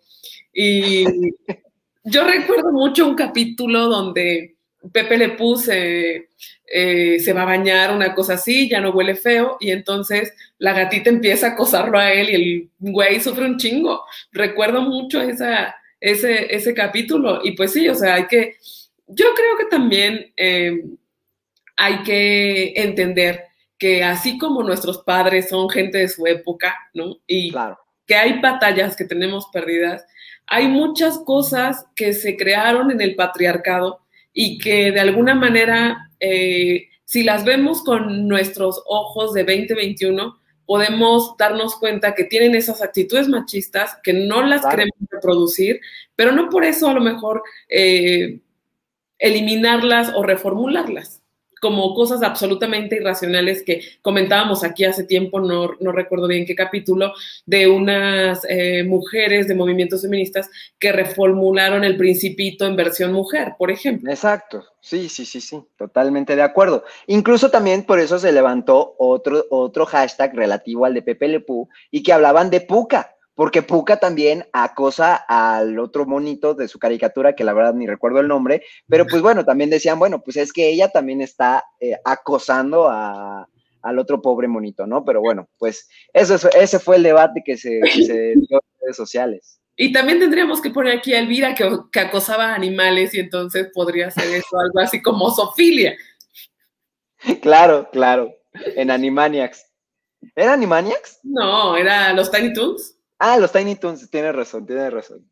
Y 0.53 1.05
yo 2.03 2.23
recuerdo 2.23 2.71
mucho 2.71 3.07
un 3.07 3.15
capítulo 3.15 3.87
donde 3.87 4.55
Pepe 4.91 5.17
le 5.17 5.29
puse 5.29 6.29
eh, 6.75 7.19
se 7.19 7.33
va 7.33 7.43
a 7.43 7.45
bañar, 7.45 7.93
una 7.93 8.15
cosa 8.15 8.33
así, 8.33 8.67
ya 8.67 8.81
no 8.81 8.89
huele 8.89 9.13
feo, 9.13 9.57
y 9.59 9.69
entonces 9.69 10.33
la 10.57 10.73
gatita 10.73 11.11
empieza 11.11 11.47
a 11.47 11.49
acosarlo 11.51 11.99
a 11.99 12.11
él 12.11 12.29
y 12.31 12.33
el 12.33 12.69
güey 12.79 13.19
sufre 13.19 13.45
un 13.45 13.57
chingo. 13.57 14.03
Recuerdo 14.31 14.81
mucho 14.81 15.21
esa, 15.21 15.75
ese, 15.99 16.53
ese 16.53 16.73
capítulo, 16.73 17.41
y 17.43 17.51
pues 17.51 17.73
sí, 17.73 17.87
o 17.89 17.93
sea, 17.93 18.15
hay 18.15 18.25
que, 18.25 18.55
yo 19.05 19.27
creo 19.35 19.57
que 19.59 19.65
también 19.65 20.33
em, 20.35 20.97
hay 21.77 22.01
que 22.01 22.73
entender 22.75 23.43
que 23.77 24.03
así 24.03 24.39
como 24.39 24.63
nuestros 24.63 25.03
padres 25.03 25.49
son 25.49 25.69
gente 25.69 25.99
de 25.99 26.09
su 26.09 26.25
época, 26.25 26.75
¿no? 26.95 27.17
Y 27.27 27.53
que 28.07 28.15
hay 28.15 28.39
batallas 28.41 28.95
que 28.95 29.05
tenemos 29.05 29.47
perdidas, 29.53 30.03
hay 30.47 30.67
muchas 30.67 31.19
cosas 31.19 31.85
que 31.95 32.13
se 32.13 32.37
crearon 32.37 32.91
en 32.91 33.01
el 33.01 33.15
patriarcado 33.15 34.01
y 34.33 34.57
que 34.57 34.91
de 34.91 34.99
alguna 34.99 35.35
manera, 35.35 36.11
eh, 36.19 36.89
si 37.05 37.23
las 37.23 37.45
vemos 37.45 37.83
con 37.83 38.27
nuestros 38.27 38.81
ojos 38.85 39.33
de 39.33 39.43
2021, 39.43 40.39
podemos 40.65 41.35
darnos 41.37 41.75
cuenta 41.75 42.15
que 42.15 42.23
tienen 42.23 42.55
esas 42.55 42.81
actitudes 42.81 43.27
machistas, 43.27 43.97
que 44.03 44.13
no 44.13 44.41
las 44.43 44.65
queremos 44.65 44.95
reproducir, 45.09 45.81
pero 46.15 46.31
no 46.31 46.49
por 46.49 46.63
eso 46.63 46.87
a 46.87 46.93
lo 46.93 47.01
mejor 47.01 47.43
eh, 47.69 48.39
eliminarlas 49.19 50.13
o 50.15 50.23
reformularlas 50.23 51.22
como 51.63 51.95
cosas 51.95 52.21
absolutamente 52.23 52.97
irracionales 52.97 53.63
que 53.63 53.79
comentábamos 54.01 54.65
aquí 54.65 54.83
hace 54.83 55.05
tiempo, 55.05 55.39
no, 55.39 55.91
recuerdo 55.93 56.27
bien 56.27 56.45
qué 56.45 56.55
capítulo, 56.55 57.13
de 57.45 57.69
unas 57.69 58.45
eh, 58.49 58.83
mujeres 58.83 59.47
de 59.47 59.55
movimientos 59.55 60.01
feministas 60.01 60.49
que 60.77 60.91
reformularon 60.91 61.85
el 61.85 61.95
principito 61.95 62.65
en 62.65 62.75
versión 62.75 63.13
mujer, 63.13 63.53
por 63.57 63.71
ejemplo. 63.71 64.11
Exacto, 64.11 64.65
sí, 64.81 65.07
sí, 65.07 65.25
sí, 65.25 65.39
sí, 65.39 65.63
totalmente 65.77 66.35
de 66.35 66.41
acuerdo. 66.41 66.83
Incluso 67.07 67.49
también 67.49 67.83
por 67.83 67.99
eso 67.99 68.19
se 68.19 68.33
levantó 68.33 68.95
otro, 68.97 69.45
otro 69.49 69.85
hashtag 69.85 70.35
relativo 70.35 70.83
al 70.83 70.93
de 70.95 71.01
Pepe 71.01 71.29
Lepú 71.29 71.69
y 71.91 72.03
que 72.03 72.11
hablaban 72.11 72.49
de 72.49 72.59
Puca 72.59 73.15
porque 73.35 73.61
Puka 73.61 73.97
también 73.97 74.45
acosa 74.53 75.15
al 75.15 75.79
otro 75.79 76.05
monito 76.05 76.53
de 76.53 76.67
su 76.67 76.79
caricatura, 76.79 77.35
que 77.35 77.43
la 77.43 77.53
verdad 77.53 77.73
ni 77.73 77.87
recuerdo 77.87 78.19
el 78.19 78.27
nombre, 78.27 78.63
pero 78.87 79.05
pues 79.07 79.21
bueno, 79.21 79.43
también 79.45 79.69
decían, 79.69 79.99
bueno, 79.99 80.21
pues 80.21 80.37
es 80.37 80.53
que 80.53 80.69
ella 80.69 80.89
también 80.89 81.21
está 81.21 81.63
eh, 81.79 81.95
acosando 82.05 82.89
al 82.89 83.99
otro 83.99 84.21
pobre 84.21 84.47
monito, 84.47 84.85
¿no? 84.85 85.03
Pero 85.03 85.21
bueno, 85.21 85.49
pues 85.57 85.89
eso, 86.13 86.49
ese 86.51 86.79
fue 86.79 86.97
el 86.97 87.03
debate 87.03 87.41
que 87.43 87.57
se, 87.57 87.69
dio 87.69 88.21
en 88.23 88.81
redes 88.81 88.97
sociales. 88.97 89.59
Y 89.75 89.91
también 89.91 90.19
tendríamos 90.19 90.61
que 90.61 90.69
poner 90.69 90.97
aquí 90.97 91.15
a 91.15 91.19
Elvira 91.19 91.55
que, 91.55 91.67
que 91.91 91.99
acosaba 91.99 92.53
animales 92.53 93.13
y 93.15 93.19
entonces 93.19 93.69
podría 93.73 94.11
ser 94.11 94.25
eso 94.25 94.59
algo 94.59 94.79
así 94.79 95.01
como 95.01 95.31
Sofilia. 95.31 95.95
Claro, 97.41 97.89
claro, 97.91 98.35
en 98.53 98.91
Animaniacs. 98.91 99.65
¿Era 100.35 100.53
Animaniacs? 100.53 101.19
No, 101.23 101.75
era 101.75 102.13
los 102.13 102.29
Tiny 102.31 102.53
Toons. 102.53 102.92
Ah, 103.25 103.37
los 103.37 103.53
Tiny 103.53 103.77
Toons, 103.77 104.09
tiene 104.09 104.33
razón, 104.33 104.65
tiene 104.65 104.89
razón. 104.89 105.25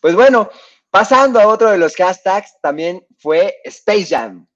Pues 0.00 0.14
bueno, 0.14 0.48
pasando 0.88 1.40
a 1.40 1.48
otro 1.48 1.68
de 1.68 1.78
los 1.78 1.96
hashtags, 1.96 2.60
también 2.62 3.04
fue 3.18 3.56
Space 3.64 4.06
Jam. 4.06 4.46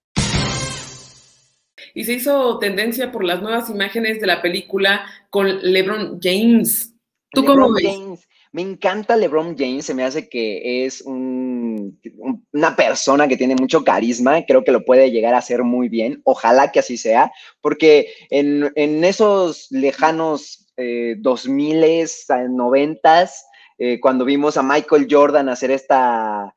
Y 1.93 2.05
se 2.05 2.13
hizo 2.13 2.57
tendencia 2.61 3.11
por 3.11 3.25
las 3.25 3.43
nuevas 3.43 3.69
imágenes 3.69 4.21
de 4.21 4.29
la 4.29 4.41
película 4.41 5.05
con 5.29 5.59
LeBron 5.61 6.21
James. 6.23 6.95
¿Tú 7.33 7.45
cómo 7.45 7.73
ves? 7.73 8.29
Me 8.53 8.63
encanta 8.63 9.17
LeBron 9.17 9.59
James, 9.59 9.85
se 9.85 9.95
me 9.95 10.05
hace 10.05 10.29
que 10.29 10.87
es 10.87 11.03
una 11.05 12.77
persona 12.77 13.27
que 13.27 13.37
tiene 13.37 13.57
mucho 13.57 13.83
carisma, 13.83 14.47
creo 14.47 14.63
que 14.63 14.71
lo 14.71 14.85
puede 14.85 15.11
llegar 15.11 15.35
a 15.35 15.39
hacer 15.39 15.65
muy 15.65 15.89
bien, 15.89 16.23
ojalá 16.23 16.71
que 16.71 16.79
así 16.79 16.97
sea, 16.97 17.33
porque 17.61 18.13
en, 18.31 18.71
en 18.77 19.03
esos 19.03 19.67
lejanos 19.73 20.68
eh, 20.79 21.17
2000s, 21.19 22.27
90s, 22.49 23.31
eh, 23.79 24.01
cuando 24.01 24.25
vimos 24.25 24.57
a 24.57 24.63
Michael 24.63 25.07
Jordan 25.11 25.49
hacer 25.49 25.71
esta, 25.71 26.55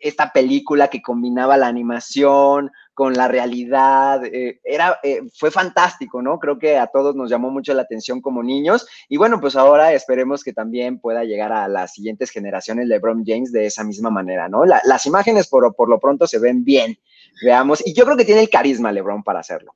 esta 0.00 0.32
película 0.32 0.88
que 0.88 1.02
combinaba 1.02 1.56
la 1.56 1.66
animación 1.66 2.70
con 2.94 3.14
la 3.14 3.28
realidad, 3.28 4.24
eh, 4.24 4.60
era, 4.64 4.98
eh, 5.02 5.22
fue 5.34 5.50
fantástico, 5.50 6.20
¿no? 6.20 6.38
Creo 6.38 6.58
que 6.58 6.76
a 6.76 6.88
todos 6.88 7.14
nos 7.14 7.30
llamó 7.30 7.50
mucho 7.50 7.72
la 7.74 7.82
atención 7.82 8.20
como 8.20 8.42
niños 8.42 8.86
y 9.08 9.16
bueno, 9.16 9.40
pues 9.40 9.56
ahora 9.56 9.92
esperemos 9.92 10.42
que 10.42 10.52
también 10.52 10.98
pueda 10.98 11.24
llegar 11.24 11.52
a 11.52 11.68
las 11.68 11.92
siguientes 11.92 12.30
generaciones 12.30 12.88
LeBron 12.88 13.24
James 13.24 13.52
de 13.52 13.66
esa 13.66 13.84
misma 13.84 14.10
manera, 14.10 14.48
¿no? 14.48 14.64
las 14.64 15.06
imágenes 15.06 15.48
por, 15.48 15.74
por 15.74 15.88
lo 15.88 16.00
pronto 16.00 16.26
se 16.26 16.38
ven 16.38 16.64
bien, 16.64 16.98
veamos, 17.44 17.86
y 17.86 17.94
yo 17.94 18.04
creo 18.04 18.16
que 18.16 18.24
tiene 18.24 18.40
el 18.40 18.50
carisma 18.50 18.92
LeBron 18.92 19.22
para 19.22 19.40
hacerlo. 19.40 19.74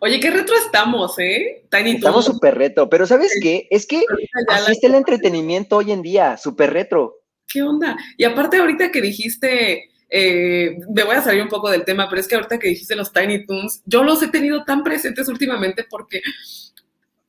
Oye, 0.00 0.20
qué 0.20 0.30
retro 0.30 0.54
estamos, 0.56 1.18
¿eh? 1.18 1.64
estamos 1.70 2.24
súper 2.24 2.56
retro, 2.56 2.88
pero 2.88 3.06
¿sabes 3.06 3.32
qué? 3.40 3.66
Es 3.70 3.86
que 3.86 4.02
así 4.48 4.78
el 4.82 4.94
entretenimiento 4.94 5.76
hoy 5.76 5.92
en 5.92 6.02
día, 6.02 6.36
súper 6.36 6.72
retro. 6.72 7.22
¿Qué 7.46 7.62
onda? 7.62 7.96
Y 8.16 8.24
aparte 8.24 8.58
ahorita 8.58 8.90
que 8.90 9.00
dijiste, 9.00 9.90
eh, 10.10 10.76
me 10.94 11.04
voy 11.04 11.16
a 11.16 11.22
salir 11.22 11.42
un 11.42 11.48
poco 11.48 11.70
del 11.70 11.84
tema, 11.84 12.08
pero 12.08 12.20
es 12.20 12.28
que 12.28 12.34
ahorita 12.34 12.58
que 12.58 12.68
dijiste 12.68 12.96
los 12.96 13.12
Tiny 13.12 13.46
Toons, 13.46 13.82
yo 13.86 14.02
los 14.02 14.22
he 14.22 14.28
tenido 14.28 14.64
tan 14.64 14.82
presentes 14.82 15.28
últimamente 15.28 15.84
porque 15.88 16.22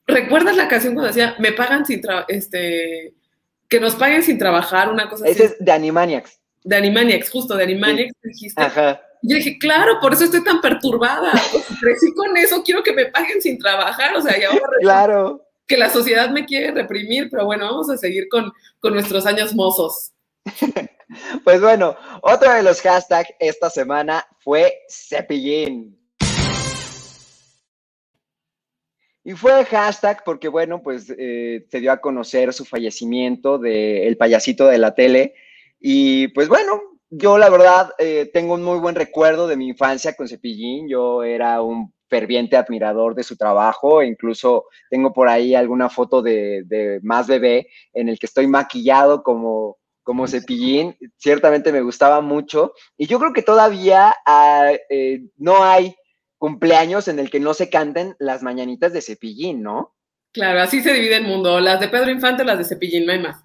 ¿recuerdas 0.08 0.58
la 0.58 0.68
canción 0.68 0.94
cuando 0.94 1.08
decía, 1.08 1.36
me 1.40 1.52
pagan 1.52 1.86
sin 1.86 2.02
trabajar, 2.02 2.26
este, 2.30 3.14
que 3.68 3.80
nos 3.80 3.96
paguen 3.96 4.24
sin 4.24 4.38
trabajar, 4.38 4.92
una 4.92 5.10
cosa 5.10 5.26
así? 5.26 5.34
Ese 5.34 5.46
es 5.46 5.56
de 5.60 5.72
Animaniacs. 5.72 6.40
De 6.64 6.76
Animaniacs, 6.76 7.30
justo, 7.30 7.56
de 7.56 7.64
Animaniacs 7.64 8.14
dijiste. 8.24 8.62
Ajá 8.62 9.02
yo 9.28 9.38
dije, 9.38 9.58
claro, 9.58 10.00
por 10.00 10.14
eso 10.14 10.26
estoy 10.26 10.44
tan 10.44 10.62
perturbada. 10.62 11.32
crecí 11.82 12.14
con 12.14 12.36
eso, 12.38 12.64
quiero 12.64 12.84
que 12.84 12.94
me 12.94 13.08
paguen 13.08 13.42
sin 13.42 13.58
trabajar. 13.58 14.16
O 14.16 14.22
sea, 14.22 14.40
ya 14.40 14.50
claro. 14.82 15.42
que 15.68 15.78
la 15.78 15.90
sociedad 15.90 16.30
me 16.30 16.46
quiere 16.46 16.72
reprimir, 16.72 17.30
pero 17.30 17.46
bueno, 17.46 17.66
vamos 17.66 17.90
a 17.90 17.98
seguir 17.98 18.28
con, 18.30 18.52
con 18.80 18.94
nuestros 18.94 19.26
años 19.26 19.54
mozos. 19.54 20.12
Pues 21.44 21.62
bueno, 21.62 21.96
otro 22.22 22.52
de 22.52 22.64
los 22.64 22.82
hashtags 22.82 23.30
esta 23.40 23.70
semana 23.70 24.26
fue 24.40 24.82
Cepillín. 24.90 25.98
Y 29.24 29.34
fue 29.34 29.66
hashtag 29.66 30.24
porque, 30.24 30.48
bueno, 30.48 30.84
pues 30.84 31.14
eh, 31.18 31.66
se 31.70 31.80
dio 31.80 31.92
a 31.92 32.02
conocer 32.02 32.54
su 32.54 32.66
fallecimiento 32.66 33.58
del 33.58 34.18
payasito 34.18 34.68
de 34.68 34.78
la 34.78 34.94
tele. 34.94 35.34
Y 35.80 36.28
pues 36.30 36.48
bueno, 36.48 36.95
yo 37.18 37.38
la 37.38 37.50
verdad 37.50 37.92
eh, 37.98 38.30
tengo 38.34 38.56
un 38.56 38.64
muy 38.64 38.80
buen 38.80 38.96
recuerdo 38.96 39.48
de 39.48 39.56
mi 39.56 39.70
infancia 39.70 40.16
con 40.16 40.28
Cepillín. 40.28 40.90
Yo 40.90 41.24
era 41.24 41.62
un 41.62 41.94
ferviente 42.10 42.58
admirador 42.58 43.16
de 43.16 43.24
su 43.24 43.38
trabajo. 43.38 44.04
Incluso 44.04 44.66
tengo 44.90 45.14
por 45.14 45.30
ahí 45.30 45.56
alguna 45.56 45.90
foto 45.90 46.22
de, 46.22 47.00
Más 47.04 47.28
Bebé 47.28 47.70
en 47.94 48.10
el 48.10 48.20
que 48.20 48.26
estoy 48.26 48.48
maquillado 48.48 49.24
como, 49.24 49.78
como 50.04 50.28
Cepillín. 50.28 50.98
Ciertamente 51.18 51.72
me 51.72 51.82
gustaba 51.82 52.20
mucho. 52.22 52.74
Y 52.98 53.08
yo 53.08 53.18
creo 53.20 53.34
que 53.34 53.44
todavía 53.44 54.14
ah, 54.26 54.72
eh, 54.90 55.22
no 55.38 55.64
hay 55.64 55.96
cumpleaños 56.38 57.08
en 57.08 57.20
el 57.20 57.30
que 57.30 57.40
no 57.40 57.54
se 57.54 57.70
canten 57.70 58.16
las 58.20 58.44
mañanitas 58.44 58.92
de 58.92 59.02
Cepillín, 59.02 59.64
¿no? 59.64 59.96
Claro, 60.34 60.62
así 60.62 60.82
se 60.82 60.92
divide 60.92 61.16
el 61.16 61.24
mundo. 61.24 61.62
Las 61.62 61.80
de 61.80 61.88
Pedro 61.88 62.12
Infante, 62.12 62.44
las 62.44 62.58
de 62.58 62.66
Cepillín, 62.66 63.06
no 63.06 63.14
hay 63.14 63.20
más. 63.20 63.42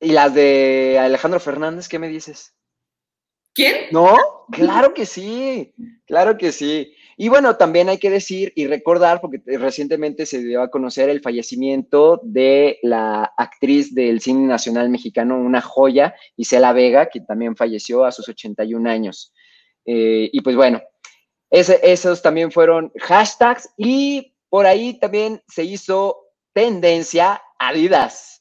¿Y 0.00 0.10
las 0.10 0.34
de 0.34 0.98
Alejandro 0.98 1.38
Fernández, 1.38 1.88
qué 1.88 2.00
me 2.00 2.08
dices? 2.08 2.56
¿Quién? 3.56 3.86
¿No? 3.90 4.14
Claro 4.52 4.92
que 4.92 5.06
sí, 5.06 5.72
claro 6.06 6.36
que 6.36 6.52
sí. 6.52 6.92
Y 7.16 7.30
bueno, 7.30 7.56
también 7.56 7.88
hay 7.88 7.96
que 7.96 8.10
decir 8.10 8.52
y 8.54 8.66
recordar, 8.66 9.22
porque 9.22 9.40
recientemente 9.46 10.26
se 10.26 10.42
dio 10.42 10.60
a 10.60 10.70
conocer 10.70 11.08
el 11.08 11.22
fallecimiento 11.22 12.20
de 12.22 12.78
la 12.82 13.32
actriz 13.38 13.94
del 13.94 14.20
cine 14.20 14.46
nacional 14.46 14.90
mexicano, 14.90 15.38
una 15.38 15.62
joya, 15.62 16.14
Isela 16.36 16.74
Vega, 16.74 17.08
que 17.08 17.22
también 17.22 17.56
falleció 17.56 18.04
a 18.04 18.12
sus 18.12 18.28
81 18.28 18.90
años. 18.90 19.32
Eh, 19.86 20.28
y 20.30 20.42
pues 20.42 20.54
bueno, 20.54 20.82
esos 21.50 22.20
también 22.20 22.52
fueron 22.52 22.92
hashtags 23.00 23.70
y 23.78 24.34
por 24.50 24.66
ahí 24.66 25.00
también 25.00 25.40
se 25.48 25.64
hizo 25.64 26.26
tendencia 26.52 27.40
Adidas. 27.58 28.35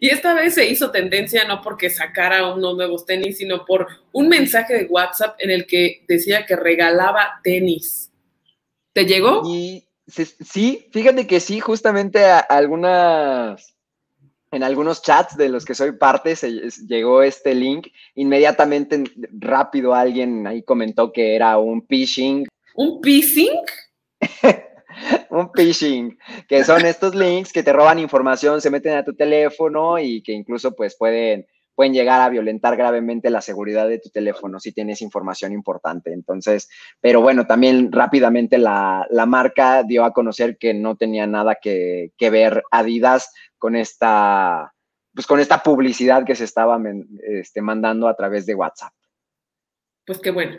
Y 0.00 0.08
esta 0.08 0.34
vez 0.34 0.54
se 0.54 0.68
hizo 0.68 0.90
tendencia 0.90 1.44
no 1.46 1.62
porque 1.62 1.88
sacara 1.88 2.52
unos 2.52 2.76
nuevos 2.76 3.06
tenis, 3.06 3.38
sino 3.38 3.64
por 3.64 3.86
un 4.12 4.28
mensaje 4.28 4.74
de 4.74 4.86
WhatsApp 4.86 5.36
en 5.38 5.50
el 5.50 5.66
que 5.66 6.04
decía 6.08 6.44
que 6.44 6.56
regalaba 6.56 7.40
tenis. 7.42 8.10
¿Te 8.92 9.06
llegó? 9.06 9.42
Y 9.46 9.84
sí, 10.06 10.86
fíjate 10.92 11.26
que 11.26 11.40
sí, 11.40 11.60
justamente 11.60 12.24
a 12.24 12.40
algunas, 12.40 13.74
en 14.50 14.62
algunos 14.62 15.02
chats 15.02 15.36
de 15.36 15.48
los 15.48 15.64
que 15.64 15.74
soy 15.74 15.92
parte 15.92 16.36
se 16.36 16.68
llegó 16.86 17.22
este 17.22 17.54
link. 17.54 17.88
Inmediatamente, 18.14 19.04
rápido, 19.32 19.94
alguien 19.94 20.46
ahí 20.46 20.62
comentó 20.62 21.12
que 21.12 21.34
era 21.34 21.56
un 21.58 21.86
phishing. 21.86 22.46
¿Un 22.74 23.00
phishing? 23.02 23.54
un 25.30 25.50
phishing, 25.52 26.18
que 26.48 26.64
son 26.64 26.84
estos 26.84 27.14
links 27.14 27.52
que 27.52 27.62
te 27.62 27.72
roban 27.72 27.98
información, 27.98 28.60
se 28.60 28.70
meten 28.70 28.96
a 28.96 29.04
tu 29.04 29.14
teléfono 29.14 29.98
y 29.98 30.22
que 30.22 30.32
incluso 30.32 30.74
pues 30.74 30.96
pueden, 30.96 31.46
pueden 31.74 31.94
llegar 31.94 32.20
a 32.20 32.28
violentar 32.28 32.76
gravemente 32.76 33.30
la 33.30 33.40
seguridad 33.40 33.88
de 33.88 33.98
tu 33.98 34.10
teléfono 34.10 34.60
si 34.60 34.72
tienes 34.72 35.00
información 35.00 35.52
importante. 35.52 36.12
Entonces, 36.12 36.68
pero 37.00 37.20
bueno, 37.20 37.46
también 37.46 37.90
rápidamente 37.90 38.58
la, 38.58 39.06
marca 39.26 39.82
dio 39.82 40.04
a 40.04 40.12
conocer 40.12 40.58
que 40.58 40.74
no 40.74 40.96
tenía 40.96 41.26
nada 41.26 41.56
que, 41.60 42.12
que, 42.18 42.30
ver 42.30 42.62
Adidas 42.70 43.32
con 43.58 43.76
esta, 43.76 44.74
pues 45.14 45.26
con 45.26 45.40
esta 45.40 45.62
publicidad 45.62 46.24
que 46.24 46.34
se 46.34 46.44
estaba 46.44 46.80
este, 47.22 47.62
mandando 47.62 48.08
a 48.08 48.16
través 48.16 48.46
de 48.46 48.54
WhatsApp. 48.54 48.92
Pues 50.04 50.18
qué 50.18 50.30
bueno. 50.30 50.58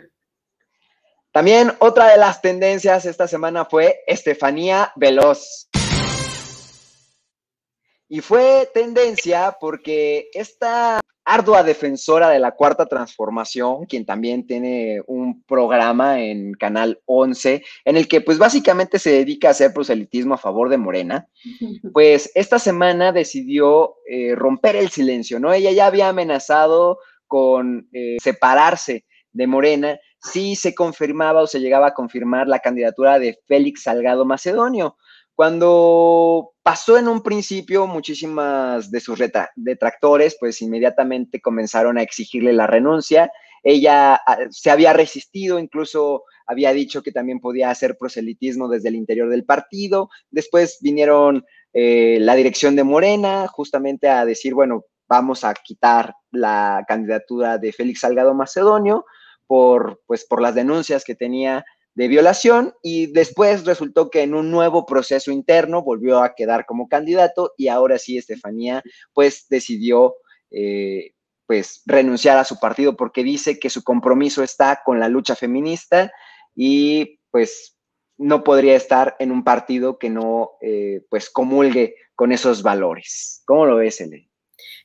También 1.34 1.72
otra 1.80 2.12
de 2.12 2.16
las 2.16 2.40
tendencias 2.40 3.06
esta 3.06 3.26
semana 3.26 3.64
fue 3.64 4.04
Estefanía 4.06 4.92
Veloz. 4.94 5.68
Y 8.08 8.20
fue 8.20 8.70
tendencia 8.72 9.56
porque 9.60 10.28
esta 10.32 11.00
ardua 11.24 11.64
defensora 11.64 12.30
de 12.30 12.38
la 12.38 12.52
cuarta 12.52 12.86
transformación, 12.86 13.86
quien 13.86 14.06
también 14.06 14.46
tiene 14.46 15.02
un 15.08 15.42
programa 15.42 16.20
en 16.20 16.52
Canal 16.52 17.00
11, 17.06 17.64
en 17.84 17.96
el 17.96 18.06
que 18.06 18.20
pues 18.20 18.38
básicamente 18.38 19.00
se 19.00 19.10
dedica 19.10 19.48
a 19.48 19.50
hacer 19.50 19.74
proselitismo 19.74 20.34
a 20.34 20.38
favor 20.38 20.68
de 20.68 20.78
Morena, 20.78 21.26
pues 21.92 22.30
esta 22.36 22.60
semana 22.60 23.10
decidió 23.10 23.96
eh, 24.08 24.36
romper 24.36 24.76
el 24.76 24.90
silencio, 24.90 25.40
¿no? 25.40 25.52
Ella 25.52 25.72
ya 25.72 25.86
había 25.86 26.10
amenazado 26.10 27.00
con 27.26 27.88
eh, 27.92 28.18
separarse 28.22 29.04
de 29.32 29.48
Morena 29.48 29.98
si 30.24 30.56
se 30.56 30.74
confirmaba 30.74 31.42
o 31.42 31.46
se 31.46 31.60
llegaba 31.60 31.88
a 31.88 31.94
confirmar 31.94 32.48
la 32.48 32.60
candidatura 32.60 33.18
de 33.18 33.38
Félix 33.46 33.82
Salgado 33.82 34.24
Macedonio. 34.24 34.96
Cuando 35.34 36.52
pasó 36.62 36.96
en 36.96 37.08
un 37.08 37.22
principio, 37.22 37.86
muchísimas 37.86 38.90
de 38.90 39.00
sus 39.00 39.18
detractores, 39.56 40.36
pues 40.38 40.62
inmediatamente 40.62 41.40
comenzaron 41.40 41.98
a 41.98 42.02
exigirle 42.02 42.52
la 42.52 42.66
renuncia. 42.66 43.30
Ella 43.62 44.14
ah, 44.14 44.38
se 44.50 44.70
había 44.70 44.92
resistido, 44.92 45.58
incluso 45.58 46.22
había 46.46 46.72
dicho 46.72 47.02
que 47.02 47.12
también 47.12 47.40
podía 47.40 47.70
hacer 47.70 47.96
proselitismo 47.98 48.68
desde 48.68 48.88
el 48.88 48.94
interior 48.94 49.28
del 49.28 49.44
partido. 49.44 50.08
Después 50.30 50.78
vinieron 50.80 51.44
eh, 51.72 52.18
la 52.20 52.34
dirección 52.34 52.76
de 52.76 52.84
Morena 52.84 53.48
justamente 53.48 54.08
a 54.08 54.24
decir, 54.24 54.54
bueno, 54.54 54.84
vamos 55.08 55.44
a 55.44 55.52
quitar 55.52 56.14
la 56.30 56.84
candidatura 56.86 57.58
de 57.58 57.72
Félix 57.72 58.00
Salgado 58.00 58.34
Macedonio 58.34 59.04
por, 59.46 60.02
pues, 60.06 60.24
por 60.24 60.40
las 60.40 60.54
denuncias 60.54 61.04
que 61.04 61.14
tenía 61.14 61.64
de 61.94 62.08
violación 62.08 62.74
y 62.82 63.12
después 63.12 63.64
resultó 63.64 64.10
que 64.10 64.22
en 64.22 64.34
un 64.34 64.50
nuevo 64.50 64.84
proceso 64.84 65.30
interno 65.30 65.82
volvió 65.82 66.22
a 66.22 66.34
quedar 66.34 66.66
como 66.66 66.88
candidato 66.88 67.52
y 67.56 67.68
ahora 67.68 67.98
sí 67.98 68.18
Estefanía 68.18 68.82
pues 69.12 69.46
decidió 69.48 70.16
eh, 70.50 71.12
pues 71.46 71.82
renunciar 71.86 72.38
a 72.38 72.44
su 72.44 72.58
partido 72.58 72.96
porque 72.96 73.22
dice 73.22 73.58
que 73.58 73.70
su 73.70 73.84
compromiso 73.84 74.42
está 74.42 74.80
con 74.84 74.98
la 74.98 75.08
lucha 75.08 75.36
feminista 75.36 76.10
y 76.56 77.20
pues 77.30 77.76
no 78.16 78.44
podría 78.44 78.76
estar 78.76 79.16
en 79.18 79.30
un 79.30 79.44
partido 79.44 79.98
que 79.98 80.10
no 80.10 80.52
eh, 80.62 81.02
pues 81.10 81.30
comulgue 81.30 81.96
con 82.14 82.32
esos 82.32 82.62
valores. 82.62 83.42
¿Cómo 83.44 83.66
lo 83.66 83.76
ves, 83.76 84.00
Ele? 84.00 84.30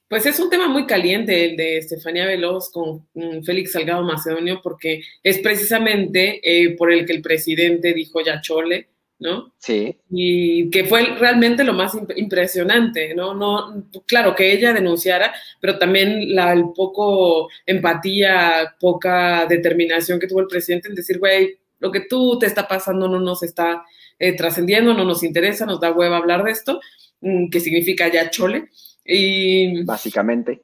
Pues 0.10 0.26
es 0.26 0.40
un 0.40 0.50
tema 0.50 0.68
muy 0.68 0.88
caliente 0.88 1.46
el 1.46 1.56
de 1.56 1.78
Estefanía 1.78 2.26
Veloz 2.26 2.72
con 2.72 3.08
Félix 3.44 3.74
Salgado 3.74 4.04
Macedonio, 4.04 4.60
porque 4.64 5.04
es 5.22 5.38
precisamente 5.38 6.42
eh, 6.44 6.76
por 6.76 6.92
el 6.92 7.06
que 7.06 7.14
el 7.14 7.22
presidente 7.22 7.94
dijo 7.94 8.20
ya 8.20 8.42
chole, 8.42 8.90
¿no? 9.20 9.54
Sí. 9.60 9.96
Y 10.10 10.72
que 10.72 10.86
fue 10.86 11.16
realmente 11.20 11.64
lo 11.64 11.74
más 11.74 11.94
impresionante, 12.16 13.14
¿no? 13.14 13.36
no 13.36 13.88
claro, 14.08 14.34
que 14.34 14.52
ella 14.52 14.74
denunciara, 14.74 15.32
pero 15.62 15.78
también 15.78 16.34
la 16.34 16.54
el 16.54 16.64
poco 16.76 17.48
empatía, 17.68 18.76
poca 18.80 19.46
determinación 19.46 20.20
que 20.20 20.26
tuvo 20.28 20.40
el 20.40 20.48
presidente 20.48 20.88
en 20.88 20.96
decir, 20.96 21.20
güey, 21.20 21.60
lo 21.78 21.92
que 21.92 22.02
tú 22.02 22.40
te 22.40 22.48
está 22.48 22.68
pasando 22.68 23.08
no 23.08 23.20
nos 23.20 23.44
está 23.44 23.86
eh, 24.18 24.36
trascendiendo, 24.36 24.96
no 24.96 25.06
nos 25.06 25.22
interesa, 25.22 25.68
nos 25.68 25.80
da 25.80 25.92
hueva 25.92 26.18
hablar 26.18 26.44
de 26.44 26.52
esto, 26.52 26.80
mm, 27.22 27.50
que 27.50 27.60
significa 27.60 28.08
ya 28.08 28.32
chole. 28.32 28.70
Y, 29.10 29.84
Básicamente. 29.84 30.62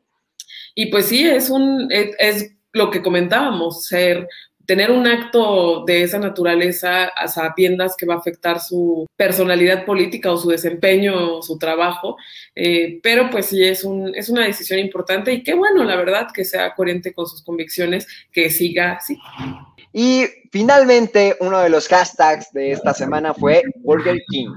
Y 0.76 0.88
pues 0.88 1.08
sí, 1.08 1.28
es, 1.28 1.50
un, 1.50 1.88
es, 1.92 2.52
lo 2.74 2.92
que 2.92 3.02
comentábamos, 3.02 3.86
ser, 3.86 4.28
tener 4.66 4.92
un 4.92 5.08
acto 5.08 5.84
de 5.86 6.04
esa 6.04 6.20
naturaleza 6.20 7.06
a 7.06 7.28
sabiendas 7.28 7.96
que 7.98 8.06
va 8.06 8.16
a 8.16 8.18
afectar 8.18 8.60
su 8.60 9.08
personalidad 9.16 9.86
política 9.86 10.32
o 10.32 10.38
su 10.38 10.50
desempeño 10.50 11.38
o 11.38 11.42
su 11.42 11.58
trabajo, 11.58 12.18
eh, 12.54 13.00
pero 13.02 13.30
pues 13.30 13.48
sí 13.48 13.64
es, 13.64 13.84
un, 13.84 14.14
es 14.14 14.30
una 14.30 14.46
decisión 14.46 14.80
importante 14.80 15.34
y 15.34 15.44
qué 15.44 15.54
bueno, 15.54 15.84
la 15.84 15.96
verdad, 15.96 16.28
que 16.34 16.44
sea 16.44 16.76
coherente 16.76 17.14
con 17.14 17.26
sus 17.26 17.42
convicciones, 17.42 18.06
que 18.32 18.50
siga 18.50 18.94
así. 18.94 19.18
Y 19.94 20.26
finalmente, 20.52 21.38
uno 21.40 21.60
de 21.62 21.70
los 21.70 21.88
hashtags 21.88 22.52
de 22.52 22.74
esta 22.74 22.94
semana 22.94 23.34
fue 23.34 23.64
Burger 23.78 24.22
King 24.30 24.50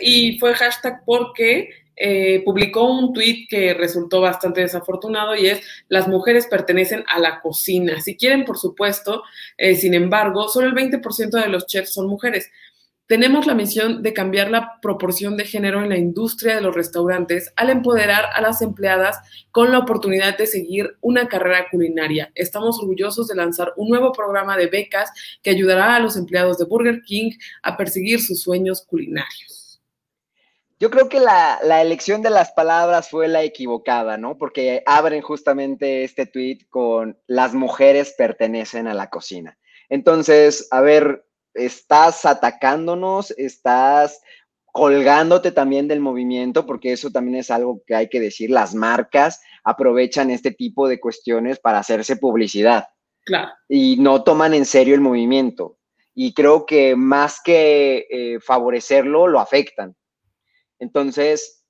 y 0.00 0.38
fue 0.38 0.54
hashtag 0.54 1.02
porque 1.04 1.70
eh, 2.02 2.40
publicó 2.46 2.90
un 2.90 3.12
tweet 3.12 3.46
que 3.46 3.74
resultó 3.74 4.22
bastante 4.22 4.62
desafortunado 4.62 5.36
y 5.36 5.48
es 5.48 5.60
las 5.88 6.08
mujeres 6.08 6.46
pertenecen 6.46 7.04
a 7.06 7.18
la 7.18 7.40
cocina. 7.40 8.00
Si 8.00 8.16
quieren, 8.16 8.46
por 8.46 8.56
supuesto, 8.56 9.22
eh, 9.58 9.74
sin 9.74 9.92
embargo, 9.92 10.48
solo 10.48 10.68
el 10.68 10.74
20% 10.74 11.30
de 11.30 11.48
los 11.48 11.66
chefs 11.66 11.92
son 11.92 12.06
mujeres. 12.08 12.50
Tenemos 13.06 13.46
la 13.46 13.54
misión 13.54 14.02
de 14.02 14.14
cambiar 14.14 14.50
la 14.50 14.78
proporción 14.80 15.36
de 15.36 15.44
género 15.44 15.82
en 15.82 15.90
la 15.90 15.98
industria 15.98 16.54
de 16.54 16.62
los 16.62 16.74
restaurantes 16.74 17.52
al 17.56 17.68
empoderar 17.68 18.26
a 18.34 18.40
las 18.40 18.62
empleadas 18.62 19.18
con 19.50 19.70
la 19.70 19.80
oportunidad 19.80 20.38
de 20.38 20.46
seguir 20.46 20.96
una 21.02 21.28
carrera 21.28 21.66
culinaria. 21.70 22.30
Estamos 22.34 22.78
orgullosos 22.78 23.28
de 23.28 23.34
lanzar 23.34 23.74
un 23.76 23.90
nuevo 23.90 24.12
programa 24.12 24.56
de 24.56 24.68
becas 24.68 25.10
que 25.42 25.50
ayudará 25.50 25.96
a 25.96 26.00
los 26.00 26.16
empleados 26.16 26.56
de 26.56 26.64
Burger 26.64 27.02
King 27.02 27.32
a 27.62 27.76
perseguir 27.76 28.20
sus 28.22 28.40
sueños 28.40 28.86
culinarios. 28.86 29.59
Yo 30.80 30.90
creo 30.90 31.10
que 31.10 31.20
la, 31.20 31.58
elección 31.82 32.22
de 32.22 32.30
las 32.30 32.52
palabras 32.52 33.10
fue 33.10 33.28
la 33.28 33.42
equivocada, 33.42 34.16
¿no? 34.16 34.38
Porque 34.38 34.82
abren 34.86 35.20
justamente 35.20 36.04
este 36.04 36.24
tweet 36.24 36.60
con 36.70 37.18
las 37.26 37.52
mujeres 37.52 38.14
pertenecen 38.16 38.88
a 38.88 38.94
la 38.94 39.10
cocina. 39.10 39.58
Entonces, 39.90 40.68
a 40.70 40.80
ver, 40.80 41.26
estás 41.52 42.24
atacándonos, 42.24 43.30
estás 43.32 44.22
colgándote 44.72 45.52
también 45.52 45.86
del 45.86 46.00
movimiento, 46.00 46.64
porque 46.64 46.92
eso 46.92 47.10
también 47.10 47.36
es 47.36 47.50
algo 47.50 47.82
que 47.86 47.94
hay 47.94 48.08
que 48.08 48.20
decir, 48.20 48.48
las 48.48 48.74
marcas 48.74 49.42
aprovechan 49.64 50.30
este 50.30 50.50
tipo 50.50 50.88
de 50.88 50.98
cuestiones 50.98 51.58
para 51.58 51.80
hacerse 51.80 52.16
publicidad. 52.16 52.88
Claro. 53.26 53.50
Y 53.68 53.98
no 53.98 54.24
toman 54.24 54.54
en 54.54 54.64
serio 54.64 54.94
el 54.94 55.02
movimiento. 55.02 55.76
Y 56.14 56.32
creo 56.32 56.64
que 56.64 56.96
más 56.96 57.40
que 57.44 58.06
eh, 58.08 58.40
favorecerlo, 58.40 59.26
lo 59.26 59.40
afectan. 59.40 59.94
Entonces, 60.80 61.64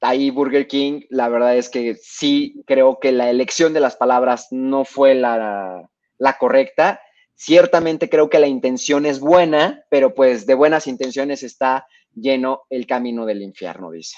ahí 0.00 0.30
Burger 0.30 0.66
King, 0.66 1.02
la 1.10 1.28
verdad 1.28 1.56
es 1.56 1.68
que 1.68 1.94
sí 1.94 2.62
creo 2.66 2.98
que 2.98 3.12
la 3.12 3.30
elección 3.30 3.72
de 3.72 3.80
las 3.80 3.96
palabras 3.96 4.48
no 4.50 4.84
fue 4.84 5.14
la, 5.14 5.88
la 6.18 6.38
correcta. 6.38 7.00
Ciertamente 7.36 8.08
creo 8.08 8.28
que 8.28 8.38
la 8.38 8.46
intención 8.46 9.06
es 9.06 9.20
buena, 9.20 9.84
pero 9.90 10.14
pues 10.14 10.46
de 10.46 10.54
buenas 10.54 10.86
intenciones 10.86 11.42
está 11.42 11.86
lleno 12.14 12.62
el 12.70 12.86
camino 12.86 13.26
del 13.26 13.42
infierno, 13.42 13.90
dice. 13.90 14.16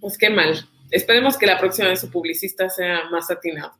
Pues 0.00 0.18
qué 0.18 0.30
mal. 0.30 0.68
Esperemos 0.90 1.38
que 1.38 1.46
la 1.46 1.58
próxima 1.58 1.88
vez 1.88 2.00
su 2.00 2.10
publicista 2.10 2.68
sea 2.68 3.08
más 3.10 3.30
atinado. 3.30 3.72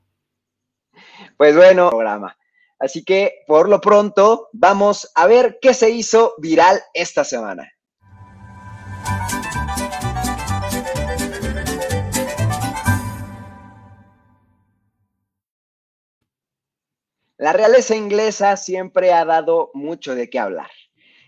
Pues 1.36 1.57
bueno, 1.57 1.90
programa. 1.90 2.36
Así 2.78 3.05
que 3.05 3.44
por 3.46 3.68
lo 3.68 3.80
pronto 3.80 4.48
vamos 4.53 5.11
a 5.14 5.26
ver 5.26 5.59
qué 5.61 5.72
se 5.74 5.90
hizo 5.90 6.34
viral 6.38 6.80
esta 6.94 7.22
semana. 7.24 7.71
La 17.43 17.53
realeza 17.53 17.97
inglesa 17.97 18.57
siempre 18.57 19.12
ha 19.12 19.24
dado 19.24 19.72
mucho 19.74 20.14
de 20.14 20.30
qué 20.30 20.38
hablar. 20.38 20.70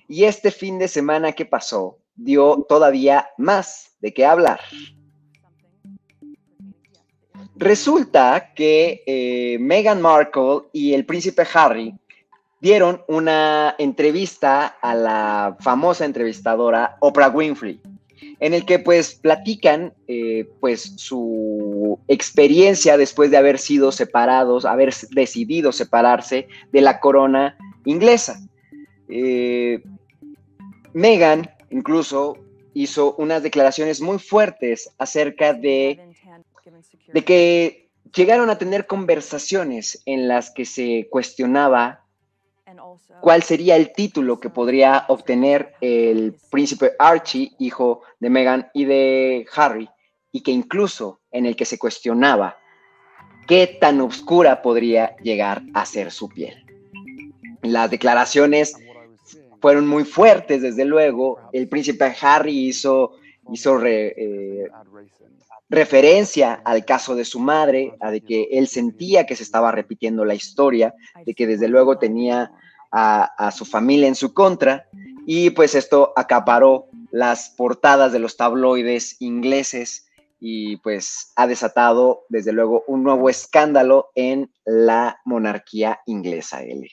Y 0.07 0.27
este 0.27 0.53
fin 0.53 0.79
de 0.79 0.87
semana 0.87 1.33
que 1.33 1.45
pasó 1.45 1.99
dio 2.15 2.65
todavía 2.69 3.31
más 3.37 3.97
de 4.01 4.15
qué 4.15 4.25
hablar. 4.25 4.61
Resulta 7.57 8.53
que 8.55 9.03
eh, 9.09 9.59
Meghan 9.59 10.01
Markle 10.01 10.69
y 10.73 10.95
el 10.95 11.05
príncipe 11.05 11.45
Harry 11.53 11.93
dieron 12.61 13.03
una 13.09 13.75
entrevista 13.77 14.67
a 14.67 14.95
la 14.95 15.57
famosa 15.59 16.05
entrevistadora 16.05 16.97
Oprah 17.01 17.31
Winfrey, 17.31 17.81
en 18.45 18.53
el 18.53 18.67
que 18.67 18.79
pues 18.79 19.15
platican 19.15 19.95
eh, 20.07 20.47
pues 20.61 20.93
su 20.97 21.99
experiencia 22.09 22.99
después 22.99 23.31
de 23.31 23.39
haber 23.39 23.59
sido 23.59 23.91
separados, 23.91 24.67
haber 24.67 24.93
decidido 25.13 25.73
separarse 25.73 26.49
de 26.71 26.81
la 26.83 27.01
corona 27.01 27.57
inglesa. 27.87 28.39
Eh, 29.09 29.83
Meghan 30.93 31.49
incluso 31.71 32.37
hizo 32.75 33.15
unas 33.15 33.43
declaraciones 33.43 34.03
muy 34.03 34.19
fuertes 34.19 34.91
acerca 34.99 35.55
de, 35.55 36.01
de 37.15 37.25
que 37.25 37.89
llegaron 38.15 38.51
a 38.51 38.59
tener 38.59 38.87
conversaciones 38.87 40.03
en 40.05 40.29
las 40.29 40.51
que 40.51 40.67
se 40.67 41.09
cuestionaba 41.11 42.04
cuál 43.21 43.43
sería 43.43 43.77
el 43.77 43.93
título 43.93 44.41
que 44.41 44.51
podría 44.51 45.05
obtener 45.09 45.75
el 45.81 46.37
príncipe 46.51 46.93
Archie, 46.99 47.53
hijo 47.59 48.03
de 48.21 48.31
Meghan 48.31 48.69
y 48.73 48.85
de 48.85 49.47
Harry, 49.55 49.89
y 50.33 50.43
que 50.43 50.51
incluso 50.51 51.21
en 51.31 51.47
el 51.47 51.57
que 51.57 51.65
se 51.65 51.79
cuestionaba 51.79 52.57
qué 53.47 53.79
tan 53.81 54.01
oscura 54.01 54.63
podría 54.63 55.17
llegar 55.17 55.63
a 55.75 55.85
ser 55.87 56.11
su 56.11 56.29
piel. 56.29 56.65
Las 57.63 57.91
declaraciones 57.91 58.75
fueron 59.61 59.87
muy 59.87 60.05
fuertes, 60.05 60.63
desde 60.63 60.85
luego. 60.85 61.39
El 61.53 61.69
príncipe 61.69 62.15
Harry 62.21 62.69
hizo, 62.69 63.13
hizo 63.51 63.85
eh, 63.85 64.69
referencia 65.69 66.55
al 66.65 66.85
caso 66.85 67.15
de 67.15 67.25
su 67.25 67.41
madre, 67.41 67.95
a 68.01 68.11
de 68.11 68.21
que 68.21 68.49
él 68.53 68.69
sentía 68.69 69.27
que 69.27 69.37
se 69.37 69.43
estaba 69.43 69.73
repitiendo 69.73 70.25
la 70.25 70.35
historia, 70.35 70.95
de 71.25 71.35
que 71.35 71.47
desde 71.47 71.69
luego 71.69 71.99
tenía 71.99 72.53
a, 72.93 73.51
su 73.51 73.65
familia 73.65 74.07
en 74.07 74.15
su 74.15 74.33
contra, 74.33 74.87
y 75.27 75.51
pues 75.51 75.75
esto 75.75 76.13
acaparó 76.17 76.87
las 77.11 77.51
portadas 77.51 78.13
de 78.13 78.21
los 78.21 78.37
tabloides 78.37 79.17
ingleses 79.21 80.07
y 80.39 80.77
pues 80.77 81.33
ha 81.37 81.47
desatado 81.47 82.25
desde 82.29 82.53
luego 82.53 82.85
un 82.87 83.03
nuevo 83.03 83.31
escándalo 83.31 84.11
en 84.15 84.53
la 84.65 85.21
monarquía 85.25 86.01
inglesa, 86.07 86.63
L 86.63 86.89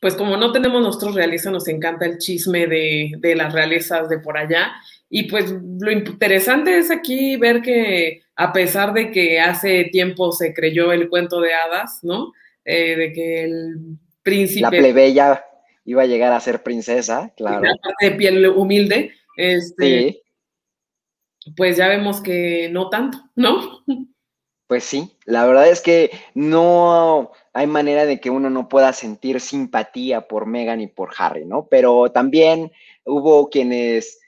pues 0.00 0.14
como 0.14 0.36
no 0.36 0.52
tenemos 0.52 0.82
nosotros 0.82 1.14
realeza, 1.14 1.50
nos 1.50 1.68
encanta 1.68 2.06
el 2.06 2.18
chisme 2.18 2.66
de, 2.66 3.34
las 3.34 3.52
realezas 3.52 4.08
de 4.08 4.18
por 4.18 4.38
allá. 4.38 4.72
Y 5.10 5.24
pues 5.24 5.50
lo 5.50 5.90
interesante 5.90 6.78
es 6.78 6.90
aquí 6.90 7.36
ver 7.36 7.62
que 7.62 8.22
a 8.36 8.52
pesar 8.52 8.92
de 8.92 9.10
que 9.10 9.40
hace 9.40 9.84
tiempo 9.84 10.32
se 10.32 10.52
creyó 10.52 10.92
el 10.92 11.08
cuento 11.08 11.40
de 11.40 11.54
hadas, 11.54 12.00
¿no? 12.02 12.32
Eh, 12.64 12.96
de 12.96 13.12
que 13.12 13.44
el 13.44 13.76
príncipe... 14.22 14.60
La 14.60 14.70
plebeya 14.70 15.44
iba 15.84 16.02
a 16.02 16.06
llegar 16.06 16.32
a 16.32 16.40
ser 16.40 16.62
princesa, 16.62 17.32
claro. 17.36 17.62
De 18.00 18.10
piel 18.12 18.46
humilde, 18.48 19.12
este, 19.36 20.22
pues 21.56 21.78
ya 21.78 21.88
vemos 21.88 22.20
que 22.20 22.68
no 22.70 22.90
tanto, 22.90 23.18
¿no? 23.34 23.84
Pues 24.66 24.84
sí, 24.84 25.16
la 25.24 25.46
verdad 25.46 25.68
es 25.68 25.80
que 25.80 26.10
no 26.34 27.32
hay 27.54 27.66
manera 27.66 28.04
de 28.04 28.20
que 28.20 28.28
uno 28.28 28.50
no 28.50 28.68
pueda 28.68 28.92
sentir 28.92 29.40
simpatía 29.40 30.28
por 30.28 30.44
Meghan 30.44 30.82
y 30.82 30.88
por 30.88 31.10
Harry, 31.16 31.46
¿no? 31.46 31.66
Pero 31.70 32.12
también 32.12 32.70
hubo 33.04 33.48
quienes 33.48 34.20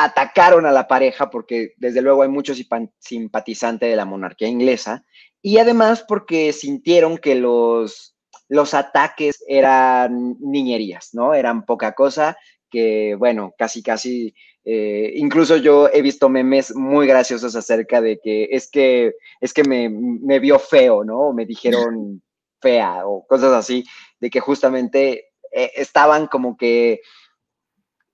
atacaron 0.00 0.64
a 0.64 0.70
la 0.70 0.86
pareja 0.86 1.28
porque 1.28 1.74
desde 1.76 2.02
luego 2.02 2.22
hay 2.22 2.28
muchos 2.28 2.62
simpatizantes 3.00 3.90
de 3.90 3.96
la 3.96 4.04
monarquía 4.04 4.46
inglesa 4.46 5.04
y 5.42 5.58
además 5.58 6.04
porque 6.06 6.52
sintieron 6.52 7.18
que 7.18 7.34
los, 7.34 8.14
los 8.48 8.74
ataques 8.74 9.42
eran 9.48 10.36
niñerías, 10.38 11.10
¿no? 11.14 11.34
Eran 11.34 11.66
poca 11.66 11.94
cosa, 11.94 12.36
que 12.70 13.16
bueno, 13.16 13.52
casi 13.58 13.82
casi 13.82 14.36
eh, 14.64 15.14
incluso 15.16 15.56
yo 15.56 15.88
he 15.92 16.00
visto 16.00 16.28
memes 16.28 16.76
muy 16.76 17.08
graciosos 17.08 17.56
acerca 17.56 18.00
de 18.00 18.20
que 18.22 18.50
es 18.52 18.70
que, 18.70 19.14
es 19.40 19.52
que 19.52 19.64
me, 19.64 20.38
vio 20.38 20.60
feo, 20.60 21.02
¿no? 21.02 21.32
me 21.32 21.44
dijeron 21.44 22.22
fea 22.62 23.04
o 23.04 23.26
cosas 23.26 23.52
así, 23.52 23.82
de 24.20 24.30
que 24.30 24.38
justamente 24.38 25.30
eh, 25.50 25.72
estaban 25.74 26.28
como 26.28 26.56
que 26.56 27.00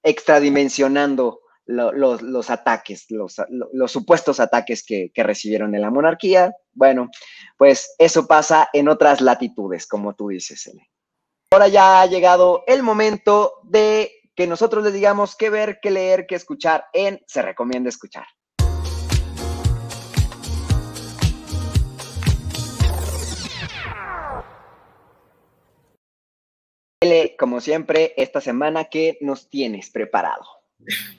extradimensionando 0.02 1.40
los 1.66 2.50
ataques, 2.50 3.06
los, 3.10 3.36
supuestos 3.90 4.40
ataques 4.40 4.84
que, 4.84 5.10
que, 5.12 5.22
recibieron 5.22 5.72
de 5.72 5.78
la 5.78 5.90
monarquía. 5.90 6.52
Bueno, 6.72 7.10
pues 7.56 7.94
eso 7.98 8.26
pasa 8.26 8.68
en 8.72 8.88
otras 8.88 9.20
latitudes, 9.20 9.86
como 9.86 10.14
tú 10.14 10.28
dices, 10.28 10.66
Ele. 10.66 10.88
Ahora 11.50 11.68
ya 11.68 12.02
ha 12.02 12.06
llegado 12.06 12.64
el 12.66 12.82
momento 12.82 13.54
de 13.62 14.10
que 14.34 14.46
nosotros 14.46 14.82
les 14.84 14.92
digamos 14.92 15.36
qué 15.36 15.50
ver, 15.50 15.78
qué 15.80 15.90
leer, 15.90 16.26
qué 16.26 16.34
escuchar 16.34 16.86
en 16.92 17.20
Se 17.26 17.42
Recomienda 17.42 17.88
Escuchar. 17.88 18.26
Como 27.38 27.60
siempre, 27.60 28.14
esta 28.16 28.40
semana, 28.40 28.86
¿qué 28.86 29.18
nos 29.20 29.50
tienes 29.50 29.90
preparado? 29.90 30.63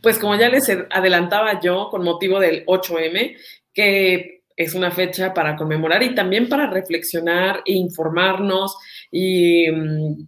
Pues 0.01 0.20
como 0.20 0.36
ya 0.36 0.49
les 0.49 0.70
adelantaba 0.91 1.60
yo 1.60 1.89
con 1.89 2.03
motivo 2.03 2.39
del 2.39 2.66
8M, 2.66 3.36
que 3.74 4.43
es 4.56 4.74
una 4.74 4.91
fecha 4.91 5.34
para 5.34 5.56
conmemorar 5.56 6.03
y 6.03 6.16
también 6.16 6.47
para 6.47 6.70
reflexionar 6.70 7.62
e 7.66 7.74
informarnos 7.74 8.78
y 9.12 9.70
mm, 9.70 10.28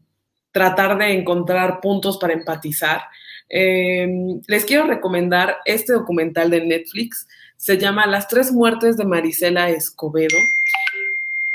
tratar 0.51 0.97
de 0.97 1.13
encontrar 1.13 1.79
puntos 1.79 2.17
para 2.17 2.33
empatizar. 2.33 3.01
Em, 3.49 4.41
les 4.47 4.65
quiero 4.65 4.85
recomendar 4.85 5.57
este 5.65 5.93
documental 5.93 6.49
de 6.49 6.65
Netflix. 6.65 7.27
Se 7.55 7.77
llama 7.77 8.05
Las 8.05 8.27
tres 8.27 8.51
muertes 8.51 8.97
de 8.97 9.05
Marisela 9.05 9.69
Escobedo. 9.69 10.37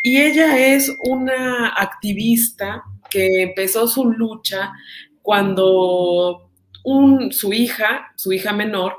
Y 0.02 0.20
ella 0.20 0.74
es 0.74 0.90
una 1.00 1.68
activista 1.68 2.82
que 3.10 3.42
empezó 3.42 3.86
su 3.86 4.10
lucha 4.10 4.72
cuando 5.22 6.48
su 7.30 7.52
hija, 7.52 8.12
su 8.16 8.32
hija 8.32 8.52
menor, 8.52 8.96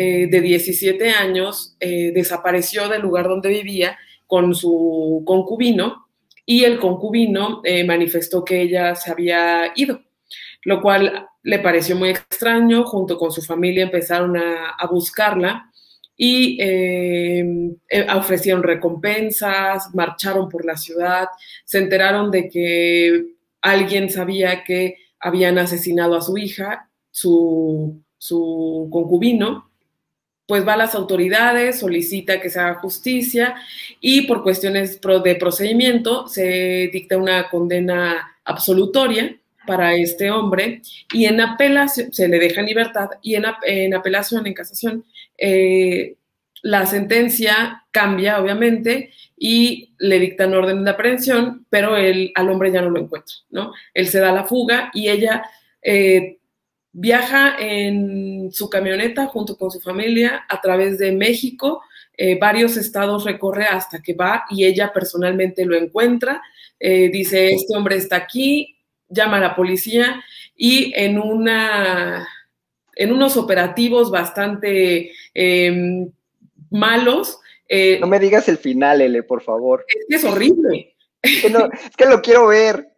eh, 0.00 0.28
de 0.30 0.40
17 0.40 1.10
años, 1.10 1.76
eh, 1.80 2.12
desapareció 2.14 2.88
del 2.88 3.02
lugar 3.02 3.26
donde 3.26 3.48
vivía 3.48 3.98
con 4.28 4.54
su 4.54 5.24
concubino 5.26 6.06
y 6.46 6.62
el 6.62 6.78
concubino 6.78 7.62
eh, 7.64 7.82
manifestó 7.84 8.44
que 8.44 8.62
ella 8.62 8.94
se 8.94 9.10
había 9.10 9.72
ido, 9.74 10.02
lo 10.62 10.80
cual 10.82 11.26
le 11.42 11.58
pareció 11.58 11.96
muy 11.96 12.10
extraño, 12.10 12.84
junto 12.84 13.18
con 13.18 13.32
su 13.32 13.42
familia 13.42 13.82
empezaron 13.82 14.36
a, 14.36 14.86
buscarla 14.88 15.68
y 16.16 16.58
ofrecieron 18.14 18.62
recompensas, 18.62 19.92
marcharon 19.94 20.48
por 20.48 20.64
la 20.64 20.76
ciudad, 20.76 21.26
se 21.64 21.78
enteraron 21.78 22.30
de 22.30 22.48
que 22.48 23.24
alguien 23.62 24.10
sabía 24.10 24.62
que 24.62 24.96
habían 25.18 25.58
asesinado 25.58 26.16
a 26.16 26.22
su 26.22 26.38
hija, 26.38 26.87
su 27.18 28.02
su 28.18 28.88
concubino, 28.90 29.70
pues 30.46 30.66
va 30.66 30.74
a 30.74 30.78
las 30.78 30.94
autoridades, 30.94 31.78
solicita 31.78 32.40
que 32.40 32.50
se 32.50 32.58
haga 32.58 32.80
justicia 32.80 33.54
y 34.00 34.22
por 34.26 34.42
cuestiones 34.42 35.00
de 35.00 35.34
procedimiento 35.36 36.26
se 36.26 36.90
dicta 36.92 37.16
una 37.16 37.48
condena 37.48 38.36
absolutoria 38.44 39.38
para 39.66 39.94
este 39.94 40.30
hombre 40.30 40.80
y 41.12 41.26
en 41.26 41.40
apelación, 41.40 42.12
se 42.12 42.28
le 42.28 42.38
deja 42.38 42.60
en 42.60 42.66
libertad 42.66 43.10
y 43.22 43.34
en, 43.34 43.44
en 43.66 43.94
apelación, 43.94 44.46
en 44.46 44.54
casación, 44.54 45.04
eh, 45.36 46.16
la 46.62 46.86
sentencia 46.86 47.84
cambia, 47.92 48.40
obviamente, 48.40 49.12
y 49.36 49.92
le 49.98 50.18
dictan 50.18 50.54
orden 50.54 50.82
de 50.84 50.90
aprehensión, 50.90 51.66
pero 51.70 51.96
él, 51.96 52.32
al 52.34 52.50
hombre 52.50 52.72
ya 52.72 52.80
no 52.80 52.90
lo 52.90 52.98
encuentra, 52.98 53.34
¿no? 53.50 53.72
Él 53.94 54.08
se 54.08 54.18
da 54.18 54.32
la 54.32 54.44
fuga 54.44 54.90
y 54.92 55.08
ella 55.08 55.44
eh, 55.82 56.37
viaja 57.00 57.54
en 57.58 58.50
su 58.50 58.68
camioneta 58.68 59.26
junto 59.26 59.56
con 59.56 59.70
su 59.70 59.80
familia 59.80 60.44
a 60.48 60.60
través 60.60 60.98
de 60.98 61.12
México, 61.12 61.82
eh, 62.16 62.36
varios 62.40 62.76
estados 62.76 63.24
recorre 63.24 63.66
hasta 63.66 64.02
que 64.02 64.14
va 64.14 64.44
y 64.50 64.64
ella 64.64 64.92
personalmente 64.92 65.64
lo 65.64 65.76
encuentra, 65.76 66.42
eh, 66.80 67.08
dice, 67.08 67.50
este 67.52 67.76
hombre 67.76 67.96
está 67.96 68.16
aquí, 68.16 68.76
llama 69.08 69.36
a 69.36 69.40
la 69.40 69.54
policía 69.54 70.22
y 70.56 70.92
en 70.96 71.20
una 71.20 72.26
en 72.96 73.12
unos 73.12 73.36
operativos 73.36 74.10
bastante 74.10 75.12
em, 75.32 76.10
malos. 76.70 77.38
no 78.00 78.06
me 78.08 78.18
digas 78.18 78.48
el 78.48 78.58
final, 78.58 79.00
L, 79.00 79.22
por 79.22 79.40
favor. 79.40 79.86
Es 79.86 80.06
que 80.08 80.16
es 80.16 80.24
horrible. 80.24 80.96
Es 81.22 81.42
que, 81.96 82.06
lo 82.06 82.20
quiero 82.22 82.48
ver. 82.48 82.88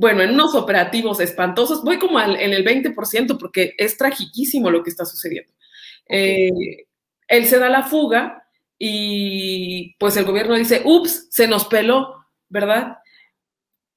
Bueno, 0.00 0.22
en 0.22 0.30
unos 0.30 0.54
operativos 0.54 1.18
espantosos, 1.18 1.82
voy 1.82 1.98
como 1.98 2.20
en 2.20 2.52
el 2.52 2.64
20% 2.64 3.36
porque 3.36 3.74
es 3.76 3.96
tragiquísimo 3.96 4.70
lo 4.70 4.84
que 4.84 4.90
está 4.90 5.04
sucediendo. 5.04 5.52
Eh, 6.08 6.50
él 7.26 7.46
se 7.46 7.58
da 7.58 7.68
la 7.68 7.82
fuga 7.82 8.44
y 8.78 9.96
pues 9.98 10.16
el 10.16 10.24
gobierno 10.24 10.54
dice, 10.54 10.82
ups, 10.84 11.26
se 11.32 11.48
nos 11.48 11.64
peló, 11.64 12.14
¿verdad? 12.48 12.98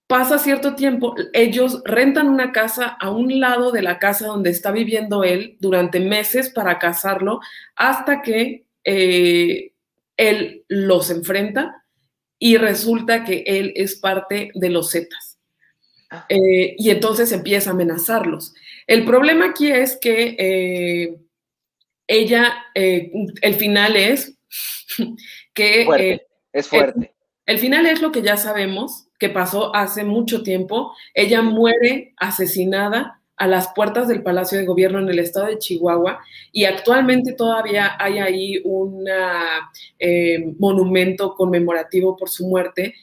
Pasa 0.08 0.40
cierto 0.40 0.74
tiempo, 0.74 1.14
ellos 1.34 1.84
rentan 1.86 2.30
una 2.30 2.52
casa 2.52 2.88
a 2.88 3.12
un 3.12 3.40
lado 3.40 3.72
de 3.72 3.84
la 3.84 4.00
casa 4.00 4.26
donde 4.26 4.50
está 4.50 4.72
viviendo 4.72 5.24
él 5.24 5.56
durante 5.60 6.00
meses 6.00 6.50
para 6.50 6.80
casarlo 6.80 7.42
hasta 7.76 8.24
que 8.24 8.66
eh, 8.84 9.74
él 10.18 10.66
los 10.68 11.12
enfrenta 11.12 11.86
y 12.40 12.58
resulta 12.58 13.24
que 13.24 13.44
él 13.46 13.72
es 13.76 13.98
parte 13.98 14.50
de 14.56 14.70
los 14.72 14.94
Zetas. 14.94 15.31
Ah. 16.12 16.26
Eh, 16.30 16.76
y 16.78 16.90
entonces 16.90 17.32
empieza 17.32 17.72
a 17.72 17.74
amenazarlos. 17.74 18.54
El 18.86 19.06
problema 19.06 19.48
aquí 19.48 19.72
es 19.72 19.98
que 19.98 20.36
eh, 20.38 21.18
ella, 22.06 22.54
el 22.74 23.56
final 23.56 23.96
es 23.96 24.38
que... 25.54 26.22
es 26.54 26.68
fuerte. 26.68 27.14
el 27.46 27.58
final 27.58 27.86
es 27.86 28.02
lo 28.02 28.12
que 28.12 28.22
ya 28.22 28.36
sabemos, 28.36 29.08
que 29.18 29.30
pasó 29.30 29.74
hace 29.76 30.04
mucho 30.04 30.44
tiempo. 30.44 30.94
Ella 31.14 31.42
muere 31.42 32.14
asesinada 32.18 33.22
a 33.42 33.48
las 33.48 33.74
puertas 33.74 34.08
del 34.08 34.22
Palacio 34.22 34.60
de 34.60 34.66
Gobierno 34.66 35.00
en 35.00 35.10
el 35.10 35.18
estado 35.18 35.48
de 35.48 35.58
Chihuahua 35.58 36.20
y 36.52 36.66
actualmente 36.66 37.34
todavía 37.34 37.96
hay 37.98 38.20
ahí 38.20 38.62
un 38.64 39.04
eh, 39.98 40.54
monumento 40.60 41.34
conmemorativo 41.34 42.16
por 42.16 42.30
su 42.30 42.48
muerte, 42.48 42.94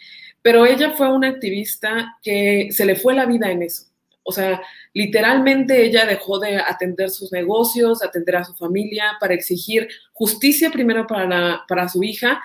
pero 0.49 0.64
ella 0.64 0.92
fue 0.92 1.12
una 1.12 1.28
activista 1.28 2.16
que 2.22 2.68
se 2.70 2.86
le 2.86 2.96
fue 2.96 3.12
la 3.12 3.26
vida 3.26 3.51
en 3.51 3.64
eso. 3.64 3.84
O 4.22 4.32
sea, 4.32 4.62
literalmente 4.94 5.84
ella 5.84 6.07
dejó 6.07 6.38
de 6.38 6.57
atender 6.57 7.11
sus 7.11 7.30
negocios, 7.32 8.03
atender 8.03 8.36
a 8.36 8.44
su 8.44 8.55
familia 8.55 9.18
para 9.20 9.34
exigir 9.34 9.86
justicia 10.14 10.70
primero 10.70 11.07
para, 11.07 11.66
para 11.68 11.86
su 11.90 12.03
hija 12.03 12.40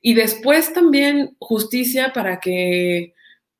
y 0.00 0.14
después 0.14 0.72
también 0.72 1.36
justicia 1.38 2.12
para 2.12 2.40
que 2.40 3.14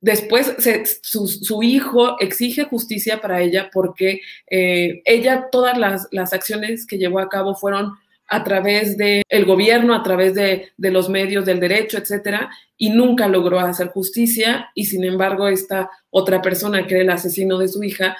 Después 0.05 0.55
su, 1.01 1.62
hijo 1.62 2.20
exige 2.20 2.64
justicia 2.64 3.22
para 3.22 3.40
ella 3.40 3.70
porque 3.72 4.20
eh, 4.51 5.01
ella, 5.07 5.49
todas 5.51 5.78
las, 5.78 6.32
acciones 6.34 6.86
que 6.86 6.99
llevó 6.99 7.20
a 7.20 7.30
cabo 7.30 7.55
fueron 7.55 7.95
a 8.29 8.43
través 8.43 8.97
del 8.97 9.22
el 9.29 9.45
gobierno, 9.45 9.95
a 9.95 10.03
través 10.03 10.35
de, 10.35 10.72
los 10.79 11.09
medios 11.09 11.45
del 11.45 11.61
derecho, 11.61 11.99
etcétera, 11.99 12.51
y 12.77 12.91
nunca 12.91 13.29
logró 13.29 13.61
hacer 13.61 13.89
justicia. 13.89 14.70
Y 14.75 14.87
sin 14.87 15.05
embargo, 15.05 15.49
esta 15.49 15.91
otra 16.11 16.41
persona 16.41 16.87
que 16.87 16.95
era 16.95 17.03
el 17.03 17.11
asesino 17.11 17.59
de 17.59 17.68
su 17.68 17.83
hija, 17.83 18.16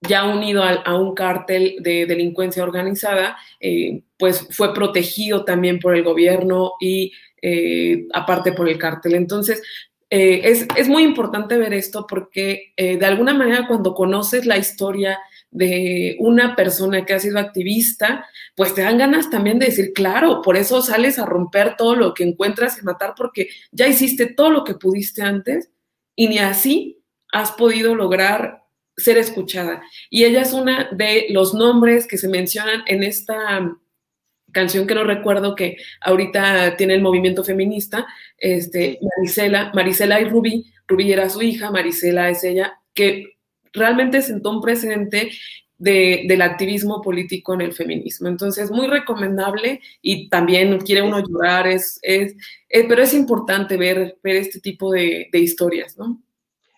ya 0.00 0.24
unido 0.24 0.62
a, 0.64 0.98
un 0.98 1.14
cártel 1.14 1.76
de 1.80 2.06
delincuencia 2.06 2.62
organizada, 2.62 3.36
eh, 3.60 4.02
pues 4.18 4.46
fue 4.50 4.72
protegido 4.72 5.44
también 5.44 5.78
por 5.78 5.94
el 5.94 6.02
gobierno 6.02 6.72
y 6.80 7.12
eh, 7.42 8.06
aparte 8.14 8.52
por 8.52 8.68
el 8.68 8.78
cártel. 8.78 9.14
Entonces, 9.14 9.62
eh, 10.08 10.66
es, 10.74 10.88
muy 10.88 11.04
importante 11.04 11.56
ver 11.58 11.74
esto 11.74 12.06
porque 12.08 12.72
de 12.76 13.06
alguna 13.06 13.32
manera 13.34 13.68
cuando 13.68 13.94
conoces 13.94 14.44
la 14.46 14.58
historia 14.58 15.18
de 15.50 16.16
una 16.20 16.54
persona 16.54 17.04
que 17.04 17.14
ha 17.14 17.18
sido 17.18 17.38
activista, 17.38 18.26
pues 18.54 18.74
te 18.74 18.82
dan 18.82 18.98
ganas 18.98 19.30
también 19.30 19.58
de 19.58 19.66
decir, 19.66 19.92
claro, 19.92 20.42
por 20.42 20.56
eso 20.56 20.80
sales 20.80 21.18
a 21.18 21.26
romper 21.26 21.76
todo 21.76 21.96
lo 21.96 22.14
que 22.14 22.24
encuentras 22.24 22.78
y 22.78 22.84
matar 22.84 23.14
porque 23.16 23.48
ya 23.72 23.88
hiciste 23.88 24.26
todo 24.26 24.50
lo 24.50 24.64
que 24.64 24.74
pudiste 24.74 25.22
antes 25.22 25.70
y 26.14 26.28
ni 26.28 26.38
así 26.38 27.02
has 27.32 27.52
podido 27.52 27.94
lograr 27.94 28.62
ser 28.96 29.18
escuchada. 29.18 29.82
Y 30.08 30.24
ella 30.24 30.42
es 30.42 30.52
una 30.52 30.88
de 30.92 31.26
los 31.30 31.54
nombres 31.54 32.06
que 32.06 32.18
se 32.18 32.28
mencionan 32.28 32.82
en 32.86 33.02
esta 33.02 33.76
canción 34.52 34.86
que 34.86 34.94
no 34.94 35.04
recuerdo 35.04 35.54
que 35.54 35.76
ahorita 36.00 36.76
tiene 36.76 36.94
el 36.94 37.02
movimiento 37.02 37.44
feminista, 37.44 38.06
este, 38.36 38.98
Marisela, 39.00 39.70
Marisela 39.74 40.20
y 40.20 40.24
Rubí, 40.24 40.72
Rubí 40.86 41.12
era 41.12 41.28
su 41.28 41.40
hija, 41.40 41.70
Marisela 41.70 42.30
es 42.30 42.42
ella, 42.44 42.80
que 42.94 43.38
realmente 43.72 44.22
sentó 44.22 44.50
un 44.50 44.60
precedente 44.60 45.30
de, 45.78 46.24
del 46.28 46.42
activismo 46.42 47.00
político 47.00 47.54
en 47.54 47.62
el 47.62 47.72
feminismo. 47.72 48.28
Entonces, 48.28 48.70
muy 48.70 48.86
recomendable 48.86 49.80
y 50.02 50.28
también 50.28 50.78
quiere 50.80 51.02
uno 51.02 51.20
llorar, 51.20 51.66
es, 51.66 51.98
es, 52.02 52.34
eh, 52.68 52.86
pero 52.86 53.02
es 53.02 53.14
importante 53.14 53.76
ver, 53.76 54.18
ver 54.22 54.36
este 54.36 54.60
tipo 54.60 54.92
de, 54.92 55.28
de 55.32 55.38
historias, 55.38 55.96
¿no? 55.96 56.20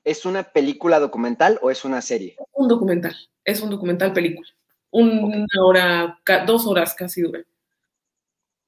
¿Es 0.05 0.25
una 0.25 0.43
película 0.43 0.99
documental 0.99 1.59
o 1.63 1.71
es 1.71 1.85
una 1.85 2.01
serie? 2.01 2.37
Un 2.53 2.69
documental, 2.69 3.15
es 3.45 3.61
un 3.61 3.71
documental 3.71 4.13
película. 4.13 4.49
Una 4.91 5.47
hora, 5.65 6.21
dos 6.47 6.67
horas 6.67 6.95
casi 6.95 7.23
dura. 7.23 7.43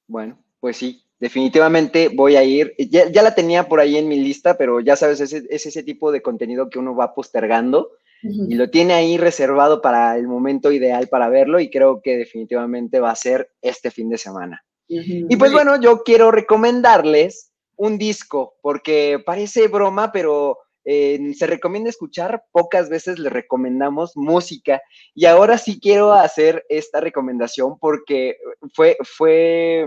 Bueno, 0.07 0.39
pues 0.61 0.77
sí, 0.77 1.05
definitivamente 1.19 2.09
voy 2.09 2.37
a 2.37 2.45
ir. 2.45 2.75
Ya, 2.79 3.23
la 3.23 3.35
tenía 3.35 3.69
por 3.69 3.81
ahí 3.81 3.97
en 3.97 4.09
mi 4.09 4.19
lista, 4.19 4.57
pero 4.57 4.81
ya 4.81 4.97
sabes, 4.97 5.21
es, 5.21 5.33
ese 5.33 5.83
tipo 5.83 6.13
de 6.13 6.23
contenido 6.23 6.71
que 6.71 6.79
uno 6.79 6.95
va 6.95 7.15
postergando 7.15 7.91
y 8.25 8.55
lo 8.55 8.71
tiene 8.71 8.95
ahí 8.95 9.19
reservado 9.19 9.83
para 9.83 10.17
el 10.17 10.27
momento 10.27 10.73
ideal 10.73 11.09
para 11.09 11.29
verlo 11.29 11.61
y 11.61 11.71
creo 11.71 12.01
que 12.01 12.17
definitivamente 12.17 12.99
va 12.99 13.11
a 13.11 13.17
ser 13.17 13.51
este 13.61 13.91
fin 13.91 14.09
de 14.09 14.19
semana. 14.19 14.65
Y 14.89 15.37
pues 15.37 15.53
bueno, 15.53 15.81
yo 15.81 16.03
quiero 16.03 16.31
recomendarles 16.31 17.53
un 17.77 17.99
disco, 17.99 18.55
porque 18.63 19.23
parece 19.25 19.69
broma, 19.69 20.13
pero 20.13 20.59
eh, 20.85 21.19
se 21.37 21.47
recomienda 21.47 21.91
escuchar, 21.91 22.45
pocas 22.53 22.89
veces 22.89 23.19
le 23.19 23.31
recomendamos 23.31 24.13
música 24.17 24.83
y 25.15 25.25
ahora 25.27 25.59
sí 25.59 25.81
quiero 25.81 26.13
hacer 26.13 26.65
esta 26.69 27.01
recomendación 27.01 27.79
porque 27.79 28.37
fue, 28.75 28.97
fue, 29.03 29.87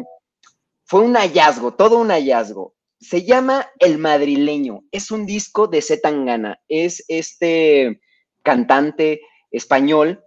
fue 0.85 1.01
un 1.01 1.15
hallazgo, 1.15 1.73
todo 1.73 1.99
un 1.99 2.09
hallazgo. 2.09 2.75
Se 2.99 3.23
llama 3.23 3.69
El 3.79 3.99
Madrileño, 3.99 4.83
es 4.91 5.11
un 5.11 5.27
disco 5.27 5.67
de 5.67 5.83
Zetangana, 5.83 6.59
es 6.67 7.05
este 7.07 8.01
cantante 8.47 9.19
español 9.51 10.23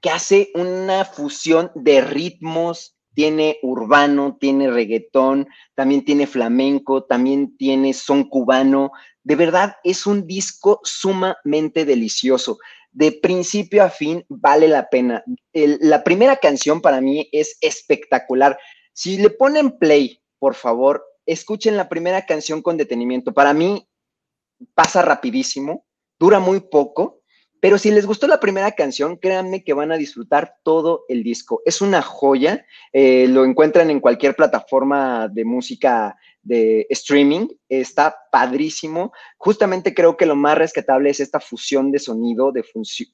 que 0.00 0.10
hace 0.10 0.52
una 0.54 1.04
fusión 1.04 1.72
de 1.74 2.00
ritmos, 2.00 2.96
tiene 3.14 3.58
urbano, 3.62 4.38
tiene 4.40 4.70
reggaetón, 4.70 5.48
también 5.74 6.04
tiene 6.04 6.28
flamenco, 6.28 7.02
también 7.02 7.56
tiene 7.56 7.94
son 7.94 8.28
cubano, 8.28 8.92
de 9.24 9.34
verdad, 9.34 9.74
es 9.82 10.06
un 10.06 10.26
disco 10.26 10.80
sumamente 10.84 11.84
delicioso. 11.84 12.58
De 12.92 13.10
principio 13.10 13.82
a 13.82 13.90
fin, 13.90 14.24
vale 14.28 14.68
la 14.68 14.88
pena. 14.88 15.24
la 15.52 16.04
primera 16.04 16.36
canción 16.36 16.80
para 16.80 17.00
mí 17.00 17.28
es 17.32 17.58
espectacular. 17.60 18.56
Si 18.92 19.18
le 19.18 19.30
ponen 19.30 19.78
play, 19.78 20.20
por 20.38 20.54
favor, 20.54 21.04
escuchen 21.26 21.76
la 21.76 21.88
primera 21.88 22.24
canción 22.24 22.62
con 22.62 22.76
detenimiento. 22.76 23.32
Para 23.32 23.52
mí 23.52 23.88
pasa 24.74 25.02
rapidísimo, 25.02 25.86
dura 26.18 26.38
muy 26.38 26.60
poco, 26.60 27.21
pero 27.62 27.78
si 27.78 27.92
les 27.92 28.06
gustó 28.06 28.26
la 28.26 28.40
primera 28.40 28.72
canción, 28.72 29.16
créanme 29.16 29.62
que 29.62 29.72
van 29.72 29.92
a 29.92 29.96
disfrutar 29.96 30.56
todo 30.64 31.04
el 31.08 31.22
disco. 31.22 31.62
Es 31.64 31.80
una 31.80 32.02
joya, 32.02 32.66
eh, 32.92 33.28
lo 33.28 33.44
encuentran 33.44 33.88
en 33.88 34.00
cualquier 34.00 34.34
plataforma 34.34 35.28
de 35.28 35.44
música 35.44 36.16
de 36.42 36.88
streaming, 36.90 37.46
está 37.68 38.16
padrísimo. 38.32 39.12
Justamente 39.36 39.94
creo 39.94 40.16
que 40.16 40.26
lo 40.26 40.34
más 40.34 40.58
rescatable 40.58 41.10
es 41.10 41.20
esta 41.20 41.38
fusión 41.38 41.92
de 41.92 42.00
sonido, 42.00 42.50
de 42.50 42.64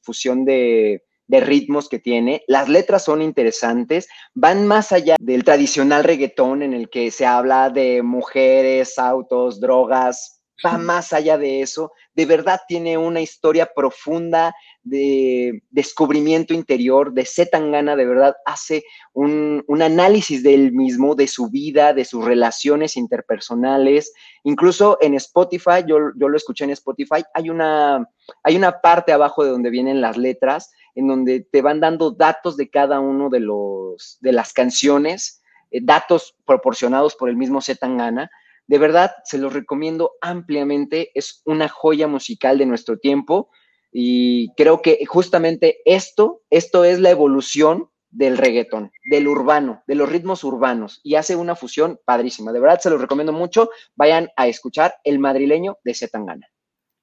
fusión 0.03 0.47
de, 0.47 1.05
de 1.27 1.41
ritmos 1.41 1.91
que 1.91 1.99
tiene. 1.99 2.43
Las 2.47 2.71
letras 2.71 3.05
son 3.05 3.21
interesantes, 3.21 4.09
van 4.33 4.67
más 4.67 4.93
allá 4.93 5.17
del 5.21 5.45
tradicional 5.45 6.05
reggaetón 6.05 6.63
en 6.63 6.73
el 6.73 6.89
que 6.89 7.11
se 7.11 7.27
habla 7.27 7.69
de 7.69 8.03
mujeres, 8.03 8.99
autos, 8.99 9.61
drogas, 9.61 10.39
va 10.65 10.79
más 10.79 11.13
allá 11.13 11.39
de 11.39 11.63
eso. 11.63 11.93
De 12.19 12.27
verdad 12.27 12.63
tiene 12.67 12.99
una 12.99 13.21
historia 13.21 13.71
profunda 13.73 14.53
de 14.83 15.63
descubrimiento 15.71 16.53
interior, 16.53 17.13
de 17.13 17.25
Zetangana, 17.25 17.95
de 17.95 18.07
verdad 18.07 18.35
hace 18.45 18.83
un, 19.13 19.63
análisis 19.81 20.43
de 20.43 20.53
él 20.53 20.73
mismo, 20.73 21.15
de 21.15 21.29
su 21.29 21.49
vida, 21.49 21.93
de 21.93 22.05
sus 22.05 22.25
relaciones 22.25 22.97
interpersonales. 22.97 24.13
Incluso 24.43 24.99
en 25.01 25.15
Spotify, 25.15 25.85
yo, 25.87 26.11
yo 26.17 26.29
lo 26.29 26.37
escuché 26.37 26.65
en 26.65 26.71
Spotify, 26.71 27.23
hay 27.35 27.51
una, 27.51 28.11
hay 28.43 28.57
una 28.57 28.81
parte 28.81 29.13
abajo 29.13 29.45
de 29.45 29.51
donde 29.51 29.71
vienen 29.71 30.01
las 30.01 30.17
letras, 30.17 30.73
en 30.97 31.07
donde 31.07 31.47
te 31.53 31.63
van 31.63 31.79
dando 31.79 32.11
datos 32.11 32.57
de 32.57 32.69
cada 32.69 32.99
uno 32.99 33.29
de, 33.31 33.39
los, 33.39 34.19
de 34.21 34.33
las 34.33 34.53
canciones, 34.53 35.41
eh, 35.71 35.79
datos 35.81 36.35
proporcionados 36.45 37.15
por 37.15 37.29
el 37.29 37.37
mismo 37.37 37.63
Zetangana 37.63 38.29
de 38.69 38.79
verdad, 38.79 39.13
se 39.25 39.39
los 39.39 39.53
recomiendo 39.53 40.13
ampliamente. 40.21 41.11
Es 41.15 41.43
una 41.47 41.69
joya 41.69 42.07
musical 42.07 42.59
de 42.59 42.67
nuestro 42.67 42.99
tiempo 42.99 43.51
y 43.91 44.53
creo 44.57 44.83
que 44.83 45.05
justamente 45.07 45.79
esto, 45.87 46.43
esto 46.51 46.85
es 46.85 47.01
la 47.01 47.11
evolución 47.11 47.89
del 48.11 48.37
reggaetón, 48.37 48.93
del 49.11 49.27
urbano, 49.27 49.83
de 49.87 49.95
los 49.95 50.09
ritmos 50.09 50.45
urbanos 50.45 51.01
y 51.03 51.15
hace 51.15 51.35
una 51.35 51.57
fusión 51.57 51.99
padrísima. 52.05 52.53
De 52.53 52.61
verdad, 52.61 52.79
se 52.79 52.91
los 52.91 53.01
recomiendo 53.01 53.33
mucho. 53.33 53.71
Vayan 53.97 54.29
a 54.37 54.47
escuchar 54.49 54.97
El 55.03 55.19
Madrileño 55.19 55.79
de 55.83 55.95
Zetangana. 55.95 56.47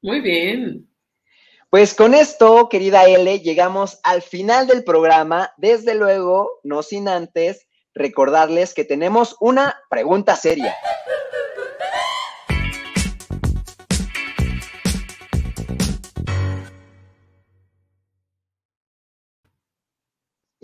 Muy 0.03 0.21
bien. 0.21 0.87
Pues 1.71 1.95
con 1.95 2.13
esto, 2.13 2.69
querida 2.69 3.05
L, 3.05 3.39
llegamos 3.39 3.99
al 4.03 4.21
final 4.21 4.67
del 4.67 4.83
programa. 4.83 5.51
Desde 5.57 5.95
luego, 5.95 6.59
no 6.63 6.83
sin 6.83 7.09
antes 7.09 7.67
recordarles 7.95 8.75
que 8.75 8.83
tenemos 8.83 9.35
una 9.39 9.75
pregunta 9.89 10.35
seria. 10.35 10.75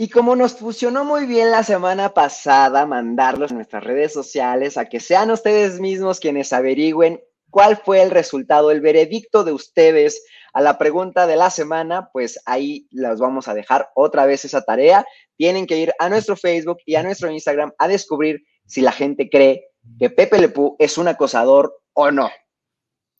Y 0.01 0.09
como 0.09 0.35
nos 0.35 0.55
funcionó 0.55 1.05
muy 1.05 1.27
bien 1.27 1.51
la 1.51 1.61
semana 1.61 2.15
pasada, 2.15 2.87
mandarlos 2.87 3.51
a 3.51 3.53
nuestras 3.53 3.83
redes 3.83 4.11
sociales 4.11 4.75
a 4.75 4.85
que 4.85 4.99
sean 4.99 5.29
ustedes 5.29 5.79
mismos 5.79 6.19
quienes 6.19 6.53
averigüen 6.53 7.21
cuál 7.51 7.77
fue 7.77 8.01
el 8.01 8.09
resultado, 8.09 8.71
el 8.71 8.81
veredicto 8.81 9.43
de 9.43 9.51
ustedes 9.51 10.25
a 10.53 10.61
la 10.61 10.79
pregunta 10.79 11.27
de 11.27 11.35
la 11.35 11.51
semana, 11.51 12.09
pues 12.11 12.41
ahí 12.47 12.87
las 12.89 13.19
vamos 13.19 13.47
a 13.47 13.53
dejar 13.53 13.91
otra 13.93 14.25
vez 14.25 14.43
esa 14.43 14.63
tarea. 14.63 15.05
Tienen 15.37 15.67
que 15.67 15.77
ir 15.77 15.93
a 15.99 16.09
nuestro 16.09 16.35
Facebook 16.35 16.79
y 16.87 16.95
a 16.95 17.03
nuestro 17.03 17.29
Instagram 17.29 17.71
a 17.77 17.87
descubrir 17.87 18.41
si 18.65 18.81
la 18.81 18.93
gente 18.93 19.29
cree 19.29 19.67
que 19.99 20.09
Pepe 20.09 20.39
Lepú 20.39 20.77
es 20.79 20.97
un 20.97 21.09
acosador 21.09 21.79
o 21.93 22.09
no. 22.09 22.31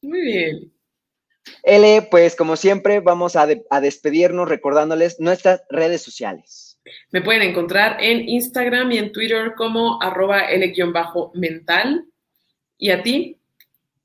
Muy 0.02 0.22
bien. 0.22 0.74
L, 1.62 2.08
pues 2.10 2.36
como 2.36 2.56
siempre, 2.56 3.02
vamos 3.02 3.36
a, 3.36 3.48
a 3.70 3.82
despedirnos 3.82 4.50
recordándoles 4.50 5.20
nuestras 5.20 5.62
redes 5.70 6.02
sociales. 6.02 6.71
Me 7.12 7.22
pueden 7.22 7.42
encontrar 7.42 7.98
en 8.00 8.28
Instagram 8.28 8.92
y 8.92 8.98
en 8.98 9.12
Twitter 9.12 9.54
como 9.56 10.02
arroba 10.02 10.50
L-mental. 10.50 12.06
¿Y 12.78 12.90
a 12.90 13.04
ti? 13.04 13.41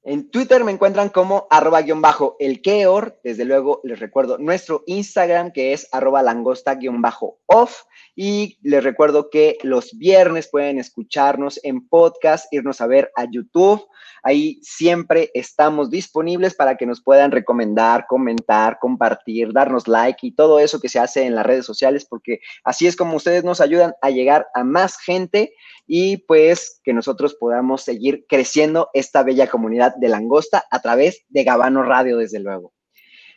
En 0.09 0.31
Twitter 0.31 0.63
me 0.63 0.71
encuentran 0.71 1.09
como 1.09 1.49
arroba 1.51 1.83
guion 1.83 2.01
bajo 2.01 2.37
el 2.39 2.63
Keor. 2.63 3.19
Desde 3.25 3.45
luego 3.45 3.81
les 3.83 3.99
recuerdo 3.99 4.39
nuestro 4.39 4.85
Instagram 4.87 5.51
que 5.51 5.73
es 5.73 5.89
arroba 5.91 6.23
langosta 6.23 6.77
guion 6.77 7.03
bajo 7.03 7.41
off. 7.47 7.83
Y 8.15 8.57
les 8.63 8.85
recuerdo 8.85 9.31
que 9.31 9.59
los 9.65 9.99
viernes 9.99 10.49
pueden 10.49 10.79
escucharnos 10.79 11.59
en 11.65 11.89
podcast, 11.89 12.47
irnos 12.53 12.81
a 12.81 12.87
ver 12.87 13.11
a 13.17 13.25
YouTube. 13.29 13.85
Ahí 14.23 14.61
siempre 14.63 15.33
estamos 15.35 15.91
disponibles 15.91 16.55
para 16.55 16.77
que 16.77 16.87
nos 16.87 17.03
puedan 17.03 17.33
recomendar, 17.33 18.07
comentar, 18.09 18.79
compartir, 18.81 19.53
darnos 19.53 19.89
like 19.89 20.25
y 20.25 20.37
todo 20.37 20.61
eso 20.61 20.81
que 20.81 20.89
se 20.89 21.01
hace 21.01 21.25
en 21.25 21.35
las 21.35 21.45
redes 21.45 21.67
sociales, 21.67 22.07
porque 22.09 22.39
así 22.63 22.87
es 22.87 22.95
como 22.95 23.17
ustedes 23.17 23.43
nos 23.43 23.61
ayudan 23.61 23.95
a 24.03 24.11
llegar 24.11 24.47
a 24.55 24.63
más 24.63 24.99
gente 24.99 25.53
y 25.87 26.19
pues 26.19 26.81
que 26.83 26.93
nosotros 26.93 27.35
podamos 27.35 27.83
seguir 27.83 28.27
creciendo 28.29 28.91
esta 28.93 29.23
bella 29.23 29.49
comunidad 29.49 29.95
de 29.97 30.09
langosta 30.09 30.65
a 30.71 30.81
través 30.81 31.25
de 31.29 31.45
Gabano 31.45 31.83
Radio, 31.83 32.19
desde 32.19 32.41
luego. 32.41 32.73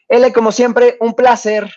L, 0.07 0.33
como 0.33 0.51
siempre, 0.51 0.97
un 0.99 1.13
placer 1.13 1.69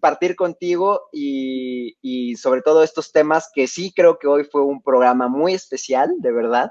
partir 0.00 0.34
contigo 0.34 1.02
y, 1.12 2.34
sobre 2.36 2.62
todo 2.62 2.82
estos 2.82 3.12
temas 3.12 3.50
que 3.54 3.66
sí 3.66 3.92
creo 3.94 4.18
que 4.18 4.26
hoy 4.26 4.44
fue 4.44 4.62
un 4.62 4.82
programa 4.82 5.28
muy 5.28 5.54
especial, 5.54 6.10
de 6.18 6.32
verdad, 6.32 6.70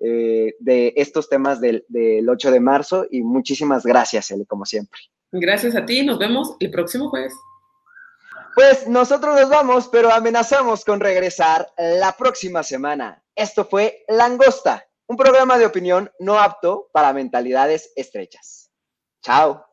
eh, 0.00 0.54
de 0.58 0.92
estos 0.96 1.28
temas 1.28 1.60
del, 1.60 1.84
del 1.88 2.28
8 2.28 2.50
de 2.50 2.60
marzo 2.60 3.06
y 3.10 3.22
muchísimas 3.22 3.84
gracias, 3.84 4.30
L, 4.30 4.44
como 4.46 4.64
siempre. 4.64 5.00
Gracias 5.32 5.76
a 5.76 5.84
ti, 5.84 6.04
nos 6.04 6.18
vemos 6.18 6.56
el 6.60 6.70
próximo 6.70 7.08
jueves. 7.08 7.32
Pues 8.54 8.86
nosotros 8.86 9.34
nos 9.40 9.48
vamos, 9.48 9.88
pero 9.88 10.12
amenazamos 10.12 10.84
con 10.84 11.00
regresar 11.00 11.72
la 11.78 12.16
próxima 12.16 12.62
semana. 12.62 13.24
Esto 13.34 13.64
fue 13.64 14.04
Langosta, 14.08 14.86
un 15.06 15.16
programa 15.16 15.56
de 15.56 15.66
opinión 15.66 16.10
no 16.18 16.38
apto 16.38 16.90
para 16.92 17.12
mentalidades 17.12 17.92
estrechas. 17.96 18.70
Chao. 19.22 19.64